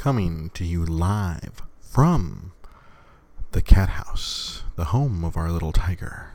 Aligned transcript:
coming 0.00 0.48
to 0.54 0.64
you 0.64 0.82
live 0.82 1.60
from 1.78 2.52
the 3.52 3.60
cat 3.60 3.90
house, 3.90 4.62
the 4.74 4.86
home 4.86 5.22
of 5.22 5.36
our 5.36 5.50
little 5.50 5.72
tiger. 5.72 6.30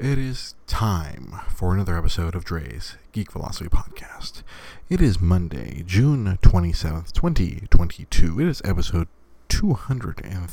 It 0.00 0.18
is 0.18 0.56
time 0.66 1.38
for 1.54 1.72
another 1.72 1.96
episode 1.96 2.34
of 2.34 2.44
Dre's 2.44 2.96
Geek 3.12 3.30
Philosophy 3.30 3.70
Podcast. 3.70 4.42
It 4.88 5.00
is 5.00 5.20
Monday, 5.20 5.84
June 5.86 6.40
27th, 6.42 7.12
2022. 7.12 8.40
It 8.40 8.48
is 8.48 8.60
episode 8.64 9.06
200 9.48 10.20
and... 10.24 10.52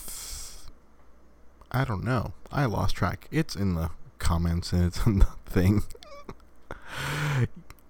I 1.71 1.83
don't 1.83 2.03
know. 2.03 2.33
I 2.51 2.65
lost 2.65 2.95
track. 2.95 3.27
It's 3.31 3.55
in 3.55 3.73
the 3.73 3.89
comments 4.19 4.71
and 4.71 4.83
it's 4.83 5.03
in 5.07 5.17
the 5.17 5.25
thing. 5.47 5.81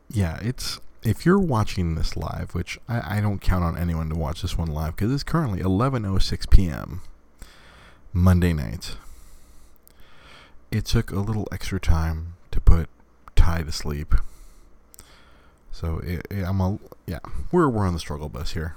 yeah, 0.09 0.39
it's 0.41 0.79
if 1.07 1.25
you're 1.25 1.39
watching 1.39 1.95
this 1.95 2.17
live, 2.17 2.53
which 2.53 2.77
I, 2.89 3.17
I 3.17 3.21
don't 3.21 3.39
count 3.39 3.63
on 3.63 3.77
anyone 3.77 4.09
to 4.09 4.15
watch 4.15 4.41
this 4.41 4.57
one 4.57 4.67
live 4.67 4.97
because 4.97 5.13
it's 5.13 5.23
currently 5.23 5.61
11:06 5.61 6.49
p.m. 6.49 7.01
Monday 8.11 8.51
night. 8.51 8.97
It 10.69 10.83
took 10.83 11.09
a 11.11 11.21
little 11.21 11.47
extra 11.49 11.79
time 11.79 12.33
to 12.51 12.59
put 12.59 12.89
Ty 13.37 13.63
to 13.63 13.71
sleep, 13.71 14.15
so 15.71 15.99
it, 15.99 16.27
it, 16.29 16.43
I'm 16.43 16.59
a 16.59 16.77
yeah 17.05 17.19
we're 17.53 17.69
we're 17.69 17.87
on 17.87 17.93
the 17.93 17.99
struggle 17.99 18.27
bus 18.27 18.51
here. 18.51 18.75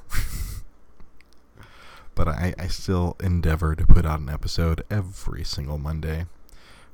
but 2.14 2.28
I, 2.28 2.54
I 2.56 2.68
still 2.68 3.16
endeavor 3.18 3.74
to 3.74 3.84
put 3.84 4.06
out 4.06 4.20
an 4.20 4.28
episode 4.28 4.84
every 4.88 5.42
single 5.42 5.78
Monday. 5.78 6.26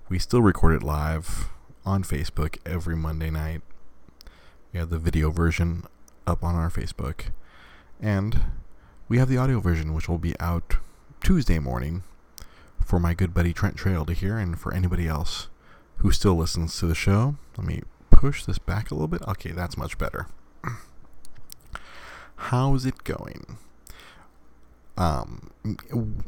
We 0.09 0.19
still 0.19 0.41
record 0.41 0.77
it 0.77 0.83
live 0.83 1.51
on 1.85 2.05
Facebook 2.05 2.57
every 2.65 2.97
Monday 2.97 3.29
night 3.29 3.61
we 4.77 4.81
have 4.81 4.91
the 4.91 4.99
video 4.99 5.31
version 5.31 5.85
up 6.27 6.45
on 6.45 6.55
our 6.55 6.69
Facebook. 6.69 7.31
And 7.99 8.43
we 9.09 9.17
have 9.17 9.31
the 9.31 9.39
audio 9.39 9.59
version, 9.59 9.95
which 9.95 10.07
will 10.07 10.19
be 10.19 10.39
out 10.39 10.77
Tuesday 11.23 11.59
morning 11.59 12.03
for 12.85 13.01
my 13.01 13.15
good 13.15 13.33
buddy 13.33 13.55
Trent 13.55 13.77
Trail 13.77 14.05
to 14.05 14.13
hear, 14.13 14.37
and 14.37 14.61
for 14.61 14.75
anybody 14.75 15.09
else 15.09 15.49
who 16.01 16.11
still 16.13 16.35
listens 16.35 16.79
to 16.79 16.87
the 16.87 16.95
show. 16.95 17.37
Let 17.57 17.67
me 17.67 17.85
push 18.11 18.45
this 18.45 18.59
back 18.59 18.91
a 18.91 18.95
little 18.95 19.09
bit. 19.09 19.23
Okay, 19.23 19.51
that's 19.53 19.79
much 19.79 19.97
better. 19.97 20.27
How's 22.37 22.85
it 22.85 23.03
going? 23.03 23.57
Um, 24.99 25.53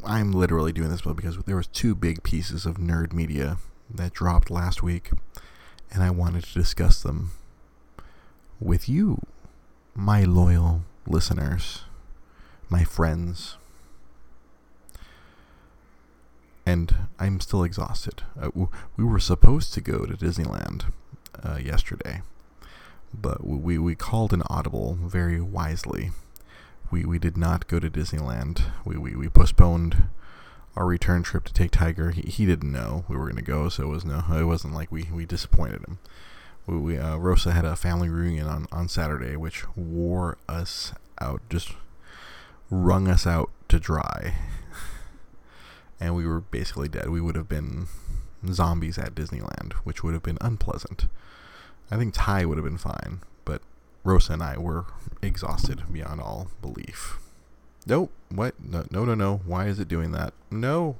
I'm 0.06 0.32
literally 0.32 0.72
doing 0.72 0.88
this 0.88 1.02
because 1.02 1.36
there 1.44 1.56
was 1.56 1.66
two 1.66 1.94
big 1.94 2.22
pieces 2.22 2.64
of 2.64 2.78
nerd 2.78 3.12
media 3.12 3.58
that 3.90 4.14
dropped 4.14 4.50
last 4.50 4.82
week, 4.82 5.10
and 5.90 6.02
I 6.02 6.08
wanted 6.08 6.44
to 6.44 6.54
discuss 6.54 7.02
them 7.02 7.32
with 8.60 8.88
you, 8.88 9.20
my 9.94 10.24
loyal 10.24 10.82
listeners, 11.06 11.82
my 12.68 12.84
friends. 12.84 13.56
And 16.66 16.94
I'm 17.18 17.40
still 17.40 17.64
exhausted. 17.64 18.22
Uh, 18.40 18.50
we 18.96 19.04
were 19.04 19.20
supposed 19.20 19.72
to 19.74 19.80
go 19.80 20.04
to 20.04 20.16
Disneyland 20.16 20.84
uh, 21.42 21.56
yesterday, 21.56 22.20
but 23.14 23.46
we, 23.46 23.78
we 23.78 23.94
called 23.94 24.32
an 24.32 24.42
audible 24.50 24.98
very 25.00 25.40
wisely. 25.40 26.10
We, 26.90 27.04
we 27.04 27.18
did 27.18 27.36
not 27.36 27.68
go 27.68 27.78
to 27.78 27.90
Disneyland. 27.90 28.64
We, 28.84 28.96
we, 28.96 29.16
we 29.16 29.28
postponed 29.28 30.08
our 30.76 30.86
return 30.86 31.22
trip 31.22 31.44
to 31.44 31.52
take 31.52 31.70
Tiger. 31.70 32.10
He, 32.10 32.22
he 32.22 32.46
didn't 32.46 32.70
know 32.70 33.04
we 33.08 33.16
were 33.16 33.24
going 33.24 33.36
to 33.36 33.42
go, 33.42 33.68
so 33.68 33.84
it 33.84 33.86
was 33.86 34.04
no. 34.04 34.22
It 34.30 34.44
wasn't 34.44 34.74
like 34.74 34.92
we, 34.92 35.08
we 35.12 35.24
disappointed 35.24 35.80
him 35.80 35.98
we, 36.68 36.76
we 36.78 36.98
uh, 36.98 37.16
Rosa 37.16 37.52
had 37.52 37.64
a 37.64 37.74
family 37.74 38.08
reunion 38.08 38.46
on, 38.46 38.66
on 38.70 38.88
Saturday, 38.88 39.36
which 39.36 39.64
wore 39.76 40.36
us 40.48 40.92
out, 41.20 41.40
just 41.48 41.72
wrung 42.70 43.08
us 43.08 43.26
out 43.26 43.50
to 43.68 43.80
dry. 43.80 44.34
and 46.00 46.14
we 46.14 46.26
were 46.26 46.40
basically 46.40 46.88
dead. 46.88 47.08
We 47.08 47.20
would 47.20 47.36
have 47.36 47.48
been 47.48 47.86
zombies 48.52 48.98
at 48.98 49.14
Disneyland, 49.14 49.72
which 49.84 50.04
would 50.04 50.14
have 50.14 50.22
been 50.22 50.38
unpleasant. 50.40 51.06
I 51.90 51.96
think 51.96 52.14
Ty 52.14 52.44
would 52.44 52.58
have 52.58 52.66
been 52.66 52.78
fine, 52.78 53.20
but 53.44 53.62
Rosa 54.04 54.34
and 54.34 54.42
I 54.42 54.58
were 54.58 54.84
exhausted 55.22 55.82
beyond 55.90 56.20
all 56.20 56.48
belief. 56.60 57.18
Nope. 57.86 58.12
What? 58.28 58.54
No, 58.62 58.84
no, 58.90 59.06
no, 59.06 59.14
no. 59.14 59.40
Why 59.46 59.66
is 59.66 59.78
it 59.80 59.88
doing 59.88 60.12
that? 60.12 60.34
No. 60.50 60.96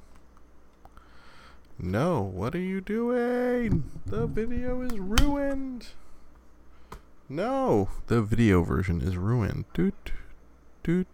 No, 1.80 2.20
what 2.22 2.56
are 2.56 2.60
you 2.60 2.80
doing? 2.80 3.84
The 4.04 4.26
video 4.26 4.80
is 4.82 4.98
ruined. 4.98 5.88
No, 7.28 7.88
the 8.08 8.20
video 8.20 8.62
version 8.62 9.00
is 9.00 9.16
ruined. 9.16 9.64
Doot, 9.74 10.12
doot. 10.82 11.06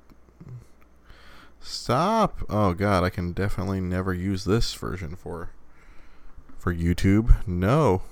Stop. 1.60 2.44
Oh 2.48 2.72
god, 2.72 3.04
I 3.04 3.10
can 3.10 3.32
definitely 3.32 3.80
never 3.80 4.14
use 4.14 4.44
this 4.44 4.72
version 4.72 5.16
for 5.16 5.50
for 6.58 6.74
YouTube. 6.74 7.46
No. 7.46 8.02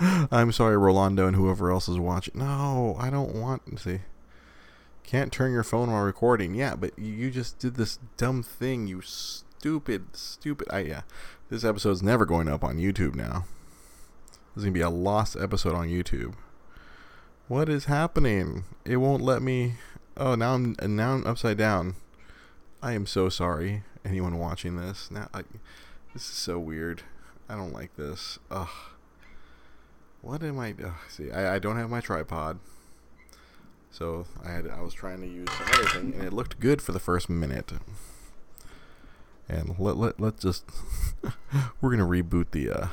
I'm 0.00 0.52
sorry, 0.52 0.76
Rolando 0.76 1.26
and 1.26 1.36
whoever 1.36 1.70
else 1.70 1.88
is 1.88 1.98
watching. 1.98 2.38
No, 2.38 2.96
I 2.98 3.08
don't 3.08 3.34
want 3.34 3.64
to 3.76 3.82
see. 3.82 4.00
Can't 5.04 5.32
turn 5.32 5.52
your 5.52 5.64
phone 5.64 5.90
while 5.90 6.02
recording. 6.02 6.54
Yeah, 6.54 6.76
but 6.76 6.98
you 6.98 7.30
just 7.30 7.58
did 7.58 7.76
this 7.76 7.98
dumb 8.18 8.42
thing, 8.42 8.86
you 8.86 9.00
stupid, 9.58 10.16
stupid. 10.16 10.68
I 10.70 10.80
yeah, 10.80 11.02
this 11.50 11.64
episode's 11.64 12.02
never 12.02 12.24
going 12.24 12.48
up 12.48 12.62
on 12.62 12.76
YouTube 12.76 13.14
now. 13.14 13.44
This 14.54 14.58
is 14.58 14.64
gonna 14.64 14.72
be 14.72 14.80
a 14.80 14.90
lost 14.90 15.36
episode 15.36 15.74
on 15.74 15.88
YouTube. 15.88 16.34
What 17.48 17.68
is 17.68 17.86
happening? 17.86 18.64
It 18.84 18.98
won't 18.98 19.22
let 19.22 19.42
me. 19.42 19.74
Oh, 20.16 20.34
now 20.34 20.54
I'm 20.54 20.76
now 20.80 21.14
I'm 21.14 21.26
upside 21.26 21.58
down. 21.58 21.96
I 22.82 22.92
am 22.92 23.06
so 23.06 23.28
sorry, 23.28 23.82
anyone 24.04 24.38
watching 24.38 24.76
this. 24.76 25.10
Now, 25.10 25.28
I, 25.34 25.42
this 26.12 26.22
is 26.22 26.36
so 26.36 26.60
weird. 26.60 27.02
I 27.48 27.56
don't 27.56 27.72
like 27.72 27.96
this. 27.96 28.38
Ugh. 28.50 28.68
What 30.22 30.44
am 30.44 30.60
I? 30.60 30.74
Ugh, 30.84 30.92
see, 31.08 31.32
I, 31.32 31.56
I 31.56 31.58
don't 31.58 31.76
have 31.76 31.90
my 31.90 32.00
tripod. 32.00 32.60
So 33.90 34.26
I 34.44 34.50
had 34.50 34.68
I 34.68 34.82
was 34.82 34.94
trying 34.94 35.20
to 35.22 35.26
use 35.26 35.48
some 35.50 35.66
other 35.74 35.88
thing, 35.88 36.14
and 36.14 36.22
it 36.22 36.32
looked 36.32 36.60
good 36.60 36.80
for 36.80 36.92
the 36.92 37.00
first 37.00 37.28
minute 37.28 37.72
and 39.48 39.78
let 39.78 39.96
let 39.96 40.20
let's 40.20 40.42
just 40.42 40.64
we're 41.80 41.90
gonna 41.90 42.06
reboot 42.06 42.50
the. 42.50 42.70
Uh, 42.70 42.88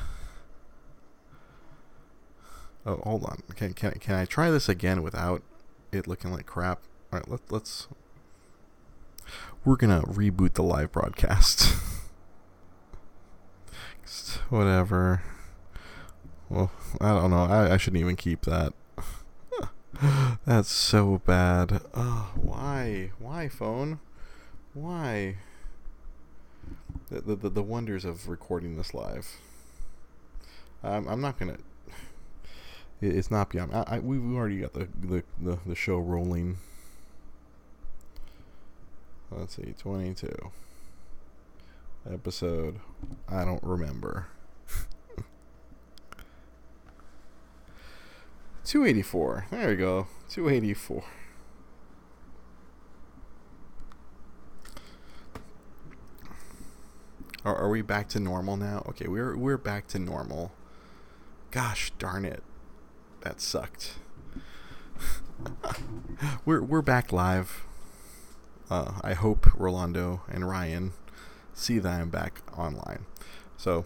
oh, 2.85 3.01
hold 3.03 3.25
on. 3.25 3.43
Can 3.55 3.73
can 3.73 3.91
can 3.93 4.15
I 4.15 4.25
try 4.25 4.49
this 4.49 4.69
again 4.69 5.03
without 5.03 5.41
it 5.91 6.07
looking 6.07 6.31
like 6.31 6.45
crap? 6.45 6.81
All 7.11 7.19
right, 7.19 7.29
let 7.29 7.51
let's. 7.51 7.87
We're 9.63 9.75
gonna 9.75 10.01
reboot 10.03 10.53
the 10.53 10.63
live 10.63 10.91
broadcast. 10.91 11.73
Whatever. 14.49 15.23
Well, 16.49 16.71
I 17.01 17.09
don't 17.09 17.31
know. 17.31 17.43
I, 17.43 17.73
I 17.73 17.77
shouldn't 17.77 17.99
even 17.99 18.15
keep 18.15 18.45
that. 18.45 18.73
That's 20.45 20.71
so 20.71 21.21
bad. 21.25 21.81
Oh, 21.95 22.31
why? 22.35 23.11
Why, 23.17 23.49
phone? 23.49 23.99
Why? 24.73 25.37
The, 27.09 27.35
the, 27.35 27.49
the 27.49 27.63
wonders 27.63 28.05
of 28.05 28.27
recording 28.27 28.77
this 28.77 28.93
live. 28.93 29.27
I'm, 30.83 31.07
I'm 31.07 31.21
not 31.21 31.39
gonna. 31.39 31.57
it's 33.01 33.31
not 33.31 33.49
beyond. 33.49 33.73
I, 33.73 33.83
I, 33.87 33.99
we've 33.99 34.23
already 34.35 34.59
got 34.59 34.73
the, 34.73 34.87
the, 35.01 35.23
the, 35.41 35.59
the 35.65 35.75
show 35.75 35.97
rolling. 35.97 36.57
Let's 39.31 39.55
see, 39.55 39.73
22. 39.77 40.51
Episode. 42.11 42.79
I 43.27 43.43
don't 43.43 43.63
remember. 43.63 44.27
284. 48.63 49.47
There 49.49 49.69
we 49.69 49.75
go. 49.75 50.07
284. 50.29 51.03
Are, 57.45 57.55
are 57.55 57.69
we 57.69 57.83
back 57.83 58.09
to 58.09 58.19
normal 58.19 58.57
now? 58.57 58.83
Okay, 58.89 59.07
we're 59.07 59.37
we're 59.37 59.59
back 59.59 59.87
to 59.89 59.99
normal. 59.99 60.51
Gosh 61.51 61.91
darn 61.99 62.25
it, 62.25 62.43
that 63.21 63.39
sucked. 63.39 63.99
we're 66.45 66.63
we're 66.63 66.81
back 66.81 67.13
live. 67.13 67.63
Uh, 68.67 68.93
I 69.01 69.13
hope 69.13 69.47
Rolando 69.55 70.23
and 70.27 70.49
Ryan 70.49 70.93
see 71.53 71.77
that 71.77 72.01
I'm 72.01 72.09
back 72.09 72.41
online. 72.57 73.05
So, 73.57 73.85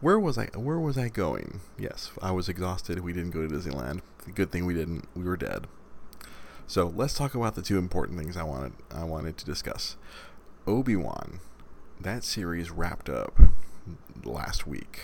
where 0.00 0.20
was 0.20 0.38
I? 0.38 0.46
Where 0.54 0.78
was 0.78 0.96
I 0.96 1.08
going? 1.08 1.60
Yes, 1.76 2.12
I 2.22 2.30
was 2.30 2.48
exhausted. 2.48 3.00
We 3.00 3.12
didn't 3.12 3.32
go 3.32 3.46
to 3.46 3.52
Disneyland. 3.52 4.02
Good 4.36 4.52
thing 4.52 4.66
we 4.66 4.74
didn't. 4.74 5.08
We 5.16 5.24
were 5.24 5.36
dead. 5.36 5.66
So 6.68 6.92
let's 6.94 7.12
talk 7.12 7.34
about 7.34 7.56
the 7.56 7.62
two 7.62 7.76
important 7.76 8.18
things 8.18 8.36
I 8.36 8.44
wanted. 8.44 8.72
I 8.90 9.02
wanted 9.02 9.36
to 9.38 9.44
discuss. 9.44 9.96
Obi 10.66 10.96
Wan 10.96 11.40
that 12.00 12.24
series 12.24 12.70
wrapped 12.70 13.08
up 13.08 13.38
last 14.24 14.66
week. 14.66 15.00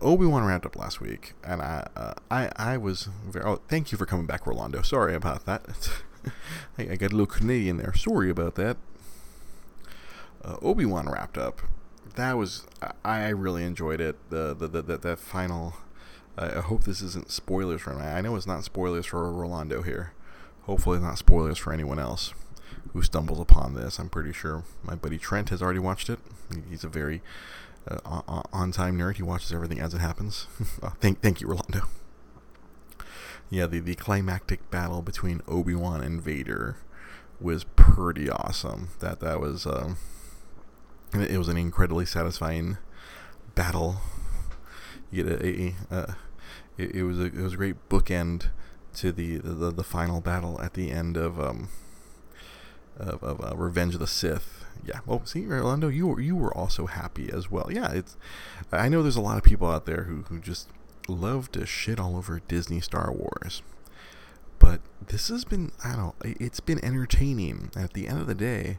Obi 0.00 0.26
Wan 0.26 0.44
wrapped 0.44 0.66
up 0.66 0.76
last 0.76 1.00
week, 1.00 1.34
and 1.42 1.60
I, 1.60 1.88
uh, 1.96 2.14
I, 2.30 2.50
I 2.56 2.76
was 2.76 3.08
very. 3.26 3.44
Oh, 3.44 3.60
thank 3.68 3.90
you 3.90 3.98
for 3.98 4.06
coming 4.06 4.26
back, 4.26 4.46
Rolando. 4.46 4.82
Sorry 4.82 5.14
about 5.14 5.46
that. 5.46 5.90
I, 6.78 6.82
I 6.82 6.96
got 6.96 7.12
a 7.12 7.16
little 7.16 7.26
Canadian 7.26 7.78
there. 7.78 7.94
Sorry 7.94 8.30
about 8.30 8.54
that. 8.54 8.76
Uh, 10.44 10.56
Obi 10.62 10.84
Wan 10.84 11.08
wrapped 11.08 11.36
up. 11.36 11.62
That 12.14 12.36
was 12.36 12.66
I, 12.82 12.92
I 13.04 13.28
really 13.30 13.64
enjoyed 13.64 14.00
it. 14.00 14.16
The 14.30 14.54
the, 14.54 14.68
the, 14.68 14.82
the 14.82 14.98
that 14.98 15.18
final. 15.18 15.74
I 16.38 16.60
hope 16.60 16.84
this 16.84 17.02
isn't 17.02 17.30
spoilers 17.30 17.82
for 17.82 17.94
me. 17.94 18.02
I 18.02 18.20
know 18.22 18.34
it's 18.36 18.46
not 18.46 18.64
spoilers 18.64 19.04
for 19.04 19.30
Rolando 19.30 19.82
here. 19.82 20.12
Hopefully, 20.62 20.98
not 20.98 21.18
spoilers 21.18 21.58
for 21.58 21.72
anyone 21.72 21.98
else 21.98 22.32
who 22.92 23.02
stumbles 23.02 23.40
upon 23.40 23.74
this. 23.74 23.98
I'm 23.98 24.08
pretty 24.08 24.32
sure 24.32 24.64
my 24.82 24.94
buddy 24.94 25.18
Trent 25.18 25.50
has 25.50 25.62
already 25.62 25.78
watched 25.78 26.10
it. 26.10 26.18
He's 26.68 26.84
a 26.84 26.88
very 26.88 27.22
uh, 27.88 28.42
on 28.52 28.72
time 28.72 28.98
nerd. 28.98 29.16
He 29.16 29.22
watches 29.22 29.52
everything 29.52 29.80
as 29.80 29.94
it 29.94 30.00
happens. 30.00 30.46
oh, 30.82 30.92
thank, 31.00 31.20
thank 31.20 31.40
you, 31.40 31.48
Rolando. 31.48 31.82
Yeah, 33.48 33.66
the, 33.66 33.80
the 33.80 33.96
climactic 33.96 34.70
battle 34.70 35.02
between 35.02 35.40
Obi 35.48 35.74
Wan 35.74 36.02
and 36.02 36.22
Vader 36.22 36.76
was 37.40 37.64
pretty 37.64 38.30
awesome. 38.30 38.90
That 39.00 39.20
that 39.20 39.40
was 39.40 39.66
um, 39.66 39.96
it 41.12 41.38
was 41.38 41.48
an 41.48 41.56
incredibly 41.56 42.06
satisfying 42.06 42.78
battle. 43.54 43.96
You 45.10 45.24
get 45.24 45.42
a, 45.42 45.46
a, 45.46 45.74
a 45.90 46.16
it, 46.78 46.94
it, 46.96 47.02
was 47.02 47.18
a 47.18 47.24
it 47.24 47.42
was 47.42 47.54
a 47.54 47.56
great 47.56 47.88
bookend 47.88 48.50
to 48.94 49.10
the 49.10 49.38
the, 49.38 49.72
the 49.72 49.82
final 49.82 50.20
battle 50.20 50.60
at 50.60 50.74
the 50.74 50.92
end 50.92 51.16
of 51.16 51.40
um 51.40 51.68
of, 53.00 53.22
of 53.22 53.52
uh, 53.52 53.56
Revenge 53.56 53.94
of 53.94 54.00
the 54.00 54.06
Sith. 54.06 54.64
Yeah, 54.84 55.00
well, 55.06 55.22
see, 55.24 55.44
Rolando, 55.46 55.88
you 55.88 56.06
were 56.06 56.20
you 56.20 56.36
were 56.36 56.56
also 56.56 56.86
happy 56.86 57.30
as 57.32 57.50
well. 57.50 57.68
Yeah, 57.70 57.92
it's. 57.92 58.16
I 58.72 58.88
know 58.88 59.02
there's 59.02 59.16
a 59.16 59.20
lot 59.20 59.36
of 59.36 59.44
people 59.44 59.68
out 59.68 59.86
there 59.86 60.04
who 60.04 60.22
who 60.22 60.38
just 60.38 60.68
love 61.08 61.52
to 61.52 61.66
shit 61.66 62.00
all 62.00 62.16
over 62.16 62.40
Disney 62.48 62.80
Star 62.80 63.12
Wars, 63.12 63.62
but 64.58 64.80
this 65.08 65.28
has 65.28 65.44
been 65.44 65.72
I 65.84 65.96
don't. 65.96 66.14
It's 66.22 66.60
been 66.60 66.82
entertaining. 66.84 67.70
At 67.76 67.92
the 67.92 68.08
end 68.08 68.20
of 68.20 68.26
the 68.26 68.34
day, 68.34 68.78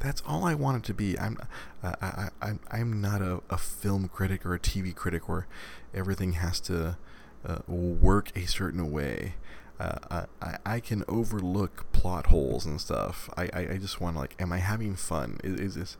that's 0.00 0.22
all 0.26 0.44
I 0.44 0.54
want 0.54 0.78
it 0.78 0.86
to 0.88 0.94
be. 0.94 1.18
I'm 1.18 1.38
I, 1.82 1.94
I, 2.02 2.28
I'm 2.42 2.60
I'm 2.70 3.00
not 3.00 3.22
a, 3.22 3.40
a 3.48 3.58
film 3.58 4.08
critic 4.08 4.44
or 4.44 4.54
a 4.54 4.60
TV 4.60 4.94
critic 4.94 5.28
where 5.28 5.46
everything 5.94 6.34
has 6.34 6.60
to 6.60 6.98
uh, 7.46 7.58
work 7.66 8.36
a 8.36 8.46
certain 8.46 8.90
way. 8.90 9.34
Uh, 9.80 10.26
I, 10.42 10.56
I 10.66 10.80
can 10.80 11.04
overlook 11.06 11.90
plot 11.92 12.26
holes 12.26 12.66
and 12.66 12.80
stuff. 12.80 13.30
I, 13.36 13.44
I, 13.52 13.60
I 13.72 13.78
just 13.78 14.00
want 14.00 14.16
to 14.16 14.20
like, 14.20 14.34
am 14.40 14.52
I 14.52 14.58
having 14.58 14.96
fun? 14.96 15.38
Is, 15.44 15.60
is 15.60 15.74
this? 15.76 15.96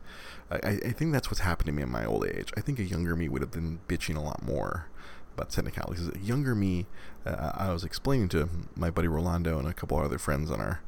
I, 0.51 0.57
I 0.67 0.91
think 0.91 1.13
that's 1.13 1.29
what's 1.29 1.39
happened 1.39 1.67
to 1.67 1.71
me 1.71 1.83
in 1.83 1.89
my 1.89 2.03
old 2.05 2.27
age. 2.27 2.51
I 2.57 2.61
think 2.61 2.79
a 2.79 2.83
younger 2.83 3.15
me 3.15 3.29
would 3.29 3.41
have 3.41 3.51
been 3.51 3.79
bitching 3.87 4.17
a 4.17 4.21
lot 4.21 4.43
more 4.43 4.87
about 5.33 5.49
technicalities. 5.49 6.09
A 6.09 6.19
younger 6.19 6.55
me, 6.55 6.87
uh, 7.25 7.53
I 7.55 7.71
was 7.71 7.85
explaining 7.85 8.27
to 8.29 8.49
my 8.75 8.89
buddy 8.89 9.07
Rolando 9.07 9.57
and 9.57 9.67
a 9.67 9.73
couple 9.73 9.97
other 9.97 10.17
friends 10.17 10.51
on 10.51 10.59
our 10.59 10.81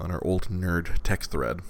on 0.00 0.10
our 0.10 0.24
old 0.24 0.48
nerd 0.48 0.96
text 1.02 1.32
thread 1.32 1.60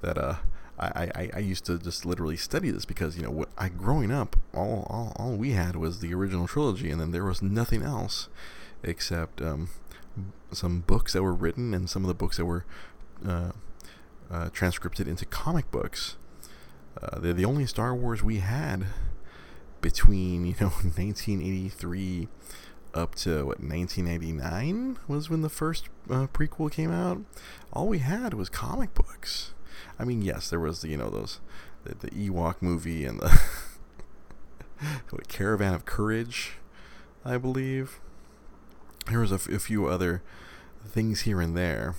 that 0.00 0.18
uh 0.18 0.36
I, 0.76 1.12
I, 1.14 1.30
I 1.34 1.38
used 1.38 1.64
to 1.66 1.78
just 1.78 2.04
literally 2.04 2.36
study 2.36 2.70
this 2.70 2.84
because 2.84 3.16
you 3.16 3.22
know 3.22 3.30
what 3.30 3.48
I 3.56 3.68
growing 3.68 4.10
up 4.10 4.34
all, 4.52 4.86
all 4.90 5.12
all 5.16 5.36
we 5.36 5.52
had 5.52 5.76
was 5.76 6.00
the 6.00 6.12
original 6.12 6.48
trilogy 6.48 6.90
and 6.90 7.00
then 7.00 7.12
there 7.12 7.24
was 7.24 7.42
nothing 7.42 7.82
else 7.82 8.28
except 8.84 9.40
um, 9.40 9.68
some 10.52 10.80
books 10.80 11.12
that 11.12 11.22
were 11.22 11.34
written 11.34 11.74
and 11.74 11.88
some 11.88 12.02
of 12.02 12.08
the 12.08 12.14
books 12.14 12.36
that 12.36 12.44
were 12.44 12.64
uh, 13.26 13.52
uh, 14.30 14.48
transcripted 14.50 15.08
into 15.08 15.24
comic 15.24 15.70
books. 15.70 16.16
Uh, 17.00 17.18
they're 17.18 17.32
the 17.32 17.44
only 17.44 17.66
Star 17.66 17.94
Wars 17.94 18.22
we 18.22 18.38
had 18.38 18.86
between 19.80 20.46
you 20.46 20.54
know 20.60 20.68
1983 20.96 22.28
up 22.94 23.14
to 23.16 23.38
what 23.44 23.60
1989 23.60 24.98
was 25.08 25.28
when 25.28 25.42
the 25.42 25.48
first 25.48 25.88
uh, 26.08 26.26
prequel 26.28 26.70
came 26.70 26.92
out. 26.92 27.20
All 27.72 27.88
we 27.88 27.98
had 27.98 28.34
was 28.34 28.48
comic 28.48 28.94
books. 28.94 29.52
I 29.98 30.04
mean, 30.04 30.22
yes, 30.22 30.48
there 30.48 30.60
was 30.60 30.84
you 30.84 30.96
know 30.96 31.10
those 31.10 31.40
the, 31.84 31.94
the 31.94 32.10
Ewok 32.10 32.56
movie 32.60 33.04
and 33.04 33.20
the 33.20 33.28
what, 35.10 35.28
Caravan 35.28 35.74
of 35.74 35.84
Courage, 35.84 36.54
I 37.24 37.36
believe. 37.36 38.00
There 39.06 39.20
was 39.20 39.32
a, 39.32 39.36
f- 39.36 39.48
a 39.48 39.58
few 39.58 39.86
other 39.86 40.22
things 40.86 41.22
here 41.22 41.40
and 41.40 41.56
there. 41.56 41.94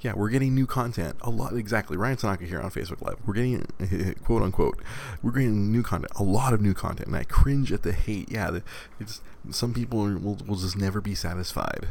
Yeah, 0.00 0.12
we're 0.14 0.28
getting 0.28 0.54
new 0.54 0.66
content 0.66 1.16
a 1.22 1.30
lot. 1.30 1.54
Exactly, 1.54 1.96
Ryan 1.96 2.16
Tanaka 2.16 2.44
here 2.44 2.60
on 2.60 2.70
Facebook 2.70 3.02
Live. 3.02 3.16
We're 3.26 3.34
getting 3.34 4.14
quote 4.24 4.42
unquote. 4.42 4.80
We're 5.22 5.32
getting 5.32 5.72
new 5.72 5.82
content, 5.82 6.12
a 6.16 6.22
lot 6.22 6.52
of 6.52 6.60
new 6.60 6.72
content, 6.74 7.08
and 7.08 7.16
I 7.16 7.24
cringe 7.24 7.72
at 7.72 7.82
the 7.82 7.92
hate. 7.92 8.30
Yeah, 8.30 8.60
it's 9.00 9.20
some 9.50 9.74
people 9.74 10.00
will 10.00 10.38
will 10.46 10.56
just 10.56 10.76
never 10.76 11.00
be 11.00 11.16
satisfied. 11.16 11.88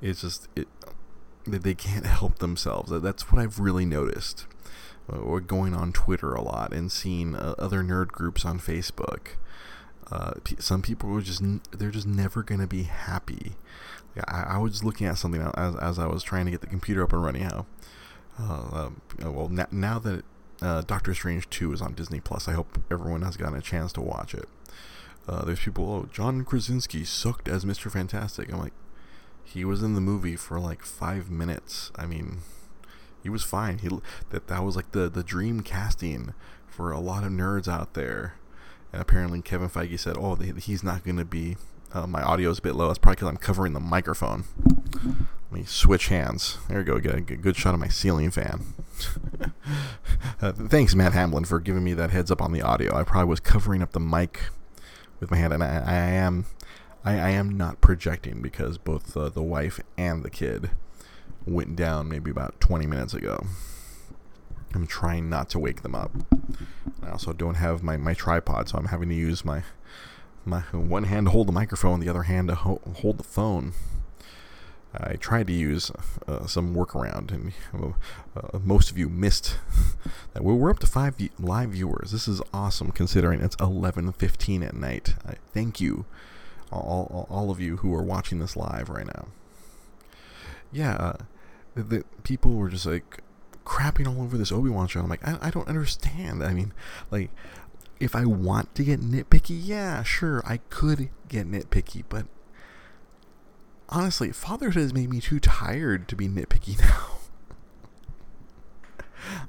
It's 0.00 0.20
just 0.20 0.48
it 0.54 0.68
that 1.44 1.64
they 1.64 1.74
can't 1.74 2.06
help 2.18 2.38
themselves. 2.38 2.92
That's 3.02 3.32
what 3.32 3.40
I've 3.40 3.58
really 3.58 3.86
noticed. 3.86 4.46
Uh, 5.12 5.16
or 5.16 5.40
going 5.40 5.74
on 5.74 5.92
Twitter 5.92 6.32
a 6.32 6.40
lot 6.40 6.72
and 6.72 6.92
seeing 6.92 7.34
uh, 7.34 7.56
other 7.58 7.82
nerd 7.82 8.08
groups 8.08 8.44
on 8.44 8.60
Facebook 8.60 9.30
uh, 10.10 10.32
some 10.58 10.82
people 10.82 11.16
are 11.16 11.20
just 11.20 11.42
they're 11.70 11.90
just 11.90 12.06
never 12.06 12.42
gonna 12.42 12.66
be 12.66 12.84
happy. 12.84 13.52
I, 14.28 14.42
I 14.42 14.58
was 14.58 14.84
looking 14.84 15.06
at 15.06 15.16
something 15.16 15.40
as, 15.54 15.76
as 15.76 15.98
I 15.98 16.06
was 16.06 16.22
trying 16.22 16.44
to 16.44 16.50
get 16.50 16.60
the 16.60 16.66
computer 16.66 17.02
up 17.02 17.12
and 17.12 17.22
running. 17.22 17.42
How, 17.42 17.66
uh, 18.38 18.68
um, 18.72 19.00
well 19.20 19.48
now, 19.48 19.66
now 19.70 19.98
that 20.00 20.24
uh, 20.60 20.82
Doctor 20.82 21.14
Strange 21.14 21.48
two 21.48 21.72
is 21.72 21.80
on 21.80 21.94
Disney 21.94 22.20
Plus, 22.20 22.48
I 22.48 22.52
hope 22.52 22.78
everyone 22.90 23.22
has 23.22 23.36
gotten 23.36 23.58
a 23.58 23.62
chance 23.62 23.92
to 23.94 24.00
watch 24.00 24.34
it. 24.34 24.48
Uh, 25.28 25.44
there's 25.44 25.60
people, 25.60 25.88
oh, 25.88 26.08
John 26.12 26.44
Krasinski 26.44 27.04
sucked 27.04 27.48
as 27.48 27.64
Mister 27.64 27.88
Fantastic. 27.88 28.52
I'm 28.52 28.58
like, 28.58 28.74
he 29.44 29.64
was 29.64 29.82
in 29.82 29.94
the 29.94 30.00
movie 30.00 30.36
for 30.36 30.58
like 30.58 30.82
five 30.82 31.30
minutes. 31.30 31.92
I 31.96 32.06
mean, 32.06 32.38
he 33.22 33.28
was 33.28 33.44
fine. 33.44 33.78
He 33.78 33.88
that 34.30 34.48
that 34.48 34.64
was 34.64 34.76
like 34.76 34.92
the 34.92 35.08
the 35.08 35.22
dream 35.22 35.62
casting 35.62 36.34
for 36.66 36.90
a 36.90 37.00
lot 37.00 37.22
of 37.22 37.30
nerds 37.30 37.68
out 37.68 37.94
there 37.94 38.34
and 38.92 39.00
apparently 39.00 39.40
Kevin 39.40 39.68
Feige 39.68 39.98
said, 39.98 40.16
"Oh, 40.18 40.34
he's 40.36 40.82
not 40.82 41.04
going 41.04 41.16
to 41.16 41.24
be." 41.24 41.56
Uh, 41.94 42.06
my 42.06 42.22
audio 42.22 42.50
is 42.50 42.58
a 42.58 42.62
bit 42.62 42.74
low. 42.74 42.88
That's 42.88 42.98
probably 42.98 43.16
because 43.16 43.28
I'm 43.28 43.36
covering 43.36 43.74
the 43.74 43.80
microphone. 43.80 44.44
Let 45.50 45.60
me 45.60 45.64
switch 45.66 46.08
hands. 46.08 46.56
There 46.68 46.78
we 46.78 46.84
go. 46.84 46.98
Get 46.98 47.14
a 47.14 47.20
good 47.20 47.56
shot 47.56 47.74
of 47.74 47.80
my 47.80 47.88
ceiling 47.88 48.30
fan. 48.30 48.74
uh, 50.40 50.52
thanks, 50.52 50.94
Matt 50.94 51.12
Hamlin, 51.12 51.44
for 51.44 51.60
giving 51.60 51.84
me 51.84 51.92
that 51.92 52.10
heads 52.10 52.30
up 52.30 52.40
on 52.40 52.52
the 52.52 52.62
audio. 52.62 52.96
I 52.96 53.04
probably 53.04 53.28
was 53.28 53.40
covering 53.40 53.82
up 53.82 53.92
the 53.92 54.00
mic 54.00 54.44
with 55.20 55.30
my 55.30 55.36
hand, 55.36 55.52
and 55.52 55.62
I, 55.62 55.82
I 55.86 55.94
am, 55.94 56.46
I, 57.04 57.12
I, 57.12 57.28
am 57.30 57.56
not 57.56 57.82
projecting 57.82 58.40
because 58.40 58.78
both 58.78 59.14
uh, 59.14 59.28
the 59.28 59.42
wife 59.42 59.78
and 59.98 60.22
the 60.22 60.30
kid 60.30 60.70
went 61.46 61.76
down 61.76 62.08
maybe 62.08 62.30
about 62.30 62.58
20 62.60 62.86
minutes 62.86 63.12
ago. 63.12 63.44
I'm 64.74 64.86
trying 64.86 65.28
not 65.28 65.48
to 65.50 65.58
wake 65.58 65.82
them 65.82 65.94
up. 65.94 66.12
I 67.02 67.10
also 67.10 67.32
don't 67.32 67.56
have 67.56 67.82
my, 67.82 67.96
my 67.96 68.14
tripod, 68.14 68.68
so 68.68 68.78
I'm 68.78 68.86
having 68.86 69.08
to 69.08 69.14
use 69.14 69.44
my 69.44 69.62
my 70.44 70.60
one 70.72 71.04
hand 71.04 71.26
to 71.26 71.30
hold 71.30 71.46
the 71.46 71.52
microphone, 71.52 72.00
the 72.00 72.08
other 72.08 72.24
hand 72.24 72.48
to 72.48 72.54
ho- 72.56 72.80
hold 72.96 73.18
the 73.18 73.24
phone. 73.24 73.74
I 74.94 75.14
tried 75.14 75.46
to 75.46 75.52
use 75.54 75.90
uh, 76.28 76.46
some 76.46 76.74
workaround, 76.74 77.30
and 77.32 77.52
uh, 78.36 78.58
most 78.58 78.90
of 78.90 78.98
you 78.98 79.08
missed 79.08 79.56
that. 80.34 80.44
We're 80.44 80.70
up 80.70 80.80
to 80.80 80.86
five 80.86 81.16
live 81.38 81.70
viewers. 81.70 82.12
This 82.12 82.28
is 82.28 82.42
awesome, 82.52 82.90
considering 82.90 83.40
it's 83.40 83.56
11:15 83.56 84.66
at 84.66 84.74
night. 84.74 85.14
I 85.26 85.34
thank 85.54 85.80
you, 85.80 86.04
all, 86.70 87.26
all, 87.30 87.50
of 87.50 87.58
you 87.58 87.78
who 87.78 87.94
are 87.94 88.02
watching 88.02 88.38
this 88.38 88.54
live 88.54 88.90
right 88.90 89.06
now. 89.06 89.28
Yeah, 90.70 90.96
uh, 90.96 91.16
the 91.74 92.04
people 92.22 92.52
were 92.54 92.68
just 92.68 92.84
like, 92.84 93.22
crapping 93.64 94.06
all 94.06 94.22
over 94.22 94.36
this 94.36 94.52
Obi 94.52 94.70
Wan 94.70 94.86
show. 94.88 95.00
I'm 95.00 95.08
like, 95.08 95.26
I, 95.26 95.38
I 95.40 95.50
don't 95.50 95.68
understand. 95.68 96.42
I 96.42 96.52
mean, 96.52 96.72
like, 97.10 97.30
if 98.00 98.16
I 98.16 98.24
want 98.24 98.74
to 98.74 98.84
get 98.84 99.00
nitpicky, 99.00 99.58
yeah, 99.62 100.02
sure, 100.02 100.42
I 100.44 100.58
could 100.70 101.10
get 101.28 101.50
nitpicky, 101.50 102.04
but 102.08 102.26
honestly, 103.88 104.32
fatherhood 104.32 104.82
has 104.82 104.94
made 104.94 105.10
me 105.10 105.20
too 105.20 105.38
tired 105.38 106.08
to 106.08 106.16
be 106.16 106.28
nitpicky 106.28 106.78
now. 106.80 107.18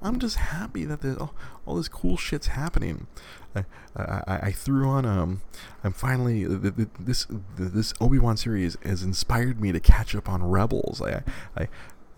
I'm 0.01 0.20
just 0.20 0.36
happy 0.36 0.86
that 0.86 1.03
all, 1.20 1.34
all 1.65 1.75
this 1.75 1.88
cool 1.88 2.17
shit's 2.17 2.48
happening. 2.48 3.08
I, 3.55 3.65
I, 3.96 4.39
I 4.43 4.51
threw 4.51 4.88
on 4.88 5.05
um 5.05 5.41
I'm 5.84 5.93
finally 5.93 6.46
this 6.46 7.27
this 7.55 7.93
Obi 8.01 8.20
Wan 8.20 8.38
series 8.38 8.77
has 8.84 9.03
inspired 9.03 9.62
me 9.62 9.72
to 9.72 9.79
catch 9.79 10.15
up 10.15 10.29
on 10.29 10.43
Rebels. 10.43 11.01
I 11.01 11.24
I 11.55 11.67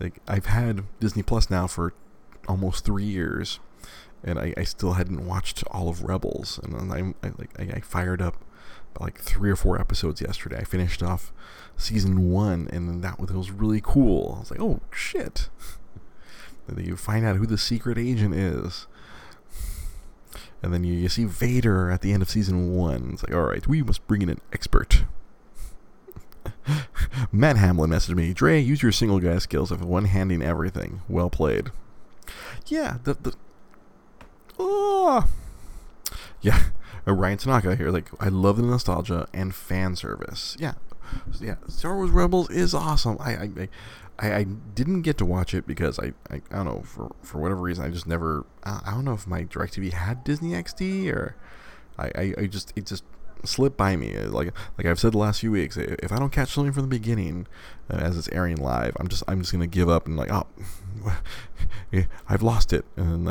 like 0.00 0.20
I've 0.28 0.46
had 0.46 0.84
Disney 1.00 1.22
Plus 1.22 1.50
now 1.50 1.66
for 1.66 1.94
almost 2.48 2.84
three 2.84 3.04
years, 3.04 3.60
and 4.22 4.38
I, 4.38 4.54
I 4.56 4.64
still 4.64 4.94
hadn't 4.94 5.26
watched 5.26 5.64
all 5.70 5.88
of 5.88 6.02
Rebels. 6.02 6.60
And 6.62 6.92
I, 6.92 7.26
I 7.26 7.32
like 7.38 7.50
I, 7.58 7.76
I 7.76 7.80
fired 7.80 8.20
up 8.22 8.36
like 9.00 9.18
three 9.18 9.50
or 9.50 9.56
four 9.56 9.80
episodes 9.80 10.20
yesterday. 10.20 10.58
I 10.58 10.64
finished 10.64 11.02
off 11.02 11.32
season 11.76 12.30
one, 12.30 12.68
and 12.72 13.02
that 13.02 13.18
was 13.18 13.50
really 13.50 13.80
cool. 13.82 14.34
I 14.36 14.40
was 14.40 14.50
like, 14.50 14.60
oh 14.60 14.80
shit! 14.90 15.48
And 16.68 16.76
then 16.76 16.84
you 16.84 16.96
find 16.96 17.24
out 17.24 17.36
who 17.36 17.46
the 17.46 17.58
secret 17.58 17.96
agent 17.96 18.34
is. 18.34 18.88
And 20.62 20.74
then 20.74 20.84
you, 20.84 20.94
you 20.94 21.08
see 21.08 21.24
Vader 21.24 21.90
at 21.90 22.00
the 22.00 22.12
end 22.12 22.22
of 22.22 22.30
season 22.30 22.74
one. 22.74 23.10
It's 23.12 23.22
like, 23.22 23.34
all 23.34 23.44
right, 23.44 23.66
we 23.66 23.82
must 23.82 24.06
bring 24.06 24.22
in 24.22 24.28
an 24.28 24.40
expert. 24.52 25.04
Matt 27.32 27.56
Hamlin 27.56 27.90
messaged 27.90 28.14
me, 28.16 28.32
Dre, 28.32 28.60
use 28.60 28.82
your 28.82 28.92
single 28.92 29.20
guy 29.20 29.38
skills 29.38 29.70
of 29.70 29.84
one 29.84 30.06
handing 30.06 30.42
everything. 30.42 31.02
Well 31.08 31.30
played. 31.30 31.70
Yeah, 32.66 32.98
the 33.04 33.14
the 33.14 33.34
oh 34.58 35.26
yeah. 36.40 36.64
Ryan 37.06 37.38
Tanaka 37.38 37.76
here, 37.76 37.90
like 37.90 38.10
I 38.18 38.28
love 38.28 38.56
the 38.56 38.64
nostalgia 38.64 39.28
and 39.32 39.54
fan 39.54 39.94
service. 39.94 40.56
Yeah, 40.58 40.74
yeah. 41.40 41.54
Star 41.68 41.94
Wars 41.94 42.10
Rebels 42.10 42.50
is 42.50 42.74
awesome. 42.74 43.16
I 43.20 43.30
I, 43.32 43.68
I, 44.18 44.34
I 44.34 44.42
didn't 44.44 45.02
get 45.02 45.16
to 45.18 45.24
watch 45.24 45.54
it 45.54 45.68
because 45.68 46.00
I, 46.00 46.14
I, 46.30 46.42
I 46.50 46.56
don't 46.56 46.64
know 46.64 46.82
for 46.82 47.14
for 47.22 47.38
whatever 47.38 47.60
reason 47.60 47.84
I 47.84 47.90
just 47.90 48.08
never 48.08 48.44
I, 48.64 48.80
I 48.86 48.90
don't 48.90 49.04
know 49.04 49.12
if 49.12 49.26
my 49.26 49.44
Directv 49.44 49.92
had 49.92 50.24
Disney 50.24 50.50
XD 50.50 51.12
or 51.12 51.36
I, 51.96 52.06
I, 52.06 52.34
I 52.38 52.46
just 52.46 52.72
it 52.74 52.86
just 52.86 53.04
slip 53.44 53.76
by 53.76 53.96
me. 53.96 54.16
Like 54.18 54.52
like 54.78 54.86
I've 54.86 54.98
said 54.98 55.12
the 55.12 55.18
last 55.18 55.40
few 55.40 55.52
weeks, 55.52 55.76
if 55.76 56.12
I 56.12 56.18
don't 56.18 56.32
catch 56.32 56.50
something 56.50 56.72
from 56.72 56.82
the 56.82 56.88
beginning 56.88 57.46
uh, 57.90 57.96
as 57.96 58.16
it's 58.16 58.28
airing 58.28 58.56
live, 58.56 58.96
I'm 58.98 59.08
just 59.08 59.22
I'm 59.28 59.40
just 59.40 59.52
gonna 59.52 59.66
give 59.66 59.88
up 59.88 60.06
and 60.06 60.16
like 60.16 60.30
oh, 60.32 60.46
I've 62.28 62.42
lost 62.42 62.72
it. 62.72 62.84
And 62.96 63.28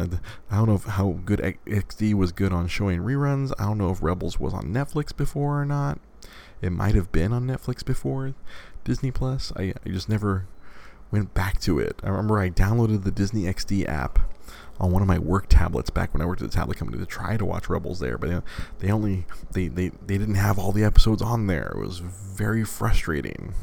I 0.49 0.55
don't 0.55 0.67
know 0.67 0.75
if, 0.75 0.83
how 0.83 1.19
good 1.25 1.39
XD 1.39 2.13
was 2.13 2.31
good 2.31 2.51
on 2.51 2.67
showing 2.67 2.99
reruns. 2.99 3.53
I 3.59 3.65
don't 3.65 3.77
know 3.77 3.91
if 3.91 4.01
Rebels 4.01 4.39
was 4.39 4.53
on 4.53 4.73
Netflix 4.73 5.15
before 5.15 5.61
or 5.61 5.65
not. 5.65 5.99
It 6.61 6.71
might 6.71 6.95
have 6.95 7.11
been 7.11 7.33
on 7.33 7.45
Netflix 7.45 7.83
before 7.83 8.33
Disney 8.83 9.11
Plus. 9.11 9.51
I 9.55 9.73
I 9.85 9.89
just 9.89 10.09
never 10.09 10.47
went 11.11 11.33
back 11.33 11.59
to 11.61 11.79
it. 11.79 11.99
I 12.03 12.09
remember 12.09 12.39
I 12.39 12.49
downloaded 12.49 13.03
the 13.03 13.11
Disney 13.11 13.43
XD 13.43 13.87
app 13.87 14.19
on 14.79 14.91
one 14.91 15.01
of 15.01 15.07
my 15.07 15.19
work 15.19 15.47
tablets 15.47 15.89
back 15.89 16.13
when 16.13 16.21
I 16.21 16.25
worked 16.25 16.41
at 16.41 16.51
the 16.51 16.55
tablet 16.55 16.77
company 16.77 16.99
to 16.99 17.05
try 17.05 17.37
to 17.37 17.45
watch 17.45 17.69
Rebels 17.69 17.99
there, 17.99 18.17
but 18.17 18.43
they 18.79 18.91
only 18.91 19.25
they, 19.51 19.67
they 19.67 19.89
they 20.05 20.17
didn't 20.17 20.35
have 20.35 20.59
all 20.59 20.71
the 20.71 20.83
episodes 20.83 21.21
on 21.21 21.47
there. 21.47 21.73
It 21.75 21.79
was 21.79 21.99
very 21.99 22.63
frustrating. 22.63 23.53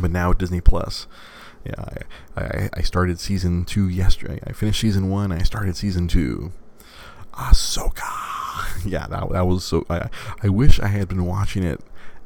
But 0.00 0.10
now 0.10 0.32
Disney 0.32 0.60
Plus, 0.60 1.06
yeah, 1.64 1.84
I, 2.36 2.40
I, 2.40 2.70
I 2.74 2.80
started 2.82 3.18
season 3.18 3.64
two 3.64 3.88
yesterday. 3.88 4.40
I 4.46 4.52
finished 4.52 4.80
season 4.80 5.08
one. 5.10 5.32
I 5.32 5.38
started 5.38 5.76
season 5.76 6.08
two. 6.08 6.52
Ahsoka. 7.32 8.84
yeah, 8.86 9.06
that 9.08 9.30
that 9.30 9.46
was 9.46 9.64
so. 9.64 9.84
I 9.90 10.08
I 10.42 10.48
wish 10.48 10.80
I 10.80 10.88
had 10.88 11.08
been 11.08 11.24
watching 11.26 11.62
it 11.62 11.80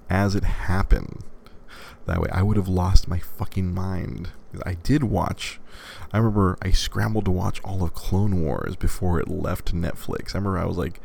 as 0.08 0.34
it 0.34 0.44
happened. 0.44 1.24
That 2.06 2.20
way, 2.20 2.28
I 2.32 2.42
would 2.42 2.56
have 2.56 2.68
lost 2.68 3.08
my 3.08 3.18
fucking 3.18 3.72
mind. 3.74 4.30
I 4.64 4.74
did 4.74 5.04
watch 5.04 5.60
I 6.12 6.18
remember 6.18 6.58
I 6.62 6.72
scrambled 6.72 7.24
to 7.26 7.30
watch 7.30 7.60
all 7.62 7.82
of 7.82 7.94
Clone 7.94 8.42
Wars 8.42 8.76
before 8.76 9.20
it 9.20 9.28
left 9.28 9.74
Netflix. 9.74 10.34
I 10.34 10.38
remember 10.38 10.58
I 10.58 10.64
was 10.64 10.76
like, 10.76 11.00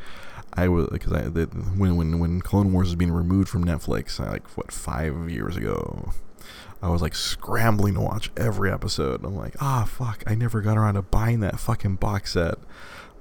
I 0.54 0.68
was 0.68 0.88
because 0.92 1.14
I 1.14 1.22
the, 1.24 1.46
when 1.78 1.96
when 1.96 2.20
when 2.20 2.42
Clone 2.42 2.72
Wars 2.74 2.88
was 2.88 2.96
being 2.96 3.12
removed 3.12 3.50
from 3.50 3.64
Netflix, 3.64 4.20
I, 4.20 4.32
like 4.32 4.58
what 4.58 4.72
five 4.72 5.30
years 5.30 5.58
ago. 5.58 6.12
I 6.82 6.90
was 6.90 7.02
like 7.02 7.16
scrambling 7.16 7.96
to 7.96 8.02
watch 8.02 8.32
every 8.38 8.72
episode. 8.72 9.24
I'm 9.24 9.36
like, 9.36 9.56
ah, 9.60 9.86
fuck! 9.86 10.24
I 10.28 10.36
never 10.36 10.62
got 10.62 10.78
around 10.78 10.96
to 10.96 11.02
buying 11.02 11.40
that 11.40 11.60
fucking 11.60 11.96
box 11.96 12.34
set. 12.34 12.56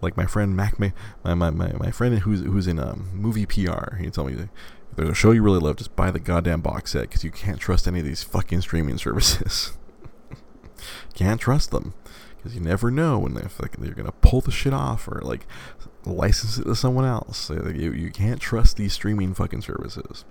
Like 0.02 0.16
my 0.16 0.26
friend 0.26 0.54
Mac, 0.54 0.78
my 0.78 0.92
my 1.22 1.34
my, 1.34 1.72
my 1.72 1.90
friend 1.90 2.18
who's 2.18 2.40
who's 2.40 2.66
in 2.66 2.78
um, 2.78 3.08
movie 3.14 3.46
PR, 3.46 3.96
he 3.96 4.10
told 4.10 4.28
me 4.28 4.34
if 4.34 4.48
there's 4.96 5.08
a 5.08 5.14
show 5.14 5.30
you 5.32 5.42
really 5.42 5.60
love, 5.60 5.76
just 5.76 5.96
buy 5.96 6.10
the 6.10 6.20
goddamn 6.20 6.60
box 6.60 6.92
set 6.92 7.02
because 7.02 7.24
you 7.24 7.30
can't 7.30 7.58
trust 7.58 7.88
any 7.88 8.00
of 8.00 8.04
these 8.04 8.22
fucking 8.22 8.60
streaming 8.60 8.98
services. 8.98 9.72
can't 11.14 11.40
trust 11.40 11.70
them 11.70 11.94
because 12.36 12.54
you 12.54 12.60
never 12.60 12.90
know 12.90 13.18
when 13.18 13.34
they're, 13.34 13.50
like, 13.60 13.76
they're 13.78 13.94
gonna 13.94 14.12
pull 14.12 14.40
the 14.40 14.50
shit 14.50 14.74
off 14.74 15.08
or 15.08 15.20
like 15.22 15.46
license 16.04 16.58
it 16.58 16.64
to 16.64 16.76
someone 16.76 17.04
else. 17.04 17.50
You 17.50 17.92
you 17.92 18.10
can't 18.10 18.40
trust 18.40 18.76
these 18.76 18.92
streaming 18.92 19.34
fucking 19.34 19.62
services. 19.62 20.24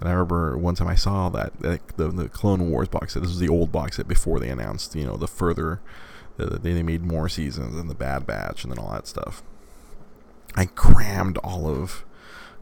And 0.00 0.08
I 0.08 0.12
remember 0.12 0.56
one 0.56 0.74
time 0.74 0.88
I 0.88 0.94
saw 0.94 1.28
that 1.30 1.52
like, 1.62 1.96
the 1.96 2.08
the 2.08 2.28
Clone 2.28 2.70
Wars 2.70 2.88
box 2.88 3.14
set. 3.14 3.22
This 3.22 3.30
was 3.30 3.38
the 3.38 3.48
old 3.48 3.72
box 3.72 3.96
set 3.96 4.08
before 4.08 4.40
they 4.40 4.48
announced 4.48 4.94
you 4.94 5.04
know 5.04 5.16
the 5.16 5.28
further 5.28 5.80
the, 6.36 6.58
they 6.58 6.82
made 6.82 7.02
more 7.02 7.28
seasons 7.28 7.76
and 7.76 7.90
the 7.90 7.94
Bad 7.94 8.26
Batch 8.26 8.64
and 8.64 8.72
then 8.72 8.78
all 8.78 8.92
that 8.92 9.06
stuff. 9.06 9.42
I 10.56 10.66
crammed 10.66 11.38
all 11.38 11.68
of 11.68 12.04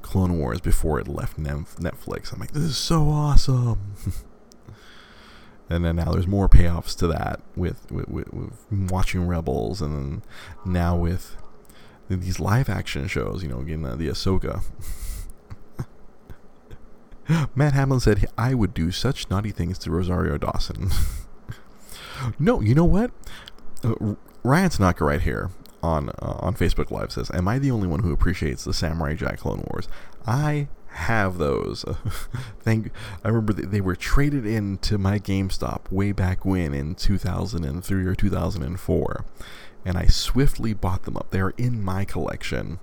Clone 0.03 0.39
Wars 0.39 0.61
before 0.61 0.99
it 0.99 1.09
left 1.09 1.39
Netflix. 1.39 2.33
I'm 2.33 2.41
like, 2.41 2.53
this 2.53 2.63
is 2.63 2.77
so 2.77 3.09
awesome. 3.09 3.95
and 5.69 5.85
then 5.85 5.97
now 5.97 6.13
there's 6.13 6.27
more 6.27 6.49
payoffs 6.49 6.97
to 6.99 7.07
that 7.09 7.41
with 7.57 7.91
with, 7.91 8.09
with, 8.09 8.33
with 8.33 8.53
watching 8.71 9.27
Rebels, 9.27 9.83
and 9.83 9.95
then 9.95 10.23
now 10.65 10.97
with 10.97 11.37
these 12.09 12.39
live 12.39 12.69
action 12.69 13.09
shows. 13.09 13.43
You 13.43 13.49
know, 13.49 13.61
again 13.61 13.83
the, 13.83 13.97
the 13.97 14.09
Ahsoka. 14.09 14.63
Matt 17.57 17.73
Hamlin 17.73 18.01
said 18.01 18.27
I 18.39 18.55
would 18.55 18.73
do 18.73 18.93
such 18.93 19.29
naughty 19.31 19.51
things 19.51 19.79
to 19.79 19.91
Rosario 19.91 20.39
Dawson. 20.39 20.91
no, 22.39 22.61
you 22.61 22.75
know 22.75 22.85
what? 22.85 23.11
Uh, 23.83 24.15
Ryan 24.45 24.71
Tanaka 24.71 25.05
right 25.05 25.21
here 25.21 25.51
on 25.83 26.11
uh, 26.11 26.37
on 26.39 26.55
Facebook 26.55 26.91
Live 26.91 27.13
says, 27.13 27.31
"Am 27.35 27.49
I 27.49 27.59
the 27.59 27.71
only 27.73 27.89
one 27.89 28.01
who 28.01 28.13
appreciates 28.13 28.65
the 28.65 28.73
Samurai 28.73 29.15
Jack 29.15 29.41
Clone 29.41 29.65
Wars? 29.71 29.89
I 30.27 30.69
have 30.97 31.39
those. 31.39 31.85
Thank. 32.61 32.91
I 33.23 33.29
remember 33.29 33.53
they 33.53 33.81
were 33.81 33.97
traded 33.97 34.47
into 34.47 34.99
my 34.99 35.19
GameStop 35.19 35.91
way 35.91 36.13
back 36.13 36.45
when 36.45 36.75
in 36.75 36.95
2003 36.95 38.07
or 38.07 38.15
2004, 38.15 39.25
and 39.85 39.97
I 39.97 40.07
swiftly 40.07 40.75
bought 40.75 41.05
them 41.05 41.17
up. 41.17 41.31
They're 41.31 41.51
in 41.51 41.83
my 41.85 42.05
collection. 42.05 42.79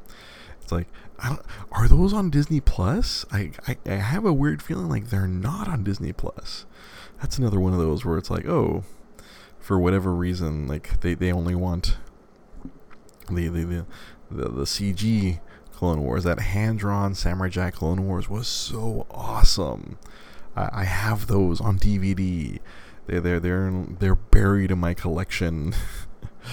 It's 0.62 0.72
like, 0.72 0.88
are 1.72 1.88
those 1.88 2.13
on 2.13 2.29
Disney 2.29 2.62
Plus? 2.62 3.25
I, 3.32 3.51
I 3.67 3.77
I 3.86 3.96
have 3.96 4.25
a 4.25 4.34
weird 4.34 4.62
feeling 4.62 4.89
like 4.89 5.10
they're 5.10 5.27
not 5.27 5.67
on 5.67 5.84
Disney 5.84 6.13
Plus. 6.13 6.65
That's 7.22 7.38
another 7.38 7.60
one 7.60 7.74
of 7.74 7.79
those 7.79 8.05
where 8.05 8.17
it's 8.17 8.29
like, 8.29 8.46
oh, 8.46 8.84
for 9.60 9.79
whatever 9.79 10.13
reason, 10.13 10.67
like 10.67 11.00
they, 11.01 11.13
they 11.13 11.32
only 11.32 11.55
want 11.55 11.98
the 13.29 13.48
the 13.48 13.63
the, 13.63 13.86
the, 14.29 14.50
the 14.50 14.63
CG 14.65 15.39
Clone 15.84 16.02
Wars. 16.02 16.24
That 16.24 16.40
hand 16.40 16.80
drawn 16.80 17.13
Samurai 17.13 17.50
Jack 17.50 17.74
Clone 17.74 18.08
Wars 18.08 18.30
was 18.30 18.48
so 18.48 19.06
awesome. 19.12 19.98
I, 20.56 20.70
I 20.72 20.84
have 20.86 21.28
those 21.28 21.60
on 21.60 21.78
DVD. 21.78 22.60
They're 23.06 23.20
they're 23.20 23.40
they're 23.42 23.86
they're 24.00 24.16
buried 24.16 24.72
in 24.72 24.80
my 24.80 24.94
collection. 24.94 25.75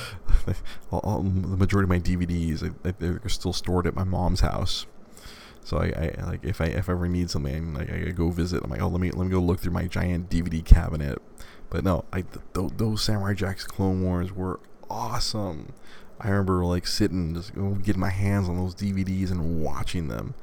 all, 0.91 0.99
all, 1.05 1.23
the 1.23 1.57
majority 1.57 1.85
of 1.85 1.89
my 1.91 2.01
DVDs 2.01 2.75
they're 2.99 3.21
still 3.29 3.53
stored 3.53 3.87
at 3.87 3.95
my 3.95 4.03
mom's 4.03 4.41
house. 4.41 4.87
So 5.63 5.79
I, 5.79 6.17
I, 6.19 6.25
like 6.25 6.45
if 6.45 6.61
I 6.61 6.65
if 6.65 6.89
ever 6.89 7.07
need 7.07 7.31
something, 7.31 7.73
like 7.73 7.89
I 7.89 8.11
go 8.11 8.31
visit. 8.31 8.65
I'm 8.65 8.71
like, 8.71 8.83
oh, 8.83 8.89
let 8.89 9.01
me 9.01 9.13
let 9.13 9.27
me 9.27 9.31
go 9.31 9.39
look 9.39 9.61
through 9.61 9.71
my 9.71 9.87
giant 9.87 10.29
DVD 10.29 10.65
cabinet. 10.65 11.23
But 11.69 11.85
no, 11.85 12.05
I 12.13 12.23
th- 12.23 12.73
those 12.77 13.01
Samurai 13.01 13.35
Jack's 13.35 13.65
Clone 13.65 14.03
Wars 14.03 14.33
were 14.33 14.59
awesome. 14.91 15.73
I 16.21 16.29
remember 16.29 16.65
like 16.65 16.87
sitting, 16.87 17.35
just 17.35 17.55
getting 17.55 18.01
my 18.01 18.11
hands 18.11 18.49
on 18.49 18.57
those 18.57 18.75
DVDs 18.75 19.31
and 19.31 19.63
watching 19.63 20.09
them 20.09 20.35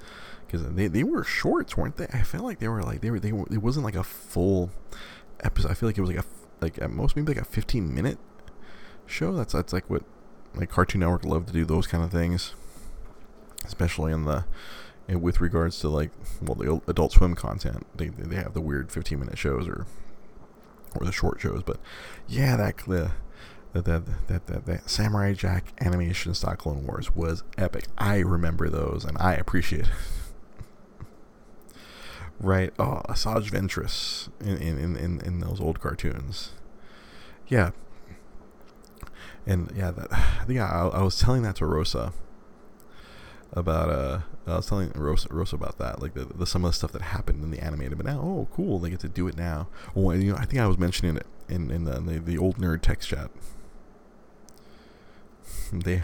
because 0.45 0.67
they, 0.73 0.87
they 0.87 1.03
were 1.03 1.23
shorts, 1.23 1.77
weren't 1.77 1.97
they? 1.97 2.07
I 2.13 2.23
felt 2.23 2.43
like 2.43 2.59
they 2.59 2.67
were 2.67 2.83
like 2.83 3.01
they 3.01 3.11
were 3.11 3.19
they 3.19 3.31
were. 3.31 3.45
It 3.51 3.61
wasn't 3.61 3.85
like 3.85 3.95
a 3.95 4.03
full 4.03 4.71
episode. 5.41 5.71
I 5.71 5.73
feel 5.73 5.89
like 5.89 5.97
it 5.97 6.01
was 6.01 6.09
like 6.09 6.19
a 6.19 6.25
like 6.61 6.81
at 6.81 6.89
most 6.89 7.15
maybe 7.15 7.33
like 7.33 7.41
a 7.41 7.45
15 7.45 7.93
minute 7.93 8.17
show. 9.05 9.33
That's 9.33 9.53
that's 9.53 9.73
like 9.73 9.89
what 9.89 10.03
like 10.55 10.69
Cartoon 10.69 11.01
Network 11.01 11.25
love 11.25 11.45
to 11.47 11.53
do 11.53 11.65
those 11.65 11.87
kind 11.87 12.03
of 12.03 12.11
things, 12.11 12.55
especially 13.65 14.11
in 14.11 14.25
the 14.25 14.45
eh, 15.09 15.15
with 15.15 15.41
regards 15.41 15.79
to 15.81 15.89
like 15.89 16.11
well 16.41 16.55
the 16.55 16.81
Adult 16.87 17.11
Swim 17.11 17.35
content. 17.35 17.85
They 17.95 18.07
they 18.07 18.37
have 18.37 18.53
the 18.53 18.61
weird 18.61 18.91
15 18.91 19.19
minute 19.19 19.37
shows 19.37 19.67
or 19.67 19.85
or 20.95 21.05
the 21.05 21.11
short 21.11 21.41
shows, 21.41 21.61
but 21.63 21.77
yeah, 22.27 22.55
that 22.55 22.77
the 22.87 23.11
that 23.85 24.27
that, 24.27 24.65
that, 24.65 24.89
Samurai 24.89 25.33
Jack 25.33 25.73
animation 25.81 26.33
style 26.33 26.55
Clone 26.55 26.85
Wars 26.85 27.15
was 27.15 27.43
epic. 27.57 27.85
I 27.97 28.19
remember 28.19 28.69
those 28.69 29.05
and 29.05 29.17
I 29.19 29.33
appreciate 29.33 29.87
it. 29.87 31.75
right. 32.39 32.73
Oh, 32.79 33.01
Asajj 33.09 33.49
Ventress 33.49 34.29
in, 34.39 34.57
in, 34.57 34.95
in, 34.95 35.21
in 35.21 35.39
those 35.39 35.59
old 35.59 35.79
cartoons. 35.79 36.51
Yeah. 37.47 37.71
And 39.45 39.71
yeah, 39.75 39.91
that, 39.91 40.07
I 40.11 40.43
think 40.45 40.59
I, 40.59 40.89
I 40.93 41.01
was 41.01 41.19
telling 41.19 41.43
that 41.43 41.55
to 41.57 41.65
Rosa 41.65 42.13
about 43.53 43.89
uh 43.89 44.19
I 44.45 44.57
was 44.57 44.67
telling 44.67 44.91
Rosa, 44.93 45.27
Rosa 45.31 45.55
about 45.55 45.77
that 45.77 46.01
like 46.01 46.13
the, 46.13 46.25
the 46.25 46.45
some 46.45 46.65
of 46.65 46.71
the 46.71 46.75
stuff 46.75 46.91
that 46.91 47.01
happened 47.01 47.43
in 47.43 47.51
the 47.51 47.59
animated 47.59 47.97
but 47.97 48.05
now 48.05 48.19
oh 48.19 48.47
cool 48.53 48.79
they 48.79 48.89
get 48.89 48.99
to 49.01 49.09
do 49.09 49.27
it 49.27 49.37
now 49.37 49.67
oh 49.95 50.11
you 50.11 50.31
know 50.31 50.37
I 50.37 50.45
think 50.45 50.61
I 50.61 50.67
was 50.67 50.77
mentioning 50.77 51.17
it 51.17 51.25
in 51.47 51.71
in 51.71 51.85
the, 51.85 51.99
the, 51.99 52.19
the 52.19 52.37
old 52.37 52.57
nerd 52.57 52.81
text 52.81 53.09
chat 53.09 53.31
they, 55.73 56.01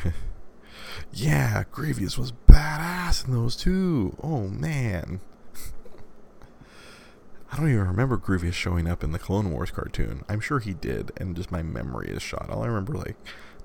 yeah, 1.12 1.64
Grievous 1.72 2.18
was 2.18 2.32
badass 2.48 3.26
in 3.26 3.34
those 3.34 3.56
too. 3.56 4.16
Oh 4.22 4.48
man, 4.48 5.20
I 7.52 7.58
don't 7.58 7.70
even 7.70 7.88
remember 7.88 8.18
Grievous 8.18 8.56
showing 8.56 8.88
up 8.88 9.04
in 9.04 9.12
the 9.12 9.20
Clone 9.20 9.52
Wars 9.52 9.72
cartoon. 9.72 10.24
I'm 10.28 10.40
sure 10.40 10.60
he 10.60 10.74
did, 10.74 11.12
and 11.18 11.36
just 11.36 11.52
my 11.52 11.64
memory 11.64 12.10
is 12.10 12.22
shot. 12.22 12.50
All 12.50 12.64
I 12.64 12.68
remember 12.68 12.94
like 12.94 13.16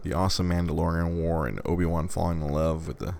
the 0.02 0.12
awesome 0.12 0.50
Mandalorian 0.50 1.16
War 1.16 1.46
and 1.46 1.60
Obi 1.64 1.84
Wan 1.84 2.08
falling 2.08 2.42
in 2.42 2.48
love 2.48 2.86
with 2.86 2.98
the 2.98 3.14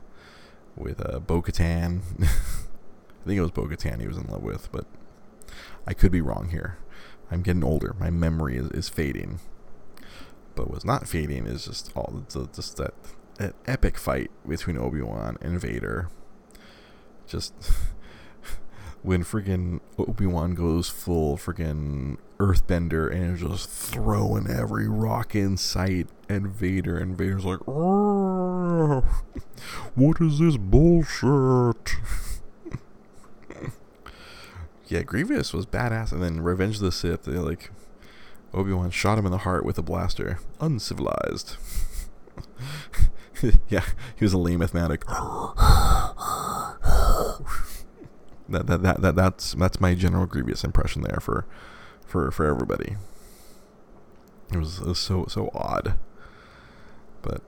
with 0.76 1.04
uh, 1.04 1.18
Bo 1.18 1.42
Katan. 1.42 2.00
I 2.22 3.26
think 3.26 3.38
it 3.38 3.42
was 3.42 3.50
Bo 3.50 3.66
Katan 3.66 4.00
he 4.00 4.06
was 4.06 4.16
in 4.16 4.26
love 4.26 4.42
with, 4.42 4.70
but 4.72 4.86
I 5.86 5.92
could 5.92 6.12
be 6.12 6.20
wrong 6.20 6.48
here. 6.50 6.78
I'm 7.30 7.42
getting 7.42 7.64
older. 7.64 7.94
My 7.98 8.10
memory 8.10 8.56
is, 8.56 8.70
is 8.70 8.88
fading. 8.88 9.40
But 10.58 10.70
what's 10.72 10.84
not 10.84 11.06
fading 11.06 11.46
is 11.46 11.66
just 11.66 11.92
all 11.94 12.24
just 12.28 12.78
that, 12.78 12.92
that 13.36 13.54
epic 13.68 13.96
fight 13.96 14.32
between 14.46 14.76
Obi 14.76 15.00
Wan 15.00 15.38
and 15.40 15.60
Vader. 15.60 16.08
Just 17.28 17.54
when 19.02 19.22
friggin' 19.22 19.78
Obi 19.96 20.26
Wan 20.26 20.56
goes 20.56 20.88
full 20.88 21.36
friggin' 21.36 22.16
Earthbender 22.40 23.08
and 23.08 23.34
is 23.36 23.40
just 23.40 23.70
throwing 23.70 24.50
every 24.50 24.88
rock 24.88 25.36
in 25.36 25.56
sight 25.56 26.08
at 26.28 26.42
Vader, 26.42 26.98
and 26.98 27.16
Vader's 27.16 27.44
like, 27.44 27.60
"What 27.64 29.04
is 30.20 30.40
this 30.40 30.56
bullshit?" 30.56 31.94
yeah, 34.88 35.02
Grievous 35.04 35.52
was 35.52 35.66
badass, 35.66 36.10
and 36.10 36.20
then 36.20 36.40
Revenge 36.40 36.78
of 36.78 36.82
the 36.82 36.90
Sith, 36.90 37.22
they 37.22 37.38
like 37.38 37.70
Obi 38.54 38.72
Wan 38.72 38.90
shot 38.90 39.18
him 39.18 39.26
in 39.26 39.32
the 39.32 39.38
heart 39.38 39.64
with 39.64 39.78
a 39.78 39.82
blaster, 39.82 40.38
uncivilized. 40.60 41.56
yeah, 43.68 43.84
he 44.16 44.24
was 44.24 44.32
a 44.32 44.38
lame 44.38 44.60
mathematic. 44.60 45.04
that, 48.48 48.66
that, 48.66 48.82
that, 48.82 49.00
that 49.02 49.14
that's 49.16 49.52
that's 49.52 49.80
my 49.80 49.94
general 49.94 50.26
Grievous 50.26 50.64
impression 50.64 51.02
there 51.02 51.20
for 51.20 51.46
for 52.06 52.30
for 52.30 52.46
everybody. 52.46 52.96
It 54.52 54.56
was, 54.58 54.78
it 54.78 54.86
was 54.86 54.98
so 54.98 55.26
so 55.28 55.50
odd, 55.54 55.98
but 57.20 57.42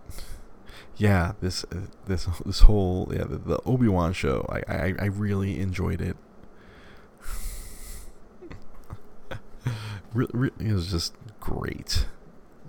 yeah, 0.96 1.32
this 1.40 1.64
uh, 1.72 1.86
this 2.06 2.28
this 2.44 2.60
whole 2.60 3.10
yeah 3.10 3.24
the, 3.24 3.38
the 3.38 3.60
Obi 3.64 3.88
Wan 3.88 4.12
show 4.12 4.46
I, 4.50 4.60
I 4.72 4.94
I 4.98 5.06
really 5.06 5.58
enjoyed 5.60 6.02
it. 6.02 6.16
Really, 10.12 10.30
really, 10.32 10.70
it 10.70 10.72
was 10.72 10.90
just 10.90 11.14
great. 11.38 12.06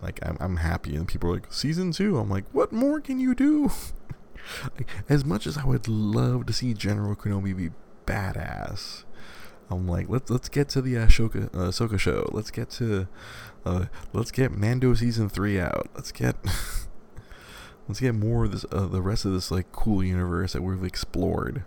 Like 0.01 0.19
I'm 0.23 0.37
I'm 0.39 0.57
happy, 0.57 0.95
and 0.95 1.07
people 1.07 1.29
are 1.29 1.33
like 1.33 1.51
season 1.51 1.91
two. 1.91 2.17
I'm 2.17 2.29
like, 2.29 2.45
what 2.51 2.71
more 2.71 2.99
can 3.01 3.19
you 3.19 3.35
do? 3.35 3.71
as 5.09 5.25
much 5.25 5.45
as 5.47 5.57
I 5.57 5.65
would 5.65 5.87
love 5.87 6.45
to 6.47 6.53
see 6.53 6.73
General 6.73 7.15
Kenobi 7.15 7.55
be 7.55 7.69
badass, 8.05 9.03
I'm 9.69 9.87
like, 9.87 10.09
let's 10.09 10.29
let's 10.29 10.49
get 10.49 10.69
to 10.69 10.81
the 10.81 10.95
Ahsoka 10.95 11.93
uh, 11.93 11.97
show. 11.97 12.29
Let's 12.31 12.51
get 12.51 12.69
to, 12.71 13.07
uh, 13.65 13.85
let's 14.13 14.31
get 14.31 14.51
Mando 14.51 14.93
season 14.93 15.29
three 15.29 15.59
out. 15.59 15.87
Let's 15.95 16.11
get, 16.11 16.35
let's 17.87 17.99
get 17.99 18.15
more 18.15 18.45
of 18.45 18.51
this, 18.51 18.65
uh, 18.71 18.87
the 18.87 19.01
rest 19.01 19.25
of 19.25 19.33
this 19.33 19.51
like 19.51 19.71
cool 19.71 20.03
universe 20.03 20.53
that 20.53 20.61
we've 20.61 20.83
explored. 20.83 21.63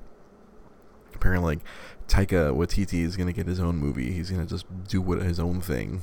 Apparently, 1.15 1.57
like 1.57 1.65
Taika 2.09 2.55
Waititi 2.55 3.05
is 3.05 3.17
gonna 3.17 3.33
get 3.33 3.47
his 3.47 3.61
own 3.61 3.77
movie. 3.77 4.13
He's 4.13 4.31
gonna 4.31 4.47
just 4.47 4.67
do 4.89 5.01
what 5.01 5.23
his 5.23 5.39
own 5.39 5.61
thing. 5.61 6.03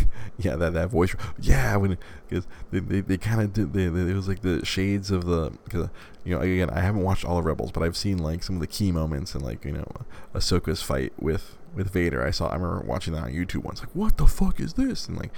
yeah, 0.38 0.56
that 0.56 0.72
that 0.74 0.88
voice. 0.88 1.14
Yeah, 1.40 1.76
when 1.76 1.98
because 2.28 2.46
they, 2.70 2.80
they, 2.80 3.00
they 3.00 3.16
kind 3.16 3.40
of 3.40 3.52
did. 3.52 3.72
They, 3.72 3.88
they, 3.88 4.10
it 4.10 4.14
was 4.14 4.28
like 4.28 4.42
the 4.42 4.64
shades 4.64 5.10
of 5.10 5.26
the. 5.26 5.52
Cause, 5.70 5.88
you 6.24 6.34
know, 6.34 6.40
again, 6.40 6.70
I 6.70 6.80
haven't 6.80 7.02
watched 7.02 7.24
all 7.24 7.36
the 7.36 7.42
Rebels, 7.42 7.72
but 7.72 7.82
I've 7.82 7.96
seen 7.96 8.18
like 8.18 8.42
some 8.42 8.56
of 8.56 8.60
the 8.60 8.66
key 8.66 8.92
moments 8.92 9.34
and 9.34 9.44
like 9.44 9.64
you 9.64 9.72
know, 9.72 9.86
Ahsoka's 10.34 10.82
fight 10.82 11.12
with 11.20 11.58
with 11.74 11.90
Vader. 11.90 12.24
I 12.24 12.30
saw. 12.30 12.48
I 12.48 12.54
remember 12.54 12.80
watching 12.86 13.14
that 13.14 13.24
on 13.24 13.32
YouTube 13.32 13.64
once. 13.64 13.80
Like, 13.80 13.94
what 13.94 14.16
the 14.16 14.26
fuck 14.26 14.60
is 14.60 14.74
this? 14.74 15.08
And 15.08 15.18
like, 15.18 15.32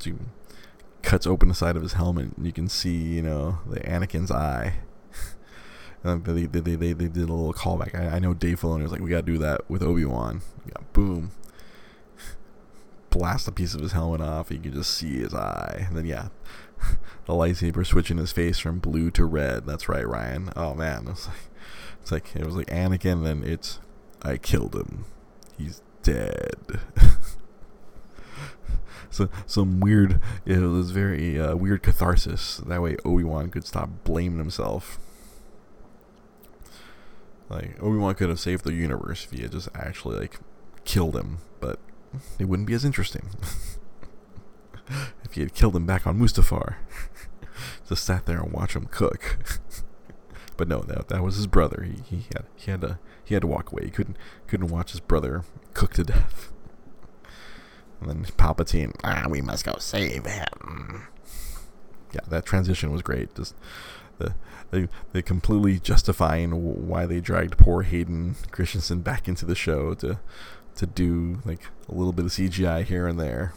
she 0.00 0.14
cuts 1.02 1.26
open 1.26 1.48
the 1.48 1.54
side 1.54 1.76
of 1.76 1.82
his 1.82 1.94
helmet, 1.94 2.36
and 2.36 2.46
you 2.46 2.52
can 2.52 2.68
see 2.68 2.96
you 2.96 3.22
know 3.22 3.58
the 3.66 3.80
Anakin's 3.80 4.30
eye. 4.30 4.74
And 6.02 6.24
they, 6.24 6.46
they, 6.46 6.60
they, 6.60 6.74
they, 6.76 6.92
they 6.92 7.08
did 7.08 7.28
a 7.28 7.32
little 7.32 7.52
callback. 7.52 7.94
I, 7.94 8.16
I 8.16 8.18
know 8.18 8.34
Dave 8.34 8.60
Filoni 8.60 8.82
was 8.82 8.92
like, 8.92 9.00
we 9.00 9.10
gotta 9.10 9.22
do 9.22 9.38
that 9.38 9.68
with 9.70 9.82
Obi 9.82 10.04
Wan. 10.04 10.42
Yeah, 10.66 10.82
boom 10.92 11.32
blast 13.10 13.48
a 13.48 13.52
piece 13.52 13.74
of 13.74 13.80
his 13.80 13.92
helmet 13.92 14.20
off. 14.20 14.50
You 14.50 14.58
can 14.58 14.72
just 14.72 14.94
see 14.94 15.18
his 15.18 15.34
eye. 15.34 15.86
And 15.88 15.96
then 15.96 16.06
yeah, 16.06 16.28
the 17.26 17.32
lightsaber 17.32 17.86
switching 17.86 18.18
his 18.18 18.32
face 18.32 18.58
from 18.58 18.78
blue 18.78 19.10
to 19.12 19.24
red. 19.24 19.66
That's 19.66 19.88
right, 19.88 20.06
Ryan. 20.06 20.50
Oh 20.56 20.74
man, 20.74 21.06
it 21.06 21.10
was 21.10 21.26
like 21.26 21.50
it's 22.00 22.12
like 22.12 22.36
it 22.36 22.46
was 22.46 22.56
like 22.56 22.68
Anakin. 22.68 23.24
Then 23.24 23.42
it's 23.44 23.80
I 24.22 24.36
killed 24.36 24.74
him. 24.74 25.04
He's 25.58 25.82
dead. 26.02 26.54
so 29.10 29.28
some 29.46 29.80
weird. 29.80 30.20
It 30.46 30.58
was 30.58 30.90
very 30.92 31.38
uh, 31.38 31.56
weird 31.56 31.82
catharsis. 31.82 32.58
That 32.66 32.82
way 32.82 32.96
Obi 33.04 33.24
Wan 33.24 33.50
could 33.50 33.66
stop 33.66 33.90
blaming 34.04 34.38
himself. 34.38 34.98
Like 37.50 37.82
Obi 37.82 37.98
Wan 37.98 38.14
could 38.14 38.28
have 38.28 38.40
saved 38.40 38.64
the 38.64 38.72
universe 38.72 39.24
if 39.24 39.32
he 39.32 39.42
had 39.42 39.52
just 39.52 39.68
actually 39.74 40.18
like 40.18 40.38
killed 40.84 41.16
him, 41.16 41.38
but 41.58 41.80
it 42.38 42.44
wouldn't 42.44 42.68
be 42.68 42.74
as 42.74 42.84
interesting. 42.84 43.28
if 45.24 45.32
he 45.32 45.40
had 45.40 45.54
killed 45.54 45.76
him 45.76 45.86
back 45.86 46.06
on 46.06 46.18
Mustafar. 46.18 46.76
Just 47.88 48.04
sat 48.04 48.26
there 48.26 48.40
and 48.40 48.52
watch 48.52 48.74
him 48.74 48.86
cook. 48.86 49.38
but 50.56 50.68
no, 50.68 50.80
that 50.80 51.08
that 51.08 51.22
was 51.22 51.36
his 51.36 51.46
brother. 51.46 51.82
He, 51.82 52.16
he 52.16 52.26
had 52.32 52.46
he 52.56 52.70
had 52.70 52.80
to 52.80 52.98
he 53.24 53.34
had 53.34 53.42
to 53.42 53.46
walk 53.46 53.72
away. 53.72 53.84
He 53.84 53.90
couldn't 53.90 54.16
couldn't 54.46 54.68
watch 54.68 54.92
his 54.92 55.00
brother 55.00 55.44
cook 55.74 55.92
to 55.94 56.04
death. 56.04 56.52
And 58.00 58.08
then 58.08 58.24
Palpatine, 58.24 58.94
ah, 59.04 59.26
we 59.28 59.42
must 59.42 59.64
go 59.64 59.76
save 59.78 60.24
him. 60.24 61.08
Yeah, 62.12 62.22
that 62.28 62.46
transition 62.46 62.90
was 62.90 63.02
great. 63.02 63.34
Just 63.34 63.54
the 64.20 64.34
they 64.70 64.88
they 65.12 65.22
completely 65.22 65.78
justifying 65.78 66.88
why 66.88 67.06
they 67.06 67.20
dragged 67.20 67.58
poor 67.58 67.82
Hayden 67.82 68.36
Christensen 68.50 69.00
back 69.00 69.28
into 69.28 69.44
the 69.44 69.54
show 69.54 69.94
to 69.94 70.20
to 70.76 70.86
do 70.86 71.40
like 71.44 71.62
a 71.88 71.94
little 71.94 72.12
bit 72.12 72.24
of 72.24 72.30
CGI 72.30 72.84
here 72.84 73.06
and 73.06 73.18
there. 73.18 73.52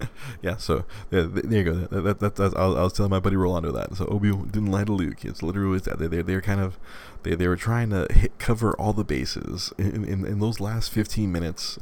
yeah, 0.42 0.56
so 0.56 0.84
yeah, 1.10 1.26
there 1.28 1.62
you 1.62 1.64
go. 1.64 1.74
That, 1.74 2.18
that, 2.18 2.36
that, 2.36 2.56
I, 2.56 2.66
was, 2.66 2.76
I 2.76 2.82
was 2.82 2.92
telling 2.92 3.10
my 3.10 3.20
buddy 3.20 3.36
Rolando 3.36 3.70
that. 3.72 3.94
So 3.96 4.06
Obi 4.06 4.32
didn't 4.32 4.70
lie 4.70 4.84
to 4.84 4.92
Luke. 4.92 5.24
It's 5.24 5.42
literally 5.42 5.78
that. 5.78 5.98
They, 5.98 6.08
they, 6.08 6.22
they're 6.22 6.40
kind 6.40 6.60
of 6.60 6.78
they, 7.22 7.34
they 7.34 7.46
were 7.46 7.56
trying 7.56 7.90
to 7.90 8.06
hit, 8.10 8.38
cover 8.38 8.72
all 8.80 8.92
the 8.92 9.04
bases 9.04 9.72
in, 9.78 10.04
in, 10.04 10.26
in 10.26 10.40
those 10.40 10.60
last 10.60 10.90
15 10.90 11.30
minutes 11.30 11.78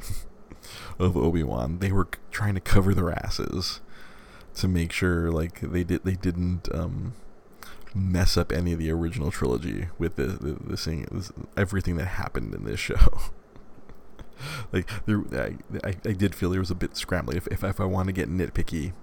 of 0.99 1.17
Obi 1.17 1.43
Wan. 1.43 1.79
They 1.79 1.91
were 1.91 2.07
trying 2.29 2.53
to 2.55 2.61
cover 2.61 2.93
their 2.93 3.11
asses 3.11 3.81
to 4.55 4.67
make 4.67 4.91
sure 4.91 5.31
like 5.31 5.61
they 5.61 5.83
did 5.83 6.03
they 6.03 6.15
didn't 6.15 6.67
um, 6.73 7.13
mess 7.93 8.37
up 8.37 8.51
any 8.51 8.73
of 8.73 8.79
the 8.79 8.91
original 8.91 9.31
trilogy 9.31 9.87
with 9.97 10.15
the 10.15 10.25
the, 10.25 10.57
the 10.63 10.77
thing, 10.77 11.23
everything 11.57 11.97
that 11.97 12.05
happened 12.05 12.53
in 12.53 12.65
this 12.65 12.79
show. 12.79 12.95
like 14.71 14.89
there, 15.05 15.23
I, 15.33 15.57
I, 15.83 15.95
I 16.05 16.13
did 16.13 16.35
feel 16.35 16.49
there 16.49 16.59
was 16.59 16.71
a 16.71 16.75
bit 16.75 16.95
scrambling. 16.95 17.37
If, 17.37 17.47
if 17.47 17.63
if 17.63 17.79
I 17.79 17.85
want 17.85 18.07
to 18.07 18.13
get 18.13 18.29
nitpicky, 18.29 18.93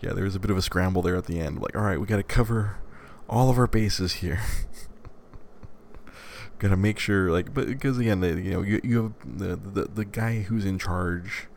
yeah, 0.00 0.12
there 0.12 0.24
was 0.24 0.34
a 0.34 0.40
bit 0.40 0.50
of 0.50 0.56
a 0.56 0.62
scramble 0.62 1.02
there 1.02 1.16
at 1.16 1.26
the 1.26 1.40
end. 1.40 1.60
Like, 1.60 1.76
all 1.76 1.82
right, 1.82 2.00
we 2.00 2.06
got 2.06 2.16
to 2.16 2.22
cover 2.22 2.76
all 3.28 3.50
of 3.50 3.58
our 3.58 3.66
bases 3.66 4.14
here. 4.14 4.40
got 6.58 6.68
to 6.68 6.76
make 6.76 6.98
sure, 6.98 7.30
like, 7.30 7.52
but 7.52 7.66
because 7.66 7.98
again, 7.98 8.20
the, 8.20 8.40
you 8.40 8.50
know, 8.50 8.62
you 8.62 8.80
you 8.82 9.02
have 9.02 9.38
the, 9.38 9.56
the 9.56 9.88
the 9.88 10.04
guy 10.04 10.42
who's 10.42 10.64
in 10.64 10.78
charge 10.78 11.47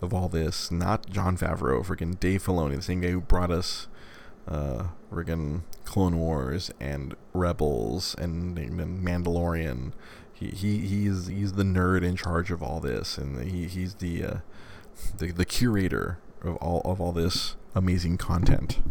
of 0.00 0.12
all 0.12 0.28
this, 0.28 0.70
not 0.70 1.08
Jon 1.08 1.36
Favreau, 1.36 1.84
freaking 1.84 2.18
Dave 2.18 2.44
Filoni, 2.44 2.76
the 2.76 2.82
same 2.82 3.00
guy 3.00 3.10
who 3.10 3.20
brought 3.20 3.50
us 3.50 3.88
uh, 4.48 4.88
friggin' 5.12 5.62
Clone 5.84 6.18
Wars 6.18 6.70
and 6.78 7.14
Rebels 7.32 8.14
and, 8.18 8.58
and 8.58 9.04
Mandalorian. 9.04 9.92
He, 10.32 10.48
he 10.48 10.78
he's 10.80 11.28
he's 11.28 11.54
the 11.54 11.62
nerd 11.62 12.02
in 12.02 12.14
charge 12.14 12.50
of 12.50 12.62
all 12.62 12.78
this, 12.78 13.16
and 13.16 13.42
he 13.48 13.66
he's 13.66 13.94
the 13.94 14.22
uh, 14.22 14.36
the 15.16 15.32
the 15.32 15.46
curator 15.46 16.18
of 16.42 16.56
all 16.56 16.82
of 16.84 17.00
all 17.00 17.12
this 17.12 17.56
amazing 17.74 18.18
content. 18.18 18.82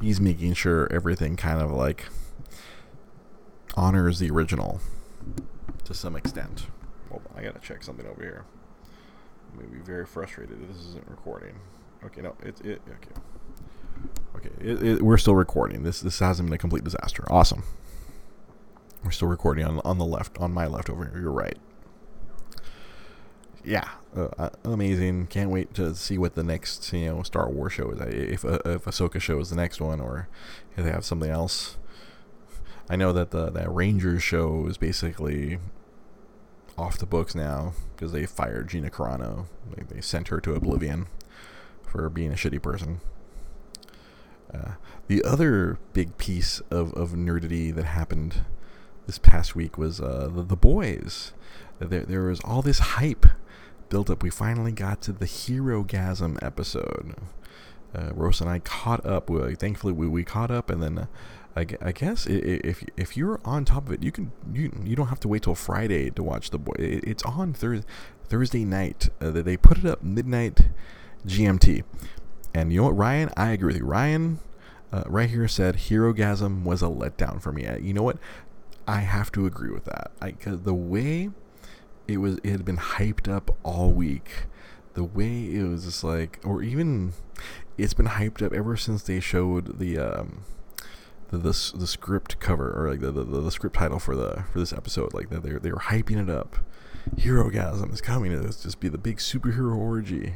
He's 0.00 0.20
making 0.20 0.54
sure 0.54 0.90
everything 0.92 1.36
kind 1.36 1.60
of 1.60 1.72
like 1.72 2.06
honors 3.76 4.20
the 4.20 4.30
original 4.30 4.80
to 5.84 5.92
some 5.92 6.14
extent. 6.14 6.68
Hold 7.10 7.22
on, 7.32 7.40
I 7.40 7.42
gotta 7.44 7.58
check 7.58 7.82
something 7.82 8.06
over 8.06 8.22
here. 8.22 8.44
I'm 9.52 9.58
gonna 9.58 9.72
be 9.72 9.80
very 9.80 10.06
frustrated 10.06 10.62
if 10.62 10.68
this 10.68 10.86
isn't 10.86 11.08
recording. 11.08 11.54
Okay, 12.04 12.22
no, 12.22 12.34
it's 12.42 12.60
it. 12.62 12.80
Okay, 12.88 13.20
okay, 14.36 14.50
it, 14.60 14.82
it, 14.82 15.02
we're 15.02 15.18
still 15.18 15.34
recording. 15.34 15.82
This 15.82 16.00
this 16.00 16.18
hasn't 16.18 16.48
been 16.48 16.54
a 16.54 16.58
complete 16.58 16.84
disaster. 16.84 17.24
Awesome. 17.30 17.62
We're 19.04 19.10
still 19.10 19.28
recording 19.28 19.64
on 19.64 19.80
on 19.84 19.98
the 19.98 20.04
left, 20.04 20.38
on 20.38 20.52
my 20.52 20.66
left 20.66 20.90
over 20.90 21.04
here. 21.04 21.20
You're 21.20 21.32
right. 21.32 21.58
Yeah, 23.62 23.88
uh, 24.16 24.28
uh, 24.38 24.50
amazing. 24.64 25.26
Can't 25.26 25.50
wait 25.50 25.74
to 25.74 25.94
see 25.94 26.16
what 26.16 26.34
the 26.34 26.42
next 26.42 26.92
you 26.92 27.06
know 27.06 27.22
Star 27.22 27.50
Wars 27.50 27.74
show 27.74 27.90
is. 27.90 28.00
If 28.00 28.44
uh, 28.44 28.60
if 28.64 28.84
Ahsoka 28.84 29.20
show 29.20 29.38
is 29.40 29.50
the 29.50 29.56
next 29.56 29.80
one, 29.80 30.00
or 30.00 30.28
if 30.76 30.84
they 30.84 30.90
have 30.90 31.04
something 31.04 31.30
else. 31.30 31.76
I 32.88 32.96
know 32.96 33.12
that 33.12 33.30
the 33.30 33.50
that 33.50 33.72
Rangers 33.72 34.22
show 34.22 34.66
is 34.66 34.76
basically 34.76 35.58
off 36.80 36.98
the 36.98 37.06
books 37.06 37.34
now 37.34 37.74
because 37.94 38.12
they 38.12 38.26
fired 38.26 38.68
Gina 38.68 38.90
Carano. 38.90 39.46
They, 39.76 39.82
they 39.82 40.00
sent 40.00 40.28
her 40.28 40.40
to 40.40 40.54
oblivion 40.54 41.06
for 41.82 42.08
being 42.08 42.32
a 42.32 42.36
shitty 42.36 42.62
person. 42.62 43.00
Uh, 44.52 44.72
the 45.06 45.22
other 45.22 45.78
big 45.92 46.16
piece 46.18 46.60
of, 46.70 46.92
of 46.94 47.10
nerdity 47.10 47.74
that 47.74 47.84
happened 47.84 48.44
this 49.06 49.18
past 49.18 49.54
week 49.54 49.76
was 49.76 50.00
uh, 50.00 50.28
the, 50.32 50.42
the 50.42 50.56
boys. 50.56 51.32
There, 51.78 52.04
there 52.04 52.22
was 52.22 52.40
all 52.40 52.62
this 52.62 52.78
hype 52.78 53.26
built 53.88 54.08
up. 54.08 54.22
We 54.22 54.30
finally 54.30 54.72
got 54.72 55.02
to 55.02 55.12
the 55.12 55.26
Herogasm 55.26 56.38
episode. 56.42 57.14
Uh, 57.94 58.10
Rose 58.14 58.40
and 58.40 58.48
I 58.48 58.60
caught 58.60 59.04
up. 59.04 59.28
We, 59.28 59.54
thankfully, 59.54 59.92
we, 59.92 60.06
we 60.06 60.24
caught 60.24 60.50
up, 60.50 60.70
and 60.70 60.82
then 60.82 61.08
I, 61.56 61.66
I, 61.80 61.92
guess 61.92 62.26
if 62.26 62.84
if 62.96 63.16
you're 63.16 63.40
on 63.44 63.64
top 63.64 63.88
of 63.88 63.92
it, 63.92 64.02
you 64.02 64.12
can 64.12 64.30
you 64.52 64.72
you 64.84 64.94
don't 64.94 65.08
have 65.08 65.20
to 65.20 65.28
wait 65.28 65.42
till 65.42 65.56
Friday 65.56 66.10
to 66.10 66.22
watch 66.22 66.50
the 66.50 66.58
boy. 66.58 66.74
It's 66.78 67.24
on 67.24 67.52
Thursday 67.52 67.86
Thursday 68.30 68.64
night. 68.64 69.08
Uh, 69.20 69.30
they 69.30 69.56
put 69.56 69.78
it 69.78 69.84
up 69.84 70.02
midnight 70.02 70.68
GMT. 71.26 71.82
And 72.54 72.72
you 72.72 72.80
know 72.80 72.86
what, 72.86 72.96
Ryan? 72.96 73.30
I 73.36 73.50
agree 73.50 73.72
with 73.72 73.82
you. 73.82 73.86
Ryan, 73.86 74.38
uh, 74.92 75.04
right 75.06 75.28
here 75.28 75.48
said 75.48 75.76
Herogasm 75.76 76.62
was 76.62 76.82
a 76.82 76.86
letdown 76.86 77.42
for 77.42 77.52
me. 77.52 77.66
you 77.80 77.92
know 77.92 78.02
what? 78.02 78.18
I 78.86 79.00
have 79.00 79.30
to 79.32 79.46
agree 79.46 79.70
with 79.70 79.84
that. 79.84 80.10
I, 80.20 80.32
cause 80.32 80.62
the 80.62 80.74
way 80.74 81.30
it 82.08 82.18
was, 82.18 82.38
it 82.38 82.50
had 82.50 82.64
been 82.64 82.76
hyped 82.76 83.28
up 83.28 83.56
all 83.62 83.92
week. 83.92 84.46
The 84.94 85.04
way 85.04 85.54
it 85.54 85.62
was 85.62 85.84
just 85.84 86.02
like, 86.02 86.40
or 86.44 86.62
even 86.62 87.12
it's 87.78 87.94
been 87.94 88.06
hyped 88.06 88.44
up 88.44 88.52
ever 88.52 88.76
since 88.76 89.02
they 89.02 89.20
showed 89.20 89.78
the 89.78 89.98
um, 89.98 90.42
the, 91.30 91.38
the, 91.38 91.72
the 91.74 91.86
script 91.86 92.40
cover 92.40 92.72
or 92.72 92.90
like 92.90 93.00
the, 93.00 93.12
the, 93.12 93.24
the 93.24 93.50
script 93.50 93.76
title 93.76 93.98
for 93.98 94.14
the 94.14 94.44
for 94.52 94.58
this 94.58 94.72
episode. 94.72 95.14
Like 95.14 95.30
they 95.30 95.38
they 95.38 95.72
were 95.72 95.78
hyping 95.78 96.22
it 96.22 96.30
up. 96.30 96.56
Herogasm 97.16 97.92
is 97.92 98.00
coming. 98.00 98.32
It's 98.32 98.62
just 98.62 98.80
be 98.80 98.88
the 98.88 98.98
big 98.98 99.18
superhero 99.18 99.76
orgy 99.76 100.34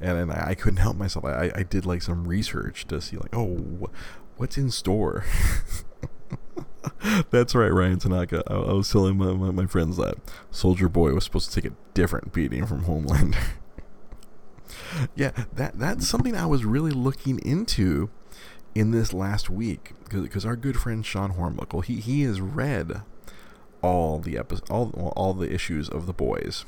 and, 0.00 0.18
and 0.18 0.32
I, 0.32 0.48
I, 0.48 0.54
couldn't 0.54 0.78
help 0.78 0.96
myself. 0.96 1.24
I, 1.24 1.50
I 1.54 1.62
did 1.62 1.86
like 1.86 2.02
some 2.02 2.26
research 2.26 2.86
to 2.88 3.00
see 3.00 3.16
like, 3.16 3.34
oh, 3.34 3.56
wh- 3.56 4.38
what's 4.38 4.56
in 4.56 4.70
store. 4.70 5.24
That's 7.30 7.54
right, 7.54 7.72
Ryan 7.72 7.98
Tanaka. 7.98 8.42
I, 8.46 8.54
I 8.54 8.72
was 8.72 8.90
telling 8.90 9.18
my, 9.18 9.32
my, 9.32 9.50
my, 9.50 9.66
friends 9.66 9.96
that 9.96 10.14
Soldier 10.50 10.88
Boy 10.88 11.12
was 11.12 11.24
supposed 11.24 11.52
to 11.52 11.60
take 11.60 11.70
a 11.70 11.74
different 11.94 12.32
beating 12.32 12.66
from 12.66 12.84
Homelander. 12.84 13.36
yeah, 15.16 15.32
that 15.54 15.78
that's 15.78 16.08
something 16.08 16.36
I 16.36 16.46
was 16.46 16.64
really 16.64 16.92
looking 16.92 17.38
into 17.40 18.10
in 18.78 18.92
this 18.92 19.12
last 19.12 19.50
week 19.50 19.92
because 20.10 20.46
our 20.46 20.56
good 20.56 20.76
friend 20.76 21.04
Sean 21.04 21.32
Hornbuckle 21.32 21.84
he 21.84 21.96
he 21.96 22.22
has 22.22 22.40
read 22.40 23.02
all 23.82 24.18
the 24.18 24.38
epi- 24.38 24.60
all 24.70 25.12
all 25.16 25.34
the 25.34 25.52
issues 25.52 25.88
of 25.88 26.06
the 26.06 26.12
boys 26.12 26.64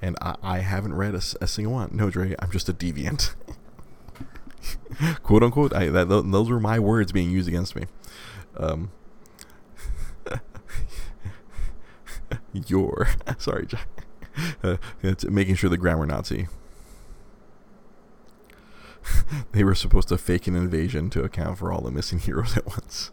and 0.00 0.16
I, 0.20 0.36
I 0.42 0.58
haven't 0.60 0.94
read 0.94 1.14
a, 1.14 1.22
a, 1.40 1.46
single 1.46 1.72
one. 1.72 1.90
No, 1.92 2.10
Dre, 2.10 2.34
I'm 2.38 2.50
just 2.50 2.68
a 2.68 2.72
deviant. 2.72 3.34
Quote 5.22 5.42
unquote. 5.42 5.74
I, 5.74 5.88
that, 5.88 6.08
those 6.08 6.48
were 6.50 6.60
my 6.60 6.78
words 6.78 7.12
being 7.12 7.30
used 7.30 7.48
against 7.48 7.74
me. 7.74 7.86
Um, 8.56 8.90
your 12.52 13.08
sorry, 13.38 13.66
uh, 14.62 14.76
making 15.28 15.56
sure 15.56 15.70
the 15.70 15.76
grammar 15.76 16.06
Nazi. 16.06 16.46
they 19.52 19.64
were 19.64 19.74
supposed 19.74 20.08
to 20.08 20.18
fake 20.18 20.46
an 20.46 20.56
invasion 20.56 21.10
to 21.10 21.22
account 21.22 21.58
for 21.58 21.72
all 21.72 21.80
the 21.80 21.90
missing 21.90 22.18
heroes 22.20 22.56
at 22.56 22.66
once. 22.66 23.10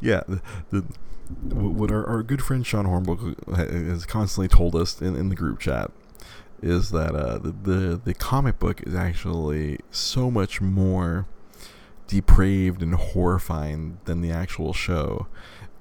yeah, 0.00 0.22
the, 0.28 0.40
the 0.70 0.84
what 1.54 1.90
our, 1.90 2.06
our 2.06 2.22
good 2.22 2.40
friend 2.42 2.66
Sean 2.66 2.86
Hornbuckle 2.86 3.56
has 3.56 4.06
constantly 4.06 4.48
told 4.48 4.74
us 4.74 5.00
in, 5.00 5.14
in 5.14 5.28
the 5.28 5.34
group 5.34 5.58
chat 5.58 5.90
is 6.62 6.90
that 6.90 7.14
uh, 7.14 7.38
the, 7.38 7.50
the 7.50 8.00
the 8.02 8.14
comic 8.14 8.58
book 8.58 8.82
is 8.86 8.94
actually 8.94 9.78
so 9.90 10.30
much 10.30 10.60
more 10.60 11.26
depraved 12.06 12.82
and 12.82 12.94
horrifying 12.94 13.98
than 14.06 14.22
the 14.22 14.30
actual 14.30 14.72
show, 14.72 15.26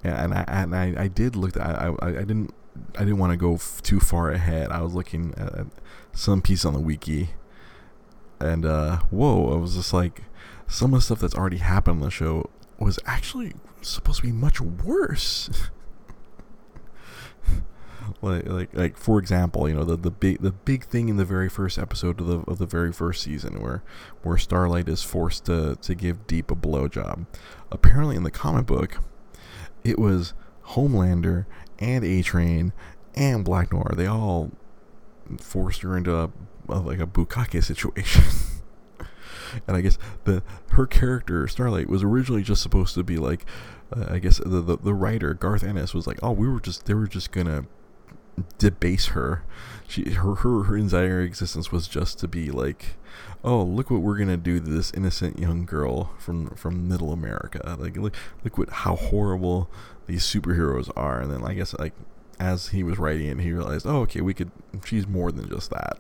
and 0.03 0.34
I 0.34 0.43
and 0.47 0.75
I, 0.75 0.93
I 0.97 1.08
did 1.08 1.36
look 1.36 1.58
I, 1.58 1.93
I, 1.99 2.08
I 2.08 2.12
didn't 2.12 2.53
I 2.95 2.99
didn't 2.99 3.17
want 3.17 3.32
to 3.32 3.38
go 3.38 3.56
f- 3.56 3.82
too 3.82 3.99
far 3.99 4.32
ahead. 4.32 4.69
I 4.69 4.82
was 4.82 4.93
looking 4.93 5.34
at 5.38 5.65
some 6.13 6.41
piece 6.41 6.65
on 6.65 6.73
the 6.73 6.80
wiki, 6.80 7.30
and 8.39 8.65
uh, 8.65 9.00
whoa, 9.10 9.54
I 9.54 9.58
was 9.58 9.76
just 9.76 9.93
like 9.93 10.23
some 10.67 10.93
of 10.93 11.00
the 11.00 11.06
stuff 11.06 11.19
that's 11.19 11.36
already 11.36 11.58
happened 11.58 11.97
on 11.97 12.02
the 12.02 12.12
show 12.12 12.50
was 12.80 13.00
actually 13.06 13.54
supposed 13.82 14.17
to 14.17 14.23
be 14.23 14.32
much 14.32 14.62
worse. 14.62 15.50
like, 18.21 18.45
like, 18.45 18.73
like 18.73 18.97
for 18.97 19.19
example, 19.19 19.67
you 19.67 19.76
know 19.76 19.84
the, 19.84 19.97
the 19.97 20.12
big 20.12 20.41
the 20.41 20.52
big 20.52 20.86
thing 20.86 21.10
in 21.10 21.17
the 21.17 21.26
very 21.26 21.50
first 21.50 21.78
episode 21.78 22.19
of 22.19 22.28
the 22.28 22.39
of 22.52 22.58
the 22.58 22.65
very 22.65 22.91
first 22.91 23.23
season, 23.23 23.62
where 23.62 23.84
where 24.23 24.38
Starlight 24.38 24.88
is 24.88 25.04
forced 25.04 25.45
to 25.45 25.78
to 25.82 25.95
give 25.95 26.28
Deep 26.28 26.52
a 26.52 26.56
blowjob. 26.56 27.26
Apparently, 27.71 28.15
in 28.15 28.23
the 28.23 28.32
comic 28.32 28.65
book, 28.65 29.00
it 29.84 29.97
was 29.97 30.34
Homelander 30.69 31.45
and 31.80 32.04
A 32.04 32.21
Train 32.21 32.73
and 33.15 33.43
Black 33.43 33.71
Noir. 33.71 33.93
They 33.95 34.06
all 34.06 34.52
forced 35.39 35.82
her 35.82 35.97
into 35.97 36.15
a, 36.15 36.30
a 36.69 36.80
like 36.80 36.99
a 36.99 37.08
bukkake 37.08 37.63
situation. 37.63 38.23
and 39.67 39.77
I 39.77 39.82
guess 39.82 39.97
the 40.25 40.43
her 40.71 40.86
character 40.86 41.47
Starlight 41.47 41.89
was 41.89 42.03
originally 42.03 42.43
just 42.43 42.62
supposed 42.62 42.93
to 42.95 43.03
be 43.03 43.17
like, 43.17 43.45
uh, 43.95 44.06
I 44.10 44.19
guess 44.19 44.38
the, 44.38 44.62
the, 44.62 44.77
the 44.77 44.93
writer 44.93 45.34
Garth 45.34 45.63
Ennis 45.63 45.93
was 45.93 46.08
like, 46.08 46.19
oh, 46.21 46.32
we 46.32 46.47
were 46.47 46.60
just 46.60 46.86
they 46.86 46.93
were 46.93 47.08
just 47.08 47.32
gonna 47.32 47.65
debase 48.58 49.08
her. 49.08 49.43
She 49.88 50.12
her 50.12 50.36
her 50.36 50.63
her 50.63 50.77
entire 50.77 51.21
existence 51.21 51.71
was 51.71 51.88
just 51.88 52.19
to 52.19 52.27
be 52.27 52.51
like, 52.51 52.97
oh, 53.43 53.63
look 53.63 53.89
what 53.89 54.01
we're 54.01 54.17
gonna 54.17 54.38
do 54.38 54.60
to 54.60 54.69
this 54.69 54.91
innocent 54.93 55.39
young 55.39 55.65
girl 55.65 56.12
from 56.19 56.49
from 56.51 56.88
Middle 56.88 57.12
America. 57.12 57.77
Like 57.80 57.97
look 57.97 58.15
look 58.43 58.58
what 58.58 58.69
how 58.69 58.95
horrible 58.95 59.69
these 60.06 60.23
superheroes 60.23 60.91
are. 60.95 61.21
And 61.21 61.32
then 61.32 61.43
I 61.43 61.53
guess 61.53 61.73
like 61.80 61.93
as 62.39 62.69
he 62.69 62.84
was 62.84 62.99
writing 62.99 63.27
it, 63.27 63.39
he 63.39 63.51
realized, 63.51 63.86
oh, 63.88 64.01
okay, 64.01 64.21
we 64.21 64.34
could. 64.34 64.51
She's 64.86 65.08
more 65.08 65.32
than 65.32 65.49
just 65.49 65.71
that. 65.71 65.97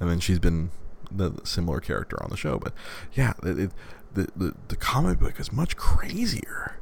And 0.00 0.10
then 0.10 0.20
she's 0.20 0.38
been 0.38 0.70
the 1.10 1.32
similar 1.44 1.80
character 1.80 2.22
on 2.22 2.30
the 2.30 2.36
show. 2.36 2.58
But 2.58 2.72
yeah, 3.14 3.32
it, 3.42 3.58
it, 3.58 3.70
the, 4.14 4.28
the 4.36 4.54
the 4.68 4.76
comic 4.76 5.18
book 5.18 5.38
is 5.38 5.52
much 5.52 5.76
crazier. 5.76 6.78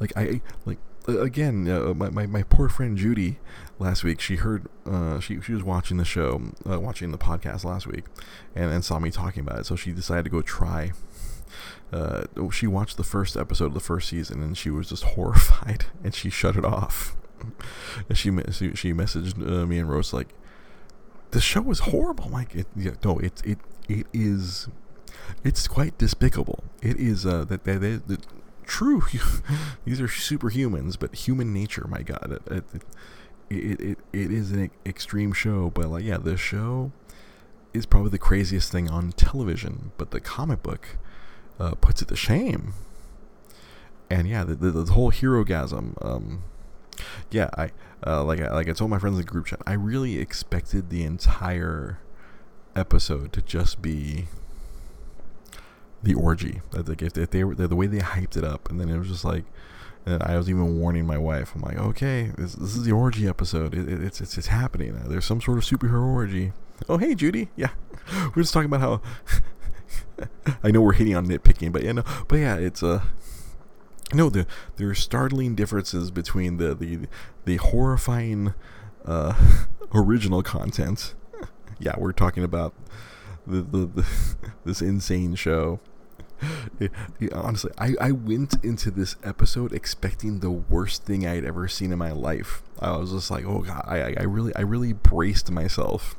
Like 0.00 0.12
I 0.16 0.40
like 0.64 0.78
again, 1.08 1.68
uh, 1.68 1.94
my, 1.94 2.10
my, 2.10 2.26
my 2.26 2.42
poor 2.42 2.68
friend 2.68 2.96
Judy 2.96 3.38
last 3.78 4.04
week. 4.04 4.20
She 4.20 4.36
heard 4.36 4.66
uh, 4.84 5.20
she 5.20 5.40
she 5.40 5.52
was 5.52 5.62
watching 5.62 5.96
the 5.96 6.04
show, 6.04 6.52
uh, 6.68 6.80
watching 6.80 7.12
the 7.12 7.18
podcast 7.18 7.64
last 7.64 7.86
week, 7.86 8.04
and, 8.54 8.72
and 8.72 8.84
saw 8.84 8.98
me 8.98 9.10
talking 9.10 9.40
about 9.40 9.60
it. 9.60 9.66
So 9.66 9.76
she 9.76 9.92
decided 9.92 10.24
to 10.24 10.30
go 10.30 10.42
try. 10.42 10.92
Uh, 11.92 12.24
she 12.50 12.66
watched 12.66 12.96
the 12.96 13.04
first 13.04 13.36
episode 13.36 13.66
of 13.66 13.74
the 13.74 13.80
first 13.80 14.08
season 14.08 14.42
and 14.42 14.58
she 14.58 14.70
was 14.70 14.88
just 14.88 15.04
horrified 15.14 15.86
and 16.02 16.14
she 16.14 16.28
shut 16.28 16.56
it 16.56 16.64
off. 16.64 17.16
and 18.08 18.18
she 18.18 18.30
she 18.74 18.92
messaged 18.92 19.40
uh, 19.46 19.66
me 19.66 19.78
and 19.78 19.88
Rose 19.88 20.12
like, 20.12 20.34
the 21.36 21.42
show 21.42 21.60
was 21.60 21.80
horrible. 21.80 22.30
Like 22.30 22.54
it, 22.54 22.66
yeah, 22.74 22.92
no, 23.04 23.18
it 23.18 23.42
it 23.44 23.58
it 23.90 24.06
is, 24.14 24.68
it's 25.44 25.68
quite 25.68 25.98
despicable. 25.98 26.64
It 26.80 26.96
is 26.96 27.26
uh 27.26 27.44
that 27.44 27.64
that, 27.64 28.08
that 28.08 28.26
true. 28.64 29.02
these 29.84 30.00
are 30.00 30.08
superhumans, 30.08 30.98
but 30.98 31.14
human 31.14 31.52
nature. 31.52 31.86
My 31.88 32.00
God, 32.00 32.40
it 32.46 32.64
it 32.72 32.82
it, 33.50 33.80
it, 33.80 33.98
it 34.14 34.32
is 34.32 34.50
an 34.52 34.70
extreme 34.86 35.34
show. 35.34 35.68
But 35.68 35.90
like, 35.90 36.04
yeah, 36.04 36.16
the 36.16 36.38
show 36.38 36.90
is 37.74 37.84
probably 37.84 38.10
the 38.10 38.18
craziest 38.18 38.72
thing 38.72 38.88
on 38.88 39.12
television. 39.12 39.92
But 39.98 40.12
the 40.12 40.20
comic 40.20 40.62
book 40.62 40.96
uh, 41.60 41.74
puts 41.74 42.00
it 42.00 42.08
to 42.08 42.16
shame. 42.16 42.72
And 44.08 44.26
yeah, 44.26 44.42
the 44.42 44.54
the, 44.54 44.70
the 44.70 44.92
whole 44.94 45.12
Herogasm. 45.12 46.02
Um, 46.02 46.44
yeah, 47.30 47.50
I 47.58 47.72
uh, 48.04 48.24
like 48.24 48.40
I, 48.40 48.52
like 48.52 48.68
I 48.68 48.72
told 48.72 48.90
my 48.90 48.98
friends 48.98 49.18
in 49.18 49.24
the 49.24 49.30
group 49.30 49.46
chat, 49.46 49.60
I 49.66 49.72
really 49.74 50.18
expected 50.18 50.90
the 50.90 51.04
entire 51.04 51.98
episode 52.74 53.32
to 53.32 53.42
just 53.42 53.80
be 53.80 54.26
the 56.02 56.14
orgy. 56.14 56.60
Like 56.72 57.02
if, 57.02 57.16
if 57.16 57.30
they 57.30 57.44
were 57.44 57.54
the 57.54 57.76
way 57.76 57.86
they 57.86 57.98
hyped 57.98 58.36
it 58.36 58.44
up, 58.44 58.70
and 58.70 58.80
then 58.80 58.88
it 58.88 58.98
was 58.98 59.08
just 59.08 59.24
like, 59.24 59.44
and 60.04 60.22
I 60.22 60.36
was 60.36 60.48
even 60.48 60.78
warning 60.78 61.06
my 61.06 61.18
wife. 61.18 61.52
I'm 61.54 61.62
like, 61.62 61.78
okay, 61.78 62.30
this, 62.36 62.54
this 62.54 62.76
is 62.76 62.84
the 62.84 62.92
orgy 62.92 63.26
episode. 63.26 63.74
It, 63.74 63.88
it, 63.88 64.02
it's, 64.02 64.20
it's 64.20 64.38
it's 64.38 64.46
happening. 64.48 64.94
There's 65.06 65.24
some 65.24 65.40
sort 65.40 65.58
of 65.58 65.64
superhero 65.64 66.06
orgy. 66.06 66.52
Oh 66.88 66.98
hey 66.98 67.14
Judy, 67.14 67.48
yeah, 67.56 67.70
we're 68.34 68.42
just 68.42 68.52
talking 68.52 68.72
about 68.72 68.80
how. 68.80 69.00
I 70.62 70.70
know 70.70 70.80
we're 70.80 70.94
hitting 70.94 71.14
on 71.14 71.26
nitpicking, 71.26 71.72
but 71.72 71.82
yeah, 71.82 71.92
no, 71.92 72.04
but 72.28 72.36
yeah, 72.36 72.56
it's 72.56 72.82
a. 72.82 72.88
Uh, 72.88 73.00
no, 74.14 74.30
there 74.30 74.46
there 74.76 74.88
are 74.88 74.94
startling 74.94 75.54
differences 75.54 76.10
between 76.10 76.58
the 76.58 76.74
the 76.74 77.00
the 77.44 77.56
horrifying 77.56 78.54
uh, 79.04 79.34
original 79.94 80.42
content. 80.42 81.14
yeah, 81.78 81.94
we're 81.98 82.12
talking 82.12 82.44
about 82.44 82.74
the, 83.46 83.62
the, 83.62 83.86
the 83.86 84.06
this 84.64 84.80
insane 84.80 85.34
show. 85.34 85.80
Honestly, 87.32 87.72
I, 87.78 87.94
I 87.98 88.10
went 88.12 88.62
into 88.62 88.90
this 88.90 89.16
episode 89.24 89.72
expecting 89.72 90.40
the 90.40 90.50
worst 90.50 91.04
thing 91.04 91.26
I'd 91.26 91.46
ever 91.46 91.66
seen 91.66 91.92
in 91.92 91.98
my 91.98 92.12
life. 92.12 92.62
I 92.78 92.94
was 92.98 93.12
just 93.12 93.30
like, 93.30 93.46
oh 93.46 93.60
god, 93.60 93.84
I, 93.86 94.14
I 94.18 94.24
really 94.24 94.54
I 94.54 94.60
really 94.60 94.92
braced 94.92 95.50
myself 95.50 96.14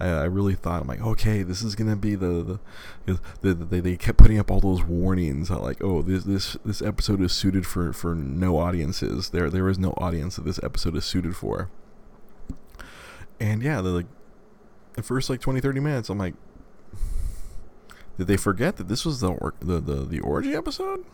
I, 0.00 0.08
I 0.08 0.24
really 0.24 0.54
thought 0.54 0.82
I'm 0.82 0.88
like, 0.88 1.00
okay, 1.00 1.42
this 1.42 1.62
is 1.62 1.74
gonna 1.74 1.96
be 1.96 2.14
the 2.14 2.58
the, 3.06 3.20
the, 3.42 3.54
the 3.54 3.54
they, 3.54 3.80
they 3.80 3.96
kept 3.96 4.18
putting 4.18 4.38
up 4.38 4.50
all 4.50 4.60
those 4.60 4.82
warnings 4.82 5.50
like, 5.50 5.82
oh, 5.82 6.02
this 6.02 6.24
this 6.24 6.56
this 6.64 6.82
episode 6.82 7.20
is 7.20 7.32
suited 7.32 7.66
for 7.66 7.92
for 7.92 8.14
no 8.14 8.58
audiences. 8.58 9.30
There 9.30 9.48
there 9.50 9.68
is 9.68 9.78
no 9.78 9.90
audience 9.98 10.36
that 10.36 10.44
this 10.44 10.60
episode 10.62 10.96
is 10.96 11.04
suited 11.04 11.36
for. 11.36 11.70
And 13.40 13.62
yeah, 13.62 13.80
the 13.80 13.90
like 13.90 14.06
the 14.94 15.02
first 15.02 15.28
like 15.30 15.40
20 15.40 15.60
30 15.60 15.80
minutes, 15.80 16.08
I'm 16.08 16.18
like, 16.18 16.34
did 18.18 18.26
they 18.26 18.36
forget 18.36 18.76
that 18.76 18.88
this 18.88 19.04
was 19.04 19.20
the 19.20 19.30
or- 19.32 19.54
the, 19.60 19.80
the 19.80 20.04
the 20.04 20.20
orgy 20.20 20.54
episode? 20.54 21.04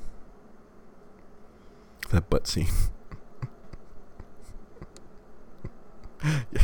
That 2.11 2.29
butt 2.29 2.47
scene. 2.47 2.67
yeah. 6.25 6.63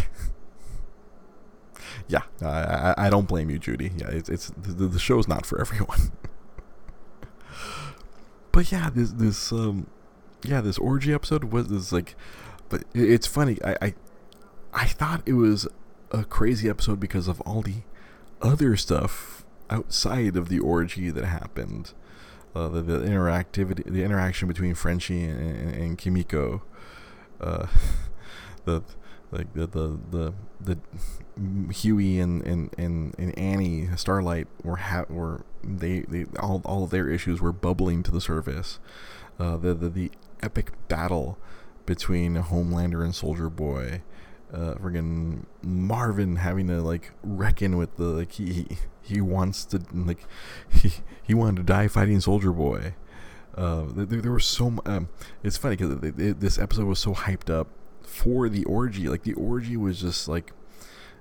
Yeah, 2.09 2.23
I, 2.40 2.95
I, 2.97 3.11
don't 3.11 3.27
blame 3.27 3.51
you, 3.51 3.59
Judy. 3.59 3.90
Yeah, 3.97 4.09
it's 4.11 4.29
it's 4.29 4.51
the, 4.51 4.87
the 4.87 4.99
show's 4.99 5.27
not 5.27 5.45
for 5.45 5.61
everyone. 5.66 6.12
but 8.53 8.71
yeah, 8.71 8.90
this 8.95 9.11
this 9.12 9.53
um, 9.53 9.88
yeah, 10.45 10.61
this 10.61 10.79
orgy 10.79 11.12
episode 11.12 11.45
was 11.45 11.69
this 11.69 11.92
like, 11.92 12.14
but 12.69 12.85
it's 12.95 13.27
funny. 13.27 13.59
I, 13.64 13.77
I 13.83 13.95
I 14.73 14.85
thought 14.87 15.23
it 15.27 15.33
was 15.33 15.66
a 16.12 16.25
crazy 16.25 16.69
episode 16.69 17.01
because 17.01 17.29
of 17.29 17.40
all 17.40 17.62
the 17.62 17.83
other 18.40 18.77
stuff 18.77 19.45
outside 19.71 20.37
of 20.37 20.49
the 20.49 20.59
orgy 20.59 21.11
that 21.11 21.25
happened. 21.25 21.92
Uh, 22.55 22.69
the, 22.69 22.81
the 22.81 22.99
interactivity, 23.01 23.85
the 23.85 24.03
interaction 24.03 24.49
between 24.49 24.75
Frenchie 24.75 25.25
and, 25.25 25.38
and, 25.38 25.75
and 25.75 25.99
Kimiko, 25.99 26.62
uh, 27.38 27.66
the 28.64 28.83
like 29.31 29.53
the 29.53 29.66
the 29.66 29.99
the, 30.11 30.35
the 30.61 30.79
Huey 31.70 32.18
and, 32.18 32.42
and, 32.42 32.70
and, 32.79 33.14
and 33.18 33.38
Annie 33.38 33.88
Starlight 33.96 34.49
were 34.62 34.77
ha- 34.77 35.05
were 35.09 35.44
they, 35.62 36.01
they 36.01 36.25
all 36.40 36.62
all 36.64 36.85
of 36.85 36.90
their 36.90 37.11
issues 37.11 37.40
were 37.40 37.53
bubbling 37.53 38.03
to 38.05 38.11
the 38.11 38.20
surface. 38.20 38.79
Uh, 39.38 39.57
the, 39.57 39.75
the 39.75 39.88
the 39.90 40.11
epic 40.42 40.72
battle 40.88 41.38
between 41.85 42.37
Homelander 42.37 43.05
and 43.05 43.14
Soldier 43.14 43.51
Boy, 43.51 44.03
uh, 44.53 44.75
friggin' 44.75 45.44
Marvin 45.62 46.37
having 46.37 46.68
to 46.68 46.81
like 46.81 47.12
reckon 47.22 47.77
with 47.77 47.96
the 47.96 48.05
like 48.05 48.33
he 48.33 48.66
he, 49.03 49.20
wants 49.20 49.64
to 49.66 49.83
like 49.92 50.27
he 50.70 50.92
he 51.22 51.35
wanted 51.35 51.57
to 51.57 51.62
die 51.62 51.88
fighting 51.88 52.20
Soldier 52.20 52.53
Boy. 52.53 52.94
Uh, 53.55 53.85
there, 53.88 54.20
there 54.20 54.33
was 54.33 54.44
so 54.44 54.75
um, 54.85 55.09
it's 55.42 55.57
funny 55.57 55.77
because 55.77 56.12
this 56.14 56.59
episode 56.59 56.87
was 56.87 56.99
so 56.99 57.14
hyped 57.14 57.51
up 57.51 57.68
for 58.03 58.49
the 58.49 58.64
orgy. 58.64 59.09
Like 59.09 59.22
the 59.22 59.35
orgy 59.35 59.77
was 59.77 60.01
just 60.01 60.29
like 60.29 60.53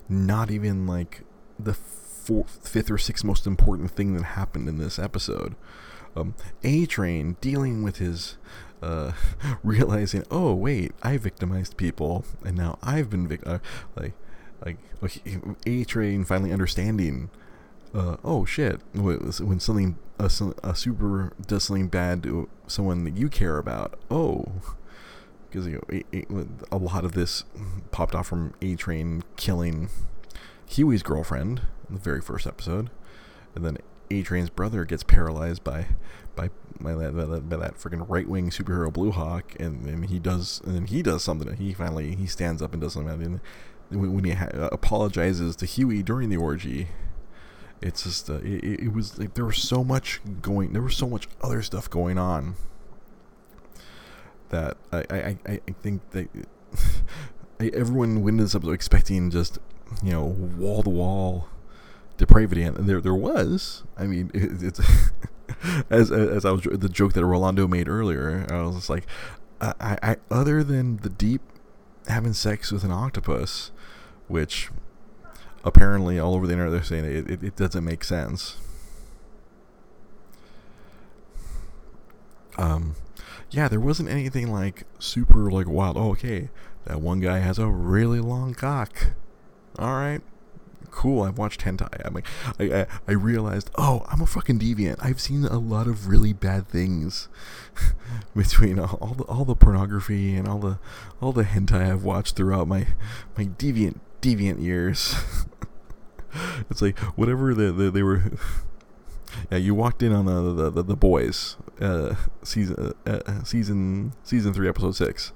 not 0.09 0.51
even 0.51 0.85
like 0.85 1.23
the 1.59 1.73
fourth, 1.73 2.67
fifth 2.67 2.91
or 2.91 2.97
sixth 2.97 3.23
most 3.23 3.45
important 3.45 3.91
thing 3.91 4.13
that 4.13 4.23
happened 4.23 4.67
in 4.67 4.77
this 4.77 4.99
episode. 4.99 5.55
Um, 6.15 6.33
a 6.63 6.85
Train 6.85 7.35
dealing 7.41 7.83
with 7.83 7.97
his 7.97 8.37
uh, 8.81 9.11
realizing, 9.63 10.23
oh 10.31 10.53
wait, 10.53 10.93
I 11.03 11.17
victimized 11.17 11.77
people, 11.77 12.25
and 12.43 12.55
now 12.55 12.77
I've 12.81 13.09
been 13.09 13.27
vic- 13.27 13.45
uh, 13.45 13.59
like, 13.95 14.13
like 15.01 15.21
A 15.65 15.83
Train 15.83 16.23
finally 16.23 16.51
understanding. 16.51 17.29
Uh, 17.93 18.17
oh 18.23 18.43
shit! 18.45 18.81
When 18.93 19.59
something 19.59 19.97
a, 20.19 20.29
a 20.63 20.75
super 20.75 21.33
does 21.47 21.63
something 21.63 21.87
bad 21.87 22.23
to 22.23 22.49
someone 22.67 23.03
that 23.05 23.15
you 23.15 23.29
care 23.29 23.57
about, 23.57 23.97
oh, 24.09 24.45
because 25.55 25.67
you 25.67 25.73
know, 25.73 26.01
a, 26.11 26.73
a, 26.73 26.75
a, 26.75 26.77
lot 26.77 27.05
of 27.05 27.13
this 27.13 27.45
popped 27.91 28.13
off 28.13 28.27
from 28.27 28.53
A 28.61 28.75
Train 28.75 29.23
killing 29.37 29.89
Huey's 30.67 31.01
girlfriend 31.01 31.61
in 31.87 31.95
the 31.95 32.01
very 32.01 32.19
first 32.19 32.45
episode, 32.45 32.89
and 33.55 33.65
then 33.65 33.77
A 34.11 34.21
Train's 34.21 34.49
brother 34.49 34.83
gets 34.83 35.03
paralyzed 35.03 35.63
by 35.63 35.87
by 36.35 36.49
by 36.81 36.93
that, 36.93 37.15
that, 37.15 37.49
that 37.49 37.75
freaking 37.75 38.05
right 38.09 38.27
wing 38.27 38.49
superhero 38.49 38.91
Blue 38.91 39.11
Hawk, 39.11 39.55
and 39.57 39.85
then 39.85 40.03
he 40.03 40.19
does 40.19 40.61
and 40.65 40.75
then 40.75 40.87
he 40.87 41.01
does 41.01 41.23
something. 41.23 41.55
He 41.55 41.73
finally 41.73 42.15
he 42.15 42.27
stands 42.27 42.61
up 42.61 42.73
and 42.73 42.81
does 42.81 42.93
something. 42.93 43.21
And 43.21 43.39
when 43.91 44.25
he 44.25 44.31
ha- 44.31 44.49
uh, 44.53 44.69
apologizes 44.73 45.55
to 45.57 45.65
Huey 45.65 46.03
during 46.03 46.29
the 46.29 46.37
orgy, 46.37 46.89
it's 47.81 48.03
just 48.03 48.29
uh, 48.29 48.39
it, 48.43 48.81
it 48.81 48.93
was 48.93 49.17
like 49.17 49.35
there 49.35 49.45
was 49.45 49.57
so 49.57 49.85
much 49.85 50.19
going. 50.41 50.73
There 50.73 50.81
was 50.81 50.97
so 50.97 51.07
much 51.07 51.29
other 51.41 51.61
stuff 51.61 51.89
going 51.89 52.17
on 52.17 52.55
that 54.49 54.77
I 54.91 54.97
I, 55.10 55.38
I, 55.45 55.60
think 55.81 56.10
that 56.12 56.27
everyone 57.60 58.23
went 58.23 58.39
into 58.39 58.58
episode 58.58 58.73
expecting 58.73 59.29
just 59.29 59.60
you 60.03 60.12
know 60.12 60.25
wall 60.25 60.84
to 60.84 60.89
wall 60.89 61.47
depravity, 62.17 62.63
and 62.63 62.75
there 62.77 63.01
there 63.01 63.15
was. 63.15 63.84
I 63.97 64.05
mean, 64.05 64.31
it, 64.34 64.63
it's 64.63 64.79
as 65.89 66.12
as 66.12 66.45
I 66.45 66.51
was 66.51 66.63
the 66.63 66.89
joke 66.89 67.13
that 67.13 67.25
Rolando 67.25 67.67
made 67.67 67.88
earlier. 67.88 68.45
I 68.49 68.62
was 68.63 68.75
just 68.75 68.89
like, 68.89 69.05
I, 69.62 69.97
I 70.01 70.15
other 70.31 70.63
than 70.63 70.97
the 70.97 71.10
deep 71.10 71.41
having 72.08 72.34
sex 72.34 72.71
with 72.71 72.84
an 72.84 72.91
octopus, 72.91 73.71
which 74.27 74.69
apparently 75.63 76.19
all 76.19 76.36
over 76.36 76.45
the 76.45 76.53
internet 76.53 76.71
they're 76.71 76.84
saying 76.84 77.05
it, 77.05 77.29
it, 77.29 77.43
it 77.43 77.55
doesn't 77.55 77.84
make 77.84 78.03
sense. 78.03 78.58
Um, 82.58 82.95
yeah, 83.55 83.69
there 83.69 83.79
wasn't 83.79 84.09
anything 84.09 84.51
like 84.51 84.83
super 84.99 85.49
like 85.49 85.67
wild. 85.67 85.95
Oh, 85.95 86.11
okay, 86.11 86.49
that 86.85 86.99
one 86.99 87.21
guy 87.21 87.39
has 87.39 87.57
a 87.57 87.67
really 87.67 88.19
long 88.19 88.53
cock. 88.53 89.13
All 89.79 89.93
right, 89.93 90.21
cool. 90.91 91.23
I've 91.23 91.37
watched 91.37 91.61
hentai. 91.61 92.05
I'm 92.05 92.13
like, 92.13 92.27
I, 92.59 92.81
I, 92.81 92.87
I 93.07 93.11
realized, 93.13 93.71
oh, 93.75 94.05
I'm 94.09 94.21
a 94.21 94.25
fucking 94.25 94.59
deviant. 94.59 94.97
I've 94.99 95.21
seen 95.21 95.45
a 95.45 95.57
lot 95.57 95.87
of 95.87 96.07
really 96.07 96.33
bad 96.33 96.67
things 96.67 97.29
between 98.35 98.77
all 98.77 99.15
the 99.17 99.23
all 99.23 99.45
the 99.45 99.55
pornography 99.55 100.35
and 100.35 100.49
all 100.49 100.59
the 100.59 100.77
all 101.21 101.31
the 101.31 101.45
hentai 101.45 101.89
I've 101.89 102.03
watched 102.03 102.35
throughout 102.35 102.67
my 102.67 102.87
my 103.37 103.45
deviant 103.45 104.01
deviant 104.21 104.61
years. 104.61 105.15
it's 106.69 106.81
like 106.81 106.99
whatever 106.99 107.53
the, 107.53 107.71
the 107.71 107.89
they 107.89 108.03
were 108.03 108.33
yeah, 109.52 109.58
you 109.58 109.76
walked 109.76 110.04
in 110.04 110.12
on 110.12 110.26
the 110.26 110.54
the, 110.54 110.69
the, 110.69 110.84
the 110.84 110.95
boys 110.95 111.58
uh, 111.82 112.15
season 112.43 112.93
uh, 113.06 113.10
uh, 113.26 113.43
season 113.43 114.13
season 114.24 114.54
three 114.54 114.67
episode 114.69 114.95
six. 114.95 115.34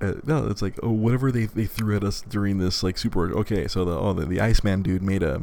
Uh, 0.00 0.14
no, 0.24 0.46
it's 0.46 0.62
like 0.62 0.78
oh 0.82 0.90
whatever 0.90 1.32
they, 1.32 1.46
they 1.46 1.64
threw 1.64 1.96
at 1.96 2.04
us 2.04 2.22
during 2.28 2.58
this 2.58 2.82
like 2.82 2.98
super. 2.98 3.32
Okay, 3.38 3.66
so 3.66 3.84
the 3.84 3.98
oh 3.98 4.12
the, 4.12 4.26
the 4.26 4.40
Iceman 4.40 4.82
dude 4.82 5.02
made 5.02 5.22
a 5.22 5.40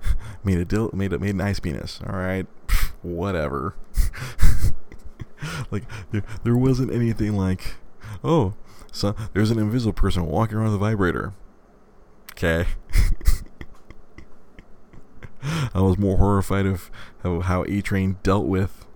made 0.44 0.58
a 0.58 0.64
dil- 0.64 0.90
made 0.92 1.12
a 1.12 1.18
made 1.18 1.34
an 1.34 1.40
ice 1.40 1.60
penis. 1.60 2.00
All 2.06 2.16
right, 2.16 2.46
whatever. 3.02 3.74
like 5.70 5.84
there, 6.12 6.22
there 6.44 6.56
wasn't 6.56 6.92
anything 6.92 7.36
like 7.36 7.74
oh 8.24 8.54
so 8.96 9.14
there's 9.34 9.50
an 9.50 9.58
invisible 9.58 9.92
person 9.92 10.24
walking 10.24 10.56
around 10.56 10.72
with 10.72 10.76
a 10.76 10.78
vibrator. 10.78 11.34
Okay. 12.32 12.66
I 15.74 15.80
was 15.80 15.98
more 15.98 16.18
horrified 16.18 16.66
of 16.66 16.90
how, 17.22 17.64
A 17.68 17.80
Train 17.80 18.16
dealt 18.22 18.46
with 18.46 18.86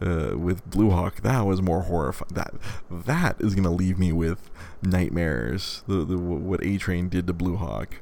uh, 0.00 0.36
with 0.36 0.68
Blue 0.68 0.90
Hawk. 0.90 1.16
That 1.22 1.42
was 1.42 1.60
more 1.60 1.82
horrifying. 1.82 2.30
That 2.34 2.54
that 2.90 3.40
is 3.40 3.54
gonna 3.54 3.72
leave 3.72 3.98
me 3.98 4.12
with 4.12 4.50
nightmares. 4.82 5.82
The, 5.86 6.04
the 6.04 6.18
what 6.18 6.64
A 6.64 6.78
Train 6.78 7.08
did 7.08 7.26
to 7.26 7.32
Blue 7.32 7.56
Hawk. 7.56 7.96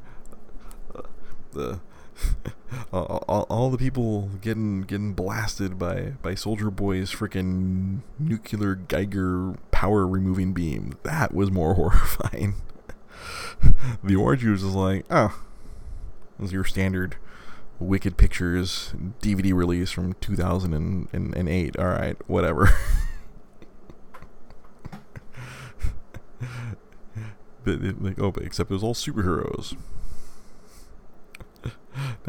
Uh, 0.94 1.02
the 1.52 1.80
all, 2.92 3.24
all, 3.28 3.46
all, 3.48 3.70
the 3.70 3.78
people 3.78 4.30
getting 4.40 4.82
getting 4.82 5.12
blasted 5.12 5.78
by 5.78 6.14
by 6.22 6.34
Soldier 6.34 6.70
Boy's 6.70 7.12
freaking 7.12 8.00
nuclear 8.18 8.74
Geiger 8.74 9.54
power 9.70 10.06
removing 10.06 10.52
beam. 10.52 10.98
That 11.04 11.34
was 11.34 11.50
more 11.50 11.74
horrifying. 11.74 12.54
the 14.02 14.16
orgy 14.16 14.48
was 14.48 14.62
just 14.62 14.74
like, 14.74 15.04
oh, 15.10 15.42
it 16.38 16.42
was 16.42 16.52
your 16.52 16.64
standard 16.64 17.16
Wicked 17.80 18.16
Pictures 18.16 18.92
DVD 19.20 19.54
release 19.54 19.90
from 19.90 20.14
2008. 20.14 21.78
All 21.78 21.86
right, 21.86 22.16
whatever. 22.28 22.70
like, 27.66 28.20
oh, 28.20 28.30
but 28.30 28.42
except 28.42 28.70
it 28.70 28.74
was 28.74 28.82
all 28.82 28.94
superheroes. 28.94 29.76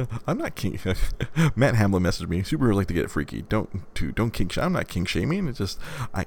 I'm 0.28 0.38
not 0.38 0.56
king. 0.56 0.80
Matt 1.56 1.76
Hamlin 1.76 2.04
messaged 2.04 2.30
me. 2.30 2.42
Superheroes 2.42 2.76
like 2.76 2.88
to 2.88 2.94
get 2.94 3.10
freaky. 3.12 3.44
Don't 3.44 3.94
to 3.96 4.12
don't 4.12 4.32
king. 4.32 4.50
I'm 4.58 4.74
not 4.74 4.88
king 4.88 5.06
shaming. 5.06 5.48
It's 5.48 5.58
just 5.60 5.80
I. 6.14 6.26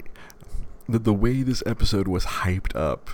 The, 0.88 0.98
the 0.98 1.12
way 1.12 1.42
this 1.42 1.62
episode 1.64 2.08
was 2.08 2.24
hyped 2.24 2.74
up, 2.74 3.10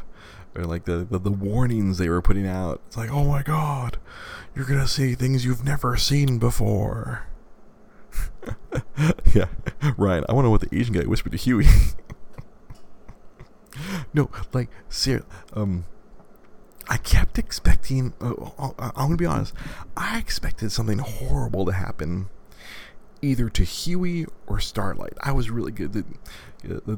or 0.54 0.64
like 0.64 0.84
the, 0.84 1.06
the 1.08 1.18
the 1.18 1.30
warnings 1.30 1.98
they 1.98 2.08
were 2.08 2.22
putting 2.22 2.46
out. 2.46 2.80
It's 2.86 2.96
like, 2.96 3.10
oh 3.10 3.24
my 3.24 3.42
god, 3.42 3.98
you're 4.54 4.66
gonna 4.66 4.88
see 4.88 5.14
things 5.14 5.44
you've 5.44 5.64
never 5.64 5.96
seen 5.96 6.38
before. 6.38 7.26
yeah, 9.34 9.46
Ryan. 9.96 10.24
I 10.28 10.32
know 10.32 10.50
what 10.50 10.62
the 10.62 10.74
Asian 10.76 10.94
guy 10.94 11.04
whispered 11.04 11.32
to 11.32 11.38
Huey. 11.38 11.66
no, 14.14 14.30
like, 14.52 14.70
ser- 14.88 15.24
um, 15.52 15.84
I 16.88 16.96
kept 16.96 17.38
expecting. 17.38 18.14
Uh, 18.20 18.34
I'm 18.78 18.92
gonna 18.94 19.16
be 19.16 19.26
honest. 19.26 19.52
I 19.96 20.18
expected 20.18 20.72
something 20.72 20.98
horrible 20.98 21.66
to 21.66 21.72
happen, 21.72 22.28
either 23.20 23.48
to 23.50 23.64
Huey 23.64 24.26
or 24.46 24.58
Starlight. 24.58 25.12
I 25.22 25.32
was 25.32 25.50
really 25.50 25.72
good. 25.72 25.92
The, 25.92 26.04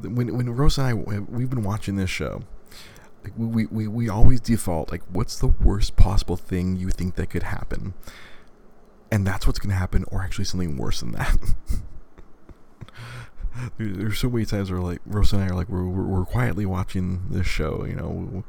when 0.08 0.36
when 0.36 0.50
Rose 0.50 0.78
and 0.78 0.86
I 0.86 0.94
we've 0.94 1.50
been 1.50 1.64
watching 1.64 1.96
this 1.96 2.10
show, 2.10 2.42
like 3.22 3.33
we, 3.37 3.66
we 3.66 3.87
we 3.87 4.09
always 4.09 4.40
default 4.40 4.90
like, 4.90 5.02
what's 5.11 5.38
the 5.38 5.48
worst 5.48 5.96
possible 5.96 6.37
thing 6.37 6.76
you 6.76 6.90
think 6.90 7.16
that 7.16 7.30
could 7.30 7.42
happen, 7.42 7.94
and 9.11 9.26
that's 9.26 9.46
what's 9.46 9.59
gonna 9.59 9.74
happen, 9.74 10.04
or 10.09 10.22
actually 10.22 10.44
something 10.44 10.76
worse 10.76 11.00
than 11.00 11.12
that. 11.12 11.38
there's 13.78 14.18
so 14.18 14.30
many 14.30 14.44
times 14.44 14.70
where 14.70 14.80
like 14.80 15.00
Rose 15.06 15.33
and 15.33 15.42
I 15.42 15.48
are 15.48 15.54
like 15.54 15.68
we're, 15.68 15.85
we're, 15.85 16.04
we're 16.04 16.24
quietly 16.24 16.66
watching 16.66 17.22
this 17.30 17.46
show, 17.46 17.85
you 17.85 17.94
know, 17.94 18.44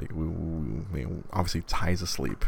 like 0.00 0.12
we, 0.12 0.26
we, 0.26 1.04
we 1.04 1.06
obviously 1.32 1.62
Ty's 1.62 2.02
asleep. 2.02 2.44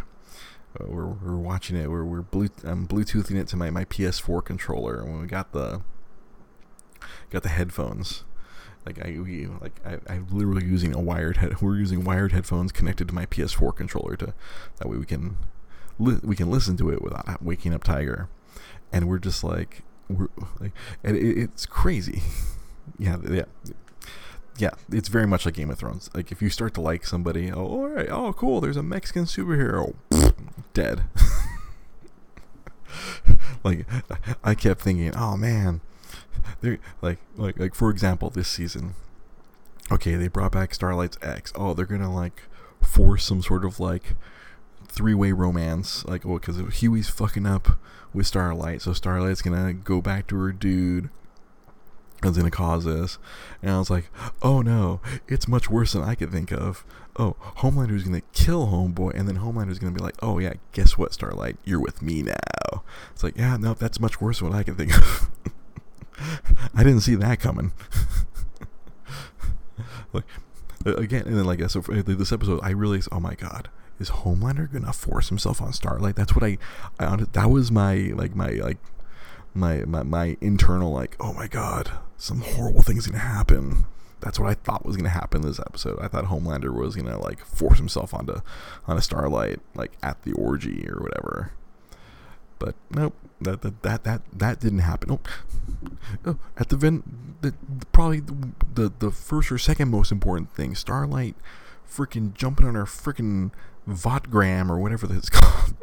Uh, 0.78 0.86
we're, 0.88 1.06
we're 1.06 1.36
watching 1.36 1.76
it. 1.76 1.90
We're 1.90 2.04
we're 2.04 2.22
blue, 2.22 2.48
I'm 2.64 2.86
Bluetoothing 2.86 3.36
it 3.36 3.48
to 3.48 3.56
my, 3.56 3.70
my 3.70 3.84
PS4 3.84 4.44
controller, 4.44 5.00
and 5.00 5.20
we 5.20 5.26
got 5.26 5.52
the 5.52 5.82
got 7.30 7.42
the 7.42 7.48
headphones. 7.48 8.24
Like 8.86 9.04
I 9.04 9.18
we 9.18 9.46
like 9.60 9.80
I 9.84 9.98
I'm 10.08 10.26
literally 10.30 10.64
using 10.64 10.94
a 10.94 11.00
wired 11.00 11.38
head. 11.38 11.60
We're 11.60 11.76
using 11.76 12.04
wired 12.04 12.32
headphones 12.32 12.72
connected 12.72 13.08
to 13.08 13.14
my 13.14 13.26
PS4 13.26 13.74
controller 13.76 14.16
to 14.16 14.32
that 14.78 14.88
way 14.88 14.96
we 14.96 15.06
can 15.06 15.36
li- 15.98 16.20
we 16.22 16.36
can 16.36 16.50
listen 16.50 16.76
to 16.78 16.90
it 16.90 17.02
without 17.02 17.42
waking 17.42 17.74
up 17.74 17.84
Tiger. 17.84 18.28
And 18.92 19.08
we're 19.08 19.18
just 19.18 19.42
like 19.42 19.82
we're 20.08 20.28
like, 20.60 20.72
and 21.02 21.16
it, 21.16 21.36
it's 21.36 21.66
crazy. 21.66 22.22
yeah, 22.98 23.16
yeah 23.28 23.44
yeah, 24.58 24.70
it's 24.90 25.08
very 25.08 25.26
much 25.26 25.44
like 25.44 25.54
Game 25.54 25.70
of 25.70 25.78
Thrones. 25.78 26.10
Like 26.14 26.32
if 26.32 26.40
you 26.40 26.50
start 26.50 26.74
to 26.74 26.80
like 26.80 27.04
somebody, 27.04 27.52
oh, 27.52 27.66
all 27.66 27.88
right, 27.88 28.08
oh, 28.08 28.32
cool, 28.32 28.60
there's 28.60 28.76
a 28.76 28.82
Mexican 28.82 29.24
superhero, 29.24 29.94
dead. 30.72 31.02
like 33.64 33.86
I 34.42 34.54
kept 34.54 34.80
thinking, 34.80 35.14
oh 35.14 35.36
man, 35.36 35.80
they 36.60 36.78
like 37.02 37.18
like 37.36 37.58
like 37.58 37.74
for 37.74 37.90
example, 37.90 38.30
this 38.30 38.48
season. 38.48 38.94
Okay, 39.90 40.16
they 40.16 40.28
brought 40.28 40.52
back 40.52 40.74
Starlight's 40.74 41.18
ex. 41.22 41.52
Oh, 41.54 41.74
they're 41.74 41.86
gonna 41.86 42.14
like 42.14 42.42
force 42.80 43.24
some 43.24 43.42
sort 43.42 43.64
of 43.64 43.78
like 43.78 44.14
three-way 44.88 45.32
romance, 45.32 46.04
like 46.06 46.26
oh, 46.26 46.38
because 46.38 46.56
Hughie's 46.56 47.08
fucking 47.08 47.46
up 47.46 47.78
with 48.12 48.26
Starlight, 48.26 48.82
so 48.82 48.92
Starlight's 48.92 49.42
gonna 49.42 49.72
go 49.72 50.00
back 50.00 50.26
to 50.28 50.36
her 50.36 50.52
dude 50.52 51.10
that's 52.22 52.38
to 52.38 52.50
cause 52.50 52.84
this. 52.84 53.18
And 53.62 53.70
I 53.70 53.78
was 53.78 53.90
like, 53.90 54.10
oh 54.42 54.62
no, 54.62 55.00
it's 55.28 55.48
much 55.48 55.70
worse 55.70 55.92
than 55.92 56.02
I 56.02 56.14
could 56.14 56.30
think 56.30 56.52
of. 56.52 56.84
Oh, 57.18 57.36
Homelander's 57.38 58.04
to 58.04 58.20
kill 58.32 58.66
Homeboy, 58.66 59.14
and 59.14 59.28
then 59.28 59.36
Homelander's 59.36 59.78
to 59.78 59.90
be 59.90 60.04
like, 60.04 60.16
oh 60.22 60.38
yeah, 60.38 60.54
guess 60.72 60.98
what, 60.98 61.12
Starlight? 61.12 61.56
You're 61.64 61.80
with 61.80 62.02
me 62.02 62.22
now. 62.22 62.82
It's 63.12 63.22
like, 63.22 63.36
yeah, 63.36 63.56
no, 63.56 63.74
that's 63.74 64.00
much 64.00 64.20
worse 64.20 64.40
than 64.40 64.50
what 64.50 64.58
I 64.58 64.62
could 64.62 64.76
think 64.76 64.96
of. 64.96 65.30
I 66.74 66.82
didn't 66.82 67.00
see 67.00 67.14
that 67.16 67.40
coming. 67.40 67.72
like, 70.12 70.24
again, 70.84 71.24
and 71.26 71.36
then 71.36 71.44
like, 71.44 71.68
so 71.70 71.80
this 71.80 72.32
episode, 72.32 72.60
I 72.62 72.70
realized, 72.70 73.08
oh 73.12 73.20
my 73.20 73.34
god, 73.34 73.68
is 73.98 74.10
Homelander 74.10 74.70
gonna 74.70 74.92
force 74.92 75.28
himself 75.28 75.60
on 75.62 75.72
Starlight? 75.72 76.16
That's 76.16 76.34
what 76.34 76.44
I, 76.44 76.58
I 76.98 77.16
that 77.32 77.50
was 77.50 77.70
my 77.70 78.12
like 78.14 78.34
my 78.34 78.50
like 78.50 78.78
my, 79.54 79.84
my 79.84 80.02
my 80.02 80.36
internal 80.40 80.92
like, 80.92 81.16
oh 81.18 81.32
my 81.32 81.46
god, 81.46 81.90
some 82.16 82.40
horrible 82.40 82.82
things 82.82 83.06
gonna 83.06 83.18
happen. 83.18 83.86
That's 84.20 84.38
what 84.40 84.48
I 84.48 84.54
thought 84.54 84.84
was 84.84 84.96
gonna 84.96 85.08
happen 85.08 85.42
this 85.42 85.60
episode. 85.60 85.98
I 86.00 86.08
thought 86.08 86.26
Homelander 86.26 86.74
was 86.74 86.96
gonna 86.96 87.18
like 87.18 87.44
force 87.44 87.78
himself 87.78 88.12
onto 88.12 88.40
on 88.86 88.96
a 88.96 89.02
starlight 89.02 89.60
like 89.74 89.92
at 90.02 90.22
the 90.22 90.32
orgy 90.32 90.86
or 90.88 91.00
whatever. 91.00 91.52
But 92.58 92.74
nope, 92.90 93.14
that 93.40 93.62
that 93.62 93.82
that 93.82 94.04
that, 94.04 94.22
that 94.32 94.60
didn't 94.60 94.80
happen. 94.80 95.10
Nope. 95.10 95.28
Oh, 96.24 96.38
at 96.56 96.68
the 96.68 96.76
vent, 96.76 97.42
the, 97.42 97.54
probably 97.92 98.20
the, 98.20 98.52
the 98.74 98.92
the 98.98 99.10
first 99.10 99.52
or 99.52 99.58
second 99.58 99.90
most 99.90 100.10
important 100.10 100.52
thing, 100.54 100.74
Starlight, 100.74 101.36
freaking 101.88 102.34
jumping 102.34 102.66
on 102.66 102.74
her 102.74 102.84
freaking 102.84 103.50
Votgram 103.88 104.70
or 104.70 104.78
whatever 104.78 105.06
that's 105.06 105.28
called, 105.30 105.74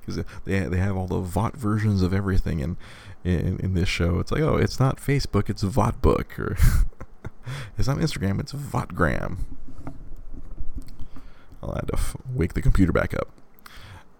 because 0.00 0.24
they 0.44 0.60
they 0.60 0.78
have 0.78 0.96
all 0.96 1.08
the 1.08 1.18
Vought 1.18 1.56
versions 1.56 2.02
of 2.02 2.14
everything, 2.14 2.62
and 2.62 2.76
in, 3.24 3.58
in 3.58 3.74
this 3.74 3.88
show. 3.88 4.18
It's 4.18 4.32
like, 4.32 4.42
oh, 4.42 4.56
it's 4.56 4.80
not 4.80 4.98
Facebook, 4.98 5.48
it's 5.48 5.62
Votbook, 5.62 6.38
or 6.38 6.56
it's 7.78 7.88
not 7.88 7.98
Instagram, 7.98 8.40
it's 8.40 8.52
Votgram. 8.52 9.38
I'll 11.62 11.74
have 11.74 11.86
to 11.86 11.94
f- 11.94 12.16
wake 12.32 12.54
the 12.54 12.62
computer 12.62 12.92
back 12.92 13.14
up. 13.14 13.28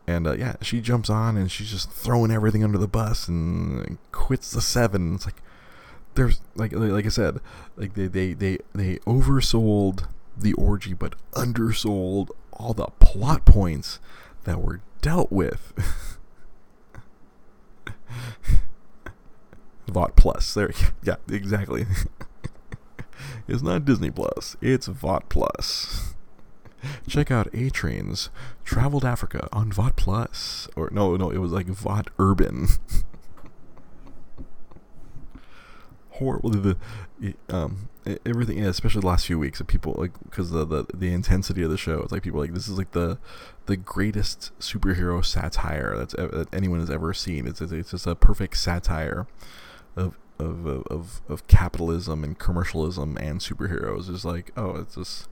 And 0.07 0.27
uh, 0.27 0.35
yeah, 0.35 0.57
she 0.63 0.81
jumps 0.81 1.09
on 1.09 1.37
and 1.37 1.51
she's 1.51 1.71
just 1.71 1.91
throwing 1.91 2.31
everything 2.31 2.65
under 2.65 2.79
the 2.79 2.89
bus 2.89 3.29
and 3.29 3.99
quits 4.11 4.51
the 4.51 4.61
seven. 4.61 5.15
It's 5.15 5.27
like 5.27 5.43
there's 6.15 6.41
like 6.55 6.73
like 6.73 7.07
I 7.07 7.11
said, 7.11 7.41
like 7.77 7.95
they 7.95 8.07
they 8.07 8.33
they 8.33 8.59
they 8.75 8.97
oversold 8.99 10.09
the 10.37 10.53
orgy, 10.55 10.95
but 10.95 11.15
undersold 11.35 12.31
all 12.53 12.75
the 12.75 12.87
plot 13.01 13.45
points 13.45 14.01
that 14.45 14.61
were 14.61 14.81
dealt 15.01 15.31
with. 15.31 15.73
Vought 19.89 20.17
Plus. 20.17 20.55
There, 20.55 20.73
yeah, 21.03 21.17
exactly. 21.31 21.87
it's 23.49 23.63
not 23.63 23.85
Disney 23.85 24.11
Plus. 24.11 24.57
It's 24.61 24.87
Vought 24.87 25.29
Plus. 25.29 26.15
Check 27.09 27.31
out 27.31 27.49
A 27.55 27.71
Train's 27.71 28.31
Traveled 28.65 29.05
Africa 29.05 29.49
on 29.53 29.73
Vought 29.73 29.97
Plus. 29.97 30.69
Or 30.77 30.91
no, 30.91 31.17
no, 31.17 31.31
it 31.31 31.39
was 31.39 31.53
like 31.53 31.67
Vought 31.67 32.11
Urban. 32.19 32.69
Horrible. 36.11 36.51
The, 36.51 36.77
um, 37.49 37.89
everything, 38.27 38.59
yeah, 38.59 38.67
especially 38.69 39.01
the 39.01 39.07
last 39.07 39.27
few 39.27 39.39
weeks 39.39 39.61
of 39.61 39.67
people 39.67 39.95
like 39.97 40.13
because 40.25 40.51
the, 40.51 40.65
the 40.65 40.87
the 40.93 41.13
intensity 41.13 41.63
of 41.63 41.71
the 41.71 41.79
show. 41.79 42.01
It's 42.01 42.13
like 42.13 42.23
people 42.23 42.41
like 42.41 42.55
this 42.55 42.69
is 42.69 42.77
like 42.79 42.93
the 42.93 43.19
the 43.67 43.77
greatest 43.77 44.53
superhero 44.59 45.25
satire 45.25 45.97
that's 45.97 46.15
that 46.15 46.49
anyone 46.53 46.81
has 46.81 46.91
ever 46.91 47.15
seen. 47.15 47.47
It's 47.47 47.61
it's 47.61 47.91
just 47.93 48.07
a 48.07 48.15
perfect 48.15 48.57
satire 48.57 49.27
of 49.97 50.19
of, 50.39 50.67
of, 50.67 51.21
of 51.29 51.47
capitalism 51.47 52.25
and 52.25 52.39
commercialism 52.39 53.17
and 53.19 53.41
superheroes 53.41 54.09
is 54.09 54.25
like 54.25 54.51
oh 54.57 54.77
it's 54.77 54.97
just 54.97 55.29